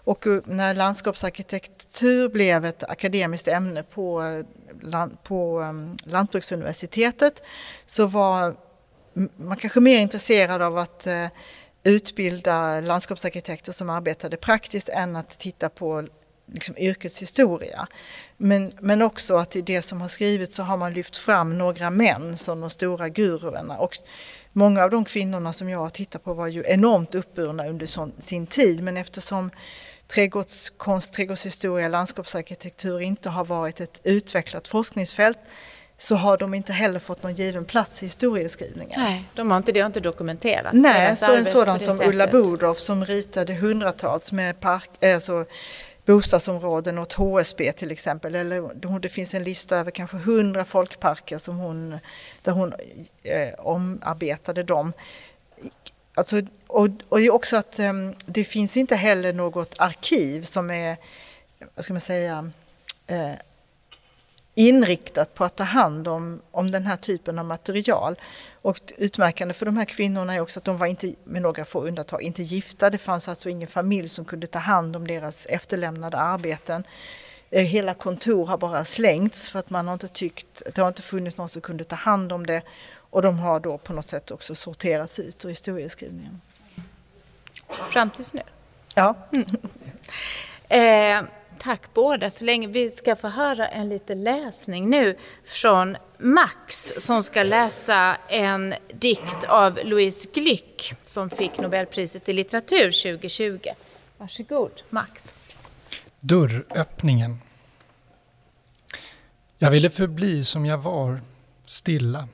Och 0.04 0.26
när 0.44 0.74
landskapsarkitektur 0.74 2.28
blev 2.28 2.64
ett 2.64 2.84
akademiskt 2.84 3.48
ämne 3.48 3.82
på, 3.82 4.22
på 5.22 5.60
ehm, 5.60 5.96
Lantbruksuniversitetet 6.04 7.42
så 7.86 8.06
var 8.06 8.56
man 9.36 9.56
kanske 9.56 9.80
mer 9.80 9.98
intresserad 9.98 10.62
av 10.62 10.78
att 10.78 11.06
eh, 11.06 11.26
utbilda 11.84 12.80
landskapsarkitekter 12.80 13.72
som 13.72 13.90
arbetade 13.90 14.36
praktiskt 14.36 14.88
än 14.88 15.16
att 15.16 15.38
titta 15.38 15.68
på 15.68 16.06
liksom, 16.52 16.78
yrkets 16.78 17.22
historia. 17.22 17.86
Men, 18.36 18.72
men 18.80 19.02
också 19.02 19.36
att 19.36 19.56
i 19.56 19.62
det 19.62 19.82
som 19.82 20.00
har 20.00 20.08
skrivits 20.08 20.56
så 20.56 20.62
har 20.62 20.76
man 20.76 20.92
lyft 20.92 21.16
fram 21.16 21.58
några 21.58 21.90
män 21.90 22.36
som 22.36 22.60
de 22.60 22.70
stora 22.70 23.08
guruerna. 23.08 23.78
Och 23.78 23.98
många 24.52 24.84
av 24.84 24.90
de 24.90 25.04
kvinnorna 25.04 25.52
som 25.52 25.68
jag 25.68 25.78
har 25.78 25.90
tittat 25.90 26.24
på 26.24 26.34
var 26.34 26.46
ju 26.46 26.64
enormt 26.66 27.14
uppburna 27.14 27.68
under 27.68 27.86
sån, 27.86 28.12
sin 28.18 28.46
tid 28.46 28.82
men 28.82 28.96
eftersom 28.96 29.50
trädgårdskonst, 30.08 31.14
trädgårdshistoria, 31.14 31.88
landskapsarkitektur 31.88 33.00
inte 33.00 33.28
har 33.28 33.44
varit 33.44 33.80
ett 33.80 34.00
utvecklat 34.04 34.68
forskningsfält 34.68 35.38
så 35.98 36.16
har 36.16 36.36
de 36.36 36.54
inte 36.54 36.72
heller 36.72 37.00
fått 37.00 37.22
någon 37.22 37.34
given 37.34 37.64
plats 37.64 38.02
i 38.02 38.06
historieskrivningen. 38.06 39.00
Nej, 39.00 39.24
de 39.34 39.50
har 39.50 39.58
inte, 39.58 39.72
det 39.72 39.80
har 39.80 39.86
inte 39.86 40.00
dokumenterats. 40.00 40.74
Nej, 40.74 41.16
så 41.16 41.34
en 41.34 41.44
sådan 41.44 41.78
som 41.78 41.94
sättet. 41.94 42.08
Ulla 42.08 42.26
Bodorf 42.26 42.78
som 42.78 43.04
ritade 43.04 43.54
hundratals 43.54 44.32
med 44.32 44.60
park, 44.60 45.04
alltså 45.04 45.44
bostadsområden 46.04 46.98
åt 46.98 47.12
HSB 47.12 47.72
till 47.72 47.90
exempel. 47.90 48.34
Eller 48.34 48.98
det 49.00 49.08
finns 49.08 49.34
en 49.34 49.44
lista 49.44 49.76
över 49.76 49.90
kanske 49.90 50.16
hundra 50.16 50.64
folkparker 50.64 51.38
som 51.38 51.56
hon, 51.56 51.98
där 52.42 52.52
hon 52.52 52.72
eh, 53.22 53.54
omarbetade 53.58 54.62
dem. 54.62 54.92
Alltså, 56.18 56.42
och, 56.66 56.88
och 57.08 57.20
också 57.30 57.56
att 57.56 57.78
um, 57.78 58.14
det 58.26 58.44
finns 58.44 58.76
inte 58.76 58.96
heller 58.96 59.32
något 59.32 59.74
arkiv 59.78 60.42
som 60.42 60.70
är, 60.70 60.96
vad 61.74 61.84
ska 61.84 61.92
man 61.92 62.00
säga, 62.00 62.50
eh, 63.06 63.32
inriktat 64.54 65.34
på 65.34 65.44
att 65.44 65.56
ta 65.56 65.64
hand 65.64 66.08
om, 66.08 66.40
om 66.50 66.70
den 66.70 66.86
här 66.86 66.96
typen 66.96 67.38
av 67.38 67.44
material. 67.44 68.16
Och 68.62 68.92
utmärkande 68.96 69.54
för 69.54 69.66
de 69.66 69.76
här 69.76 69.84
kvinnorna 69.84 70.34
är 70.34 70.40
också 70.40 70.60
att 70.60 70.64
de 70.64 70.76
var 70.76 70.86
inte, 70.86 71.14
med 71.24 71.42
några 71.42 71.64
få 71.64 71.80
undantag, 71.86 72.22
inte 72.22 72.42
gifta. 72.42 72.90
Det 72.90 72.98
fanns 72.98 73.28
alltså 73.28 73.48
ingen 73.48 73.68
familj 73.68 74.08
som 74.08 74.24
kunde 74.24 74.46
ta 74.46 74.58
hand 74.58 74.96
om 74.96 75.06
deras 75.06 75.46
efterlämnade 75.46 76.16
arbeten. 76.16 76.84
Eh, 77.50 77.64
hela 77.64 77.94
kontor 77.94 78.46
har 78.46 78.58
bara 78.58 78.84
slängts 78.84 79.50
för 79.50 79.58
att 79.58 79.70
man 79.70 79.86
har 79.86 79.94
inte 79.94 80.08
tyckt, 80.08 80.62
det 80.74 80.80
har 80.80 80.88
inte 80.88 81.02
funnits 81.02 81.36
någon 81.36 81.48
som 81.48 81.62
kunde 81.62 81.84
ta 81.84 81.96
hand 81.96 82.32
om 82.32 82.46
det. 82.46 82.62
Och 83.10 83.22
de 83.22 83.38
har 83.38 83.60
då 83.60 83.78
på 83.78 83.92
något 83.92 84.08
sätt 84.08 84.30
också 84.30 84.54
sorterats 84.54 85.18
ut 85.18 85.44
ur 85.44 85.48
historieskrivningen. 85.48 86.40
Fram 87.90 88.10
tills 88.10 88.32
nu? 88.32 88.42
Ja. 88.94 89.14
Mm. 89.32 89.46
Eh, 90.70 91.22
Tack 91.58 91.94
båda 91.94 92.30
så 92.30 92.44
länge. 92.44 92.68
Vi 92.68 92.90
ska 92.90 93.16
få 93.16 93.28
höra 93.28 93.68
en 93.68 93.88
liten 93.88 94.24
läsning 94.24 94.90
nu 94.90 95.16
från 95.44 95.96
Max 96.18 96.92
som 96.98 97.22
ska 97.22 97.42
läsa 97.42 98.16
en 98.28 98.74
dikt 98.92 99.44
av 99.48 99.78
Louise 99.84 100.28
Glück 100.34 100.94
som 101.04 101.30
fick 101.30 101.58
Nobelpriset 101.58 102.28
i 102.28 102.32
litteratur 102.32 103.12
2020. 103.12 103.58
Varsågod 104.16 104.82
Max. 104.90 105.34
Dörröppningen. 106.20 107.40
Jag 109.58 109.70
ville 109.70 109.90
förbli 109.90 110.44
som 110.44 110.66
jag 110.66 110.78
var, 110.78 111.20
stilla. 111.66 112.28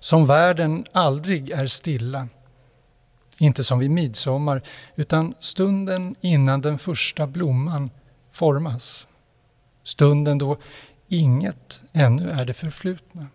Som 0.00 0.26
världen 0.26 0.84
aldrig 0.92 1.50
är 1.50 1.66
stilla. 1.66 2.28
Inte 3.38 3.64
som 3.64 3.78
vid 3.78 3.90
midsommar, 3.90 4.62
utan 4.96 5.34
stunden 5.40 6.14
innan 6.20 6.60
den 6.60 6.78
första 6.78 7.26
blomman 7.26 7.90
formas. 8.30 9.06
Stunden 9.82 10.38
då 10.38 10.56
inget 11.08 11.82
ännu 11.92 12.30
är 12.30 12.44
det 12.44 12.52
förflutna. 12.52 13.26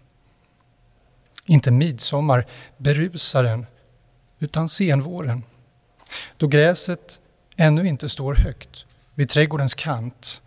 Inte 1.45 1.71
midsommar, 1.71 2.45
berusaren, 2.77 3.65
utan 4.39 4.69
senvåren. 4.69 5.43
Då 6.37 6.47
gräset 6.47 7.19
ännu 7.55 7.87
inte 7.87 8.09
står 8.09 8.35
högt 8.35 8.85
vid 9.13 9.29
trädgårdens 9.29 9.73
kant 9.73 10.41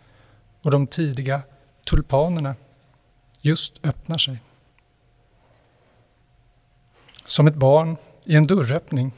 och 0.61 0.71
de 0.71 0.87
tidiga 0.87 1.41
tulpanerna 1.85 2.55
just 3.41 3.85
öppnar 3.85 4.17
sig. 4.17 4.37
Som 7.29 7.47
ett 7.47 7.55
barn 7.55 7.97
i 8.25 8.35
en 8.35 8.47
dörröppning 8.47 9.11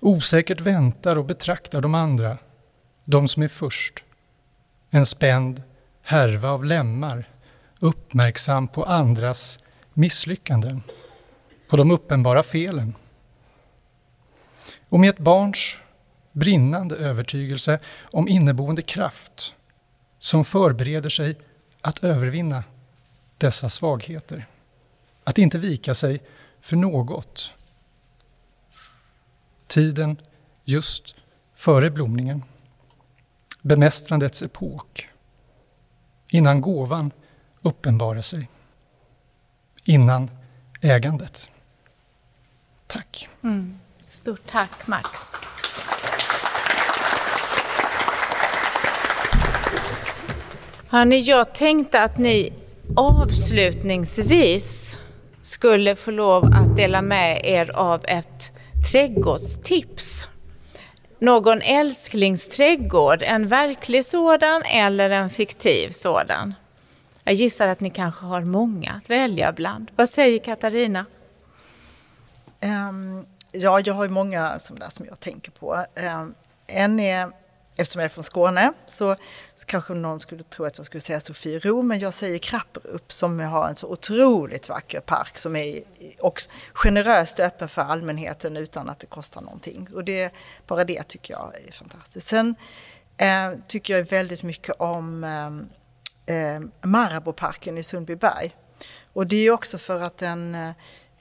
osäkert 0.00 0.60
väntar 0.60 1.16
och 1.16 1.24
betraktar 1.24 1.80
de 1.80 1.94
andra, 1.94 2.38
de 3.04 3.28
som 3.28 3.42
är 3.42 3.48
först 3.48 4.04
en 4.90 5.06
spänd 5.06 5.62
härva 6.02 6.50
av 6.50 6.64
lemmar, 6.64 7.28
uppmärksam 7.78 8.68
på 8.68 8.84
andras 8.84 9.58
misslyckanden, 9.92 10.82
på 11.68 11.76
de 11.76 11.90
uppenbara 11.90 12.42
felen. 12.42 12.94
Och 14.88 15.00
med 15.00 15.10
ett 15.10 15.18
barns 15.18 15.76
brinnande 16.32 16.96
övertygelse 16.96 17.78
om 18.00 18.28
inneboende 18.28 18.82
kraft 18.82 19.54
som 20.18 20.44
förbereder 20.44 21.10
sig 21.10 21.36
att 21.80 22.04
övervinna 22.04 22.64
dessa 23.38 23.68
svagheter. 23.68 24.46
Att 25.24 25.38
inte 25.38 25.58
vika 25.58 25.94
sig 25.94 26.20
för 26.66 26.76
något. 26.76 27.52
Tiden 29.66 30.16
just 30.64 31.16
före 31.54 31.90
blomningen 31.90 32.44
bemästrandets 33.62 34.42
epok. 34.42 35.08
Innan 36.32 36.60
gåvan 36.60 37.10
uppenbarar 37.62 38.22
sig. 38.22 38.48
Innan 39.84 40.30
ägandet. 40.80 41.50
Tack. 42.86 43.28
Mm. 43.42 43.78
Stort 44.08 44.46
tack 44.46 44.86
Max. 44.86 45.32
Hörni, 50.88 51.18
jag 51.18 51.54
tänkte 51.54 52.02
att 52.02 52.18
ni 52.18 52.52
avslutningsvis 52.96 54.98
skulle 55.46 55.96
få 55.96 56.10
lov 56.10 56.44
att 56.44 56.76
dela 56.76 57.02
med 57.02 57.40
er 57.44 57.70
av 57.76 58.04
ett 58.04 58.52
trädgårdstips 58.92 60.28
någon 61.18 61.62
älsklingsträdgård, 61.62 63.22
en 63.22 63.48
verklig 63.48 64.04
sådan 64.04 64.62
eller 64.62 65.10
en 65.10 65.30
fiktiv 65.30 65.90
sådan? 65.90 66.54
Jag 67.24 67.34
gissar 67.34 67.66
att 67.66 67.80
ni 67.80 67.90
kanske 67.90 68.24
har 68.24 68.42
många 68.42 68.92
att 68.92 69.10
välja 69.10 69.52
bland. 69.52 69.90
Vad 69.96 70.08
säger 70.08 70.38
Katarina? 70.38 71.06
Um, 72.62 73.26
ja, 73.52 73.80
jag 73.80 73.94
har 73.94 74.04
ju 74.04 74.10
många 74.10 74.58
som, 74.58 74.78
där 74.78 74.88
som 74.88 75.06
jag 75.06 75.20
tänker 75.20 75.50
på. 75.50 75.84
Um, 76.20 76.34
en 76.66 77.00
är 77.00 77.30
Eftersom 77.76 78.00
jag 78.00 78.04
är 78.04 78.14
från 78.14 78.24
Skåne 78.24 78.72
så 78.86 79.16
kanske 79.66 79.94
någon 79.94 80.20
skulle 80.20 80.42
tro 80.42 80.64
att 80.64 80.78
jag 80.78 80.86
skulle 80.86 81.00
säga 81.00 81.20
Sofiero, 81.20 81.82
men 81.82 81.98
jag 81.98 82.14
säger 82.14 82.38
Krapperup 82.38 83.12
som 83.12 83.40
har 83.40 83.68
en 83.68 83.76
så 83.76 83.88
otroligt 83.88 84.68
vacker 84.68 85.00
park 85.00 85.38
som 85.38 85.56
är 85.56 85.82
också 86.18 86.50
generöst 86.72 87.40
öppen 87.40 87.68
för 87.68 87.82
allmänheten 87.82 88.56
utan 88.56 88.88
att 88.88 88.98
det 88.98 89.06
kostar 89.06 89.40
någonting. 89.40 89.88
Och 89.94 90.04
det, 90.04 90.32
bara 90.66 90.84
det 90.84 91.02
tycker 91.02 91.34
jag 91.34 91.52
är 91.68 91.72
fantastiskt. 91.72 92.28
Sen 92.28 92.54
eh, 93.16 93.52
tycker 93.68 93.96
jag 93.96 94.04
väldigt 94.04 94.42
mycket 94.42 94.74
om 94.78 95.24
eh, 96.26 96.36
eh 96.36 96.60
Marabouparken 96.82 97.78
i 97.78 97.82
Sundbyberg. 97.82 98.56
Och 99.12 99.26
det 99.26 99.36
är 99.36 99.50
också 99.50 99.78
för 99.78 100.00
att 100.00 100.18
den 100.18 100.54
eh, 100.54 100.70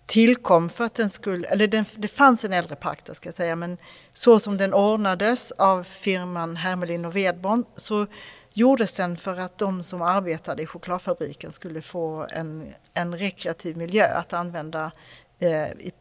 tillkom 0.05 0.69
för 0.69 0.83
att 0.83 0.93
den 0.93 1.09
skulle, 1.09 1.47
eller 1.47 1.67
den, 1.67 1.85
det 1.95 2.07
fanns 2.07 2.45
en 2.45 2.53
äldre 2.53 2.75
park 2.75 3.05
där 3.05 3.13
ska 3.13 3.27
jag 3.27 3.35
säga, 3.35 3.55
men 3.55 3.77
så 4.13 4.39
som 4.39 4.57
den 4.57 4.73
ordnades 4.73 5.51
av 5.51 5.83
firman 5.83 6.55
Hermelin 6.55 7.05
och 7.05 7.15
Wedborn 7.15 7.65
så 7.75 8.07
gjordes 8.53 8.93
den 8.93 9.17
för 9.17 9.39
att 9.39 9.57
de 9.57 9.83
som 9.83 10.01
arbetade 10.01 10.63
i 10.63 10.65
chokladfabriken 10.65 11.51
skulle 11.51 11.81
få 11.81 12.27
en, 12.29 12.73
en 12.93 13.17
rekreativ 13.17 13.77
miljö 13.77 14.05
att 14.05 14.33
använda 14.33 14.91
eh, 15.39 15.65
i, 15.65 15.91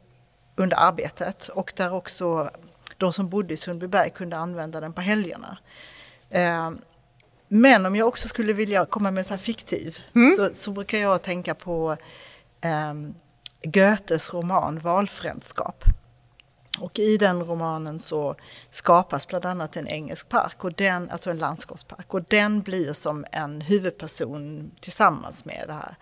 under 0.56 0.76
arbetet 0.76 1.48
och 1.48 1.72
där 1.76 1.94
också 1.94 2.50
de 2.96 3.12
som 3.12 3.28
bodde 3.28 3.54
i 3.54 3.56
Sundbyberg 3.56 4.10
kunde 4.10 4.36
använda 4.36 4.80
den 4.80 4.92
på 4.92 5.00
helgerna. 5.00 5.58
Eh, 6.30 6.70
men 7.48 7.86
om 7.86 7.96
jag 7.96 8.08
också 8.08 8.28
skulle 8.28 8.52
vilja 8.52 8.86
komma 8.86 9.10
med 9.10 9.30
en 9.30 9.38
fiktiv 9.38 9.98
mm. 10.14 10.36
så, 10.36 10.48
så, 10.54 10.70
brukar 10.70 10.98
jag 10.98 11.22
tänka 11.22 11.54
på 11.54 11.96
eh, 12.60 12.94
Goethes 13.64 14.34
roman 14.34 14.78
Valfrändskap. 14.78 15.84
Och 16.80 16.98
i 16.98 17.16
den 17.16 17.44
romanen 17.44 17.98
så 18.00 18.36
skapas 18.70 19.26
bland 19.26 19.46
annat 19.46 19.76
en 19.76 19.88
engelsk 19.88 20.28
park, 20.28 20.64
och 20.64 20.72
den, 20.72 21.10
alltså 21.10 21.30
en 21.30 21.38
landskapspark. 21.38 22.14
Och 22.14 22.22
den 22.22 22.60
blir 22.60 22.92
som 22.92 23.24
en 23.32 23.60
huvudperson 23.60 24.70
tillsammans 24.80 25.44
med 25.44 25.64
det 25.66 25.72
här 25.72 25.94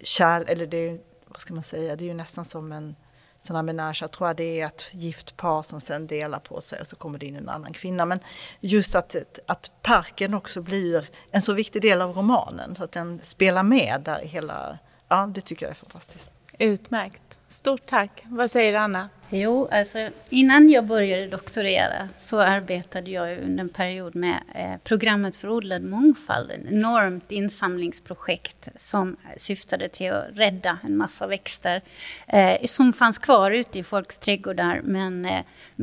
kärl, 0.00 0.44
eller 0.48 0.66
det, 0.66 0.98
vad 1.26 1.40
ska 1.40 1.54
man 1.54 1.62
säga, 1.62 1.96
det 1.96 2.04
är 2.04 2.06
ju 2.06 2.14
nästan 2.14 2.44
som 2.44 2.72
en 2.72 2.96
sån 3.40 3.56
här 3.56 3.62
menage 3.62 4.02
jag 4.02 4.10
tror 4.10 4.34
det 4.34 4.60
är 4.60 4.66
ett 4.66 4.84
gift 4.90 5.36
par 5.36 5.62
som 5.62 5.80
sen 5.80 6.06
delar 6.06 6.38
på 6.38 6.60
sig 6.60 6.80
och 6.80 6.86
så 6.86 6.96
kommer 6.96 7.18
det 7.18 7.26
in 7.26 7.36
en 7.36 7.48
annan 7.48 7.72
kvinna. 7.72 8.06
Men 8.06 8.20
just 8.60 8.94
att, 8.94 9.16
att 9.46 9.70
parken 9.82 10.34
också 10.34 10.62
blir 10.62 11.10
en 11.30 11.42
så 11.42 11.52
viktig 11.52 11.82
del 11.82 12.00
av 12.00 12.16
romanen, 12.16 12.76
så 12.76 12.84
att 12.84 12.92
den 12.92 13.20
spelar 13.22 13.62
med 13.62 14.02
där 14.04 14.24
i 14.24 14.26
hela, 14.26 14.78
ja 15.08 15.30
det 15.34 15.40
tycker 15.40 15.66
jag 15.66 15.70
är 15.70 15.76
fantastiskt. 15.76 16.41
Utmärkt. 16.62 17.40
Stort 17.52 17.86
tack. 17.86 18.24
Vad 18.24 18.50
säger 18.50 18.74
Anna? 18.74 19.08
Jo, 19.34 19.68
alltså 19.70 20.08
innan 20.30 20.70
jag 20.70 20.86
började 20.86 21.28
doktorera 21.28 22.08
så 22.14 22.40
arbetade 22.40 23.10
jag 23.10 23.38
under 23.38 23.64
en 23.64 23.68
period 23.68 24.14
med 24.14 24.42
eh, 24.54 24.76
programmet 24.84 25.36
för 25.36 25.48
odlad 25.48 25.82
mångfald. 25.82 26.50
Ett 26.50 26.72
enormt 26.72 27.32
insamlingsprojekt 27.32 28.68
som 28.76 29.16
syftade 29.36 29.88
till 29.88 30.12
att 30.12 30.26
rädda 30.32 30.78
en 30.82 30.96
massa 30.96 31.26
växter 31.26 31.82
eh, 32.26 32.64
som 32.64 32.92
fanns 32.92 33.18
kvar 33.18 33.50
ute 33.50 33.78
i 33.78 33.82
folks 33.82 34.18
trädgårdar 34.18 34.80
men, 34.84 35.24
eh, 35.24 35.40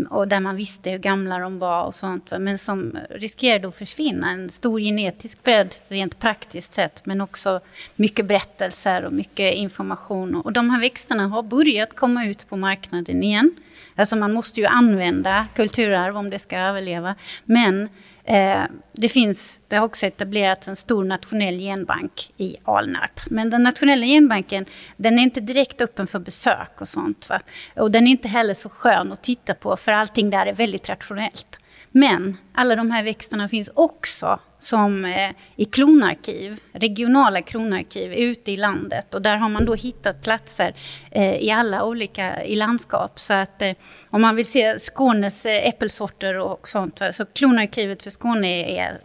och 0.09 0.27
där 0.27 0.39
man 0.39 0.55
visste 0.55 0.89
hur 0.89 0.97
gamla 0.97 1.39
de 1.39 1.59
var 1.59 1.83
och 1.83 1.95
sånt. 1.95 2.31
Men 2.39 2.57
som 2.57 2.97
riskerade 3.09 3.67
att 3.67 3.77
försvinna. 3.77 4.31
En 4.31 4.49
stor 4.49 4.79
genetisk 4.79 5.43
bredd 5.43 5.75
rent 5.87 6.19
praktiskt 6.19 6.73
sett 6.73 7.05
men 7.05 7.21
också 7.21 7.59
mycket 7.95 8.25
berättelser 8.25 9.05
och 9.05 9.13
mycket 9.13 9.53
information. 9.53 10.35
Och 10.35 10.53
de 10.53 10.69
här 10.69 10.79
växterna 10.79 11.27
har 11.27 11.43
börjat 11.59 11.95
komma 11.95 12.25
ut 12.25 12.49
på 12.49 12.57
marknaden 12.57 13.23
igen. 13.23 13.51
Alltså 13.95 14.15
man 14.15 14.33
måste 14.33 14.59
ju 14.59 14.65
använda 14.65 15.47
kulturarv 15.55 16.17
om 16.17 16.29
det 16.29 16.39
ska 16.39 16.57
överleva. 16.57 17.15
Men 17.45 17.89
eh, 18.23 18.61
det 18.93 19.09
finns, 19.09 19.59
det 19.67 19.75
har 19.75 19.85
också 19.85 20.05
etablerats 20.05 20.67
en 20.67 20.75
stor 20.75 21.03
nationell 21.03 21.59
genbank 21.59 22.31
i 22.37 22.55
Alnarp. 22.63 23.19
Men 23.25 23.49
den 23.49 23.63
nationella 23.63 24.05
genbanken, 24.05 24.65
den 24.97 25.19
är 25.19 25.23
inte 25.23 25.41
direkt 25.41 25.81
öppen 25.81 26.07
för 26.07 26.19
besök 26.19 26.81
och 26.81 26.87
sånt. 26.87 27.29
Va? 27.29 27.41
Och 27.75 27.91
den 27.91 28.07
är 28.07 28.11
inte 28.11 28.27
heller 28.27 28.53
så 28.53 28.69
skön 28.69 29.11
att 29.11 29.23
titta 29.23 29.53
på, 29.53 29.77
för 29.77 29.91
allting 29.91 30.29
där 30.29 30.45
är 30.45 30.53
väldigt 30.53 30.89
rationellt. 30.89 31.58
Men 31.91 32.37
alla 32.53 32.75
de 32.75 32.91
här 32.91 33.03
växterna 33.03 33.49
finns 33.49 33.71
också 33.73 34.39
som 34.59 35.05
eh, 35.05 35.31
i 35.55 35.65
klonarkiv, 35.65 36.59
regionala 36.71 37.41
kronarkiv 37.41 38.13
ute 38.13 38.51
i 38.51 38.57
landet. 38.57 39.13
Och 39.13 39.21
där 39.21 39.37
har 39.37 39.49
man 39.49 39.65
då 39.65 39.73
hittat 39.73 40.21
platser 40.21 40.75
eh, 41.11 41.35
i 41.35 41.51
alla 41.51 41.83
olika 41.83 42.43
i 42.43 42.55
landskap. 42.55 43.19
Så 43.19 43.33
att 43.33 43.61
eh, 43.61 43.71
om 44.09 44.21
man 44.21 44.35
vill 44.35 44.45
se 44.45 44.79
Skånes 44.79 45.45
äppelsorter 45.45 46.37
och 46.37 46.67
sånt, 46.67 47.01
så 47.13 47.25
klonarkivet 47.25 48.03
för 48.03 48.09
Skåne 48.09 48.79
är 48.79 48.99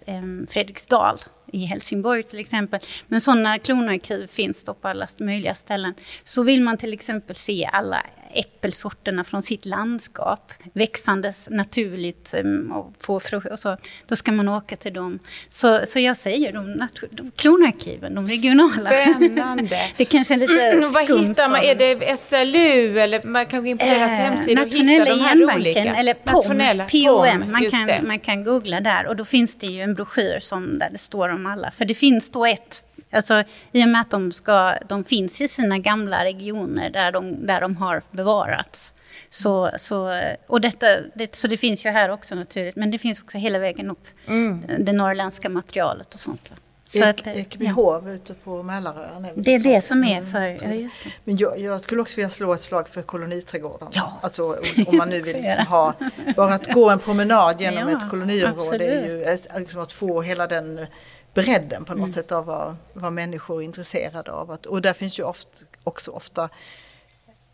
Fredriksdal 0.51 1.19
i 1.53 1.65
Helsingborg 1.65 2.23
till 2.23 2.39
exempel. 2.39 2.81
Men 3.07 3.21
sådana 3.21 3.59
klonarkiv 3.59 4.27
finns 4.27 4.65
då 4.65 4.75
på 4.75 4.89
alla 4.89 5.07
möjliga 5.19 5.55
ställen. 5.55 5.95
Så 6.25 6.43
vill 6.43 6.61
man 6.61 6.77
till 6.77 6.93
exempel 6.93 7.37
se 7.37 7.71
alla 7.73 8.07
äppelsorterna 8.35 9.25
från 9.25 9.43
sitt 9.43 9.65
landskap 9.65 10.53
växandes 10.73 11.49
naturligt 11.51 12.35
um, 12.45 12.73
och, 12.73 12.95
få, 13.01 13.21
och 13.51 13.59
så, 13.59 13.77
då 14.07 14.17
ska 14.17 14.33
man 14.33 14.49
åka 14.49 14.77
till 14.77 14.93
dem. 14.93 15.19
Så, 15.49 15.81
så 15.87 15.99
jag 15.99 16.17
säger 16.17 16.53
de, 16.53 16.89
de 17.11 17.31
klonarkiven, 17.37 18.15
de 18.15 18.27
regionala. 18.27 18.91
Spännande! 18.91 19.77
det 19.97 20.05
kanske 20.05 20.35
är 20.35 20.39
lite 20.39 20.63
mm, 20.63 20.85
Vad 20.95 21.21
hittar 21.21 21.49
man? 21.49 21.61
Är 21.61 21.75
det 21.75 22.17
SLU 22.19 22.99
eller 22.99 23.23
man 23.27 23.47
kan 23.47 23.61
gå 23.61 23.67
in 23.67 23.79
på 23.79 23.85
deras 23.85 24.13
eh, 24.13 24.19
hemsida 24.19 24.63
och 24.63 24.69
hitta 24.69 25.05
de 25.05 25.21
här 25.21 25.57
olika? 25.57 25.95
eller 25.95 26.15
POM, 26.15 26.35
Nationella, 26.35 26.85
POM. 26.85 27.53
Man, 27.53 27.71
kan, 27.71 28.07
man 28.07 28.21
kan 28.21 28.45
googla 28.45 28.81
där 28.81 29.07
och 29.07 29.17
då 29.17 29.25
finns 29.25 29.55
det 29.55 29.67
ju 29.67 29.81
en 29.81 29.95
broschyr 29.95 30.41
som, 30.41 30.79
där 30.79 30.91
det 30.91 30.99
står 30.99 31.29
om 31.29 31.47
alla. 31.47 31.71
För 31.71 31.85
det 31.85 31.95
finns 31.95 32.31
då 32.31 32.47
ett 32.47 32.85
Alltså, 33.15 33.45
I 33.73 33.85
och 33.85 33.89
med 33.89 34.01
att 34.01 34.11
de, 34.11 34.33
ska, 34.33 34.75
de 34.89 35.05
finns 35.05 35.41
i 35.41 35.49
sina 35.49 35.79
gamla 35.79 36.25
regioner 36.25 36.91
där 36.91 37.13
de, 37.13 37.47
där 37.47 37.61
de 37.61 37.77
har 37.77 38.03
bevarats. 38.11 38.95
Så, 39.31 39.71
så, 39.77 40.23
och 40.47 40.61
detta, 40.61 40.87
det, 41.15 41.35
så 41.35 41.49
det 41.49 41.57
finns 41.57 41.87
ju 41.87 41.91
här 41.91 42.09
också 42.09 42.35
naturligt, 42.35 42.77
men 42.77 42.91
det 42.91 42.99
finns 42.99 43.23
också 43.23 43.39
hela 43.39 43.59
vägen 43.59 43.91
upp. 43.91 44.07
Mm. 44.27 44.63
Det 44.79 44.93
norrländska 44.93 45.49
materialet 45.49 46.15
och 46.15 46.21
sånt. 46.21 46.53
Så 46.87 47.05
Ek, 47.05 47.27
Ekbyhov 47.27 48.09
ja. 48.09 48.13
ute 48.13 48.35
på 48.35 48.63
Mälarön. 48.63 49.29
Det 49.35 49.55
är 49.55 49.61
det 49.61 49.81
som 49.81 50.05
är 50.05 50.23
för, 50.23 50.65
ja 50.65 50.75
just 50.75 51.05
det. 51.05 51.11
Men 51.25 51.37
jag, 51.37 51.59
jag, 51.59 51.81
skulle 51.81 52.03
också 52.03 52.17
vilja 52.17 52.31
slå 52.31 52.55
ett 52.55 52.63
slag 52.63 52.89
för 52.89 53.03
koloniträdgården. 53.03 53.89
Ja. 53.93 54.19
Alltså 54.23 54.57
om 54.87 54.97
man 54.97 55.09
nu 55.09 55.21
vill 55.21 55.43
liksom 55.43 55.67
ha, 55.67 55.95
bara 56.37 56.55
att 56.55 56.73
gå 56.73 56.91
en 56.91 56.99
promenad 56.99 57.61
genom 57.61 57.89
ja, 57.89 57.97
ett 57.97 58.11
koloniområde 58.11 58.61
absolut. 58.61 58.89
är 58.89 59.55
ju 59.55 59.61
liksom 59.61 59.81
att 59.81 59.93
få 59.93 60.23
hela 60.23 60.47
den 60.47 60.87
bredden 61.35 61.85
på 61.85 61.93
något 61.93 61.99
mm. 61.99 62.13
sätt 62.13 62.33
av 62.33 62.47
vad, 62.47 62.77
vad 62.93 63.13
människor 63.13 63.61
är 63.61 63.65
intresserade 63.65 64.33
av. 64.33 64.51
Att, 64.51 64.67
och 64.67 64.83
där 64.83 64.93
finns 64.93 65.19
ju 65.19 65.23
ofta, 65.23 65.65
också 65.85 66.11
ofta 66.11 66.49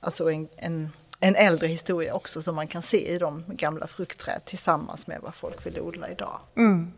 alltså 0.00 0.30
en, 0.30 0.48
en, 0.56 0.90
en 1.20 1.36
äldre 1.36 1.66
historia 1.66 2.14
också 2.14 2.42
som 2.42 2.54
man 2.54 2.66
kan 2.66 2.82
se 2.82 3.14
i 3.14 3.18
de 3.18 3.44
gamla 3.48 3.86
fruktträd 3.86 4.44
tillsammans 4.44 5.06
med 5.06 5.18
vad 5.22 5.34
folk 5.34 5.66
vill 5.66 5.80
odla 5.80 6.08
idag. 6.08 6.40
Mm. 6.56 6.92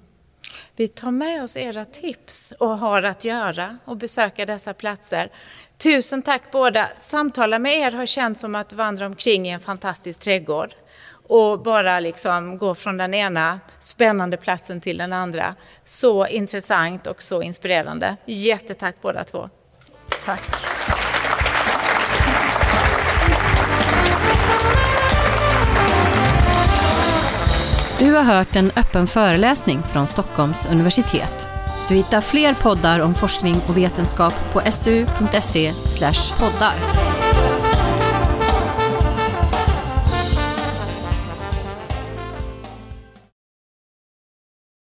Vi 0.77 0.89
tar 0.89 1.11
med 1.11 1.43
oss 1.43 1.57
era 1.57 1.85
tips 1.85 2.53
och 2.59 2.79
har 2.79 3.03
att 3.03 3.25
göra 3.25 3.79
och 3.85 3.97
besöka 3.97 4.47
dessa 4.47 4.75
platser. 4.75 5.33
Tusen 5.77 6.23
tack 6.23 6.43
båda. 6.53 6.89
Samtala 6.97 7.59
med 7.59 7.79
er 7.79 7.93
har 7.93 8.07
känts 8.07 8.41
som 8.41 8.55
att 8.55 8.73
vandra 8.73 9.07
omkring 9.07 9.49
i 9.49 9.51
en 9.51 9.61
fantastisk 9.61 10.21
trädgård 10.21 10.75
och 11.33 11.63
bara 11.63 12.01
liksom 12.01 12.59
gå 12.59 12.75
från 12.75 12.97
den 12.97 13.15
ena 13.15 13.61
spännande 13.79 14.37
platsen 14.37 14.81
till 14.81 14.99
den 14.99 15.13
andra. 15.13 15.55
Så 15.85 16.27
intressant 16.27 17.07
och 17.07 17.23
så 17.23 17.43
inspirerande. 17.43 18.17
Jättetack 18.27 18.97
båda 19.03 19.25
två. 19.25 19.51
Tack. 20.25 20.43
Du 27.99 28.13
har 28.13 28.23
hört 28.23 28.57
en 28.57 28.71
öppen 28.77 29.07
föreläsning 29.07 29.83
från 29.83 30.07
Stockholms 30.07 30.67
universitet. 30.71 31.49
Du 31.89 31.95
hittar 31.95 32.21
fler 32.21 32.55
poddar 32.55 33.01
om 33.01 33.15
forskning 33.15 33.57
och 33.69 33.77
vetenskap 33.77 34.35
på 34.53 34.61
su.se 34.71 35.73
poddar. 36.39 36.75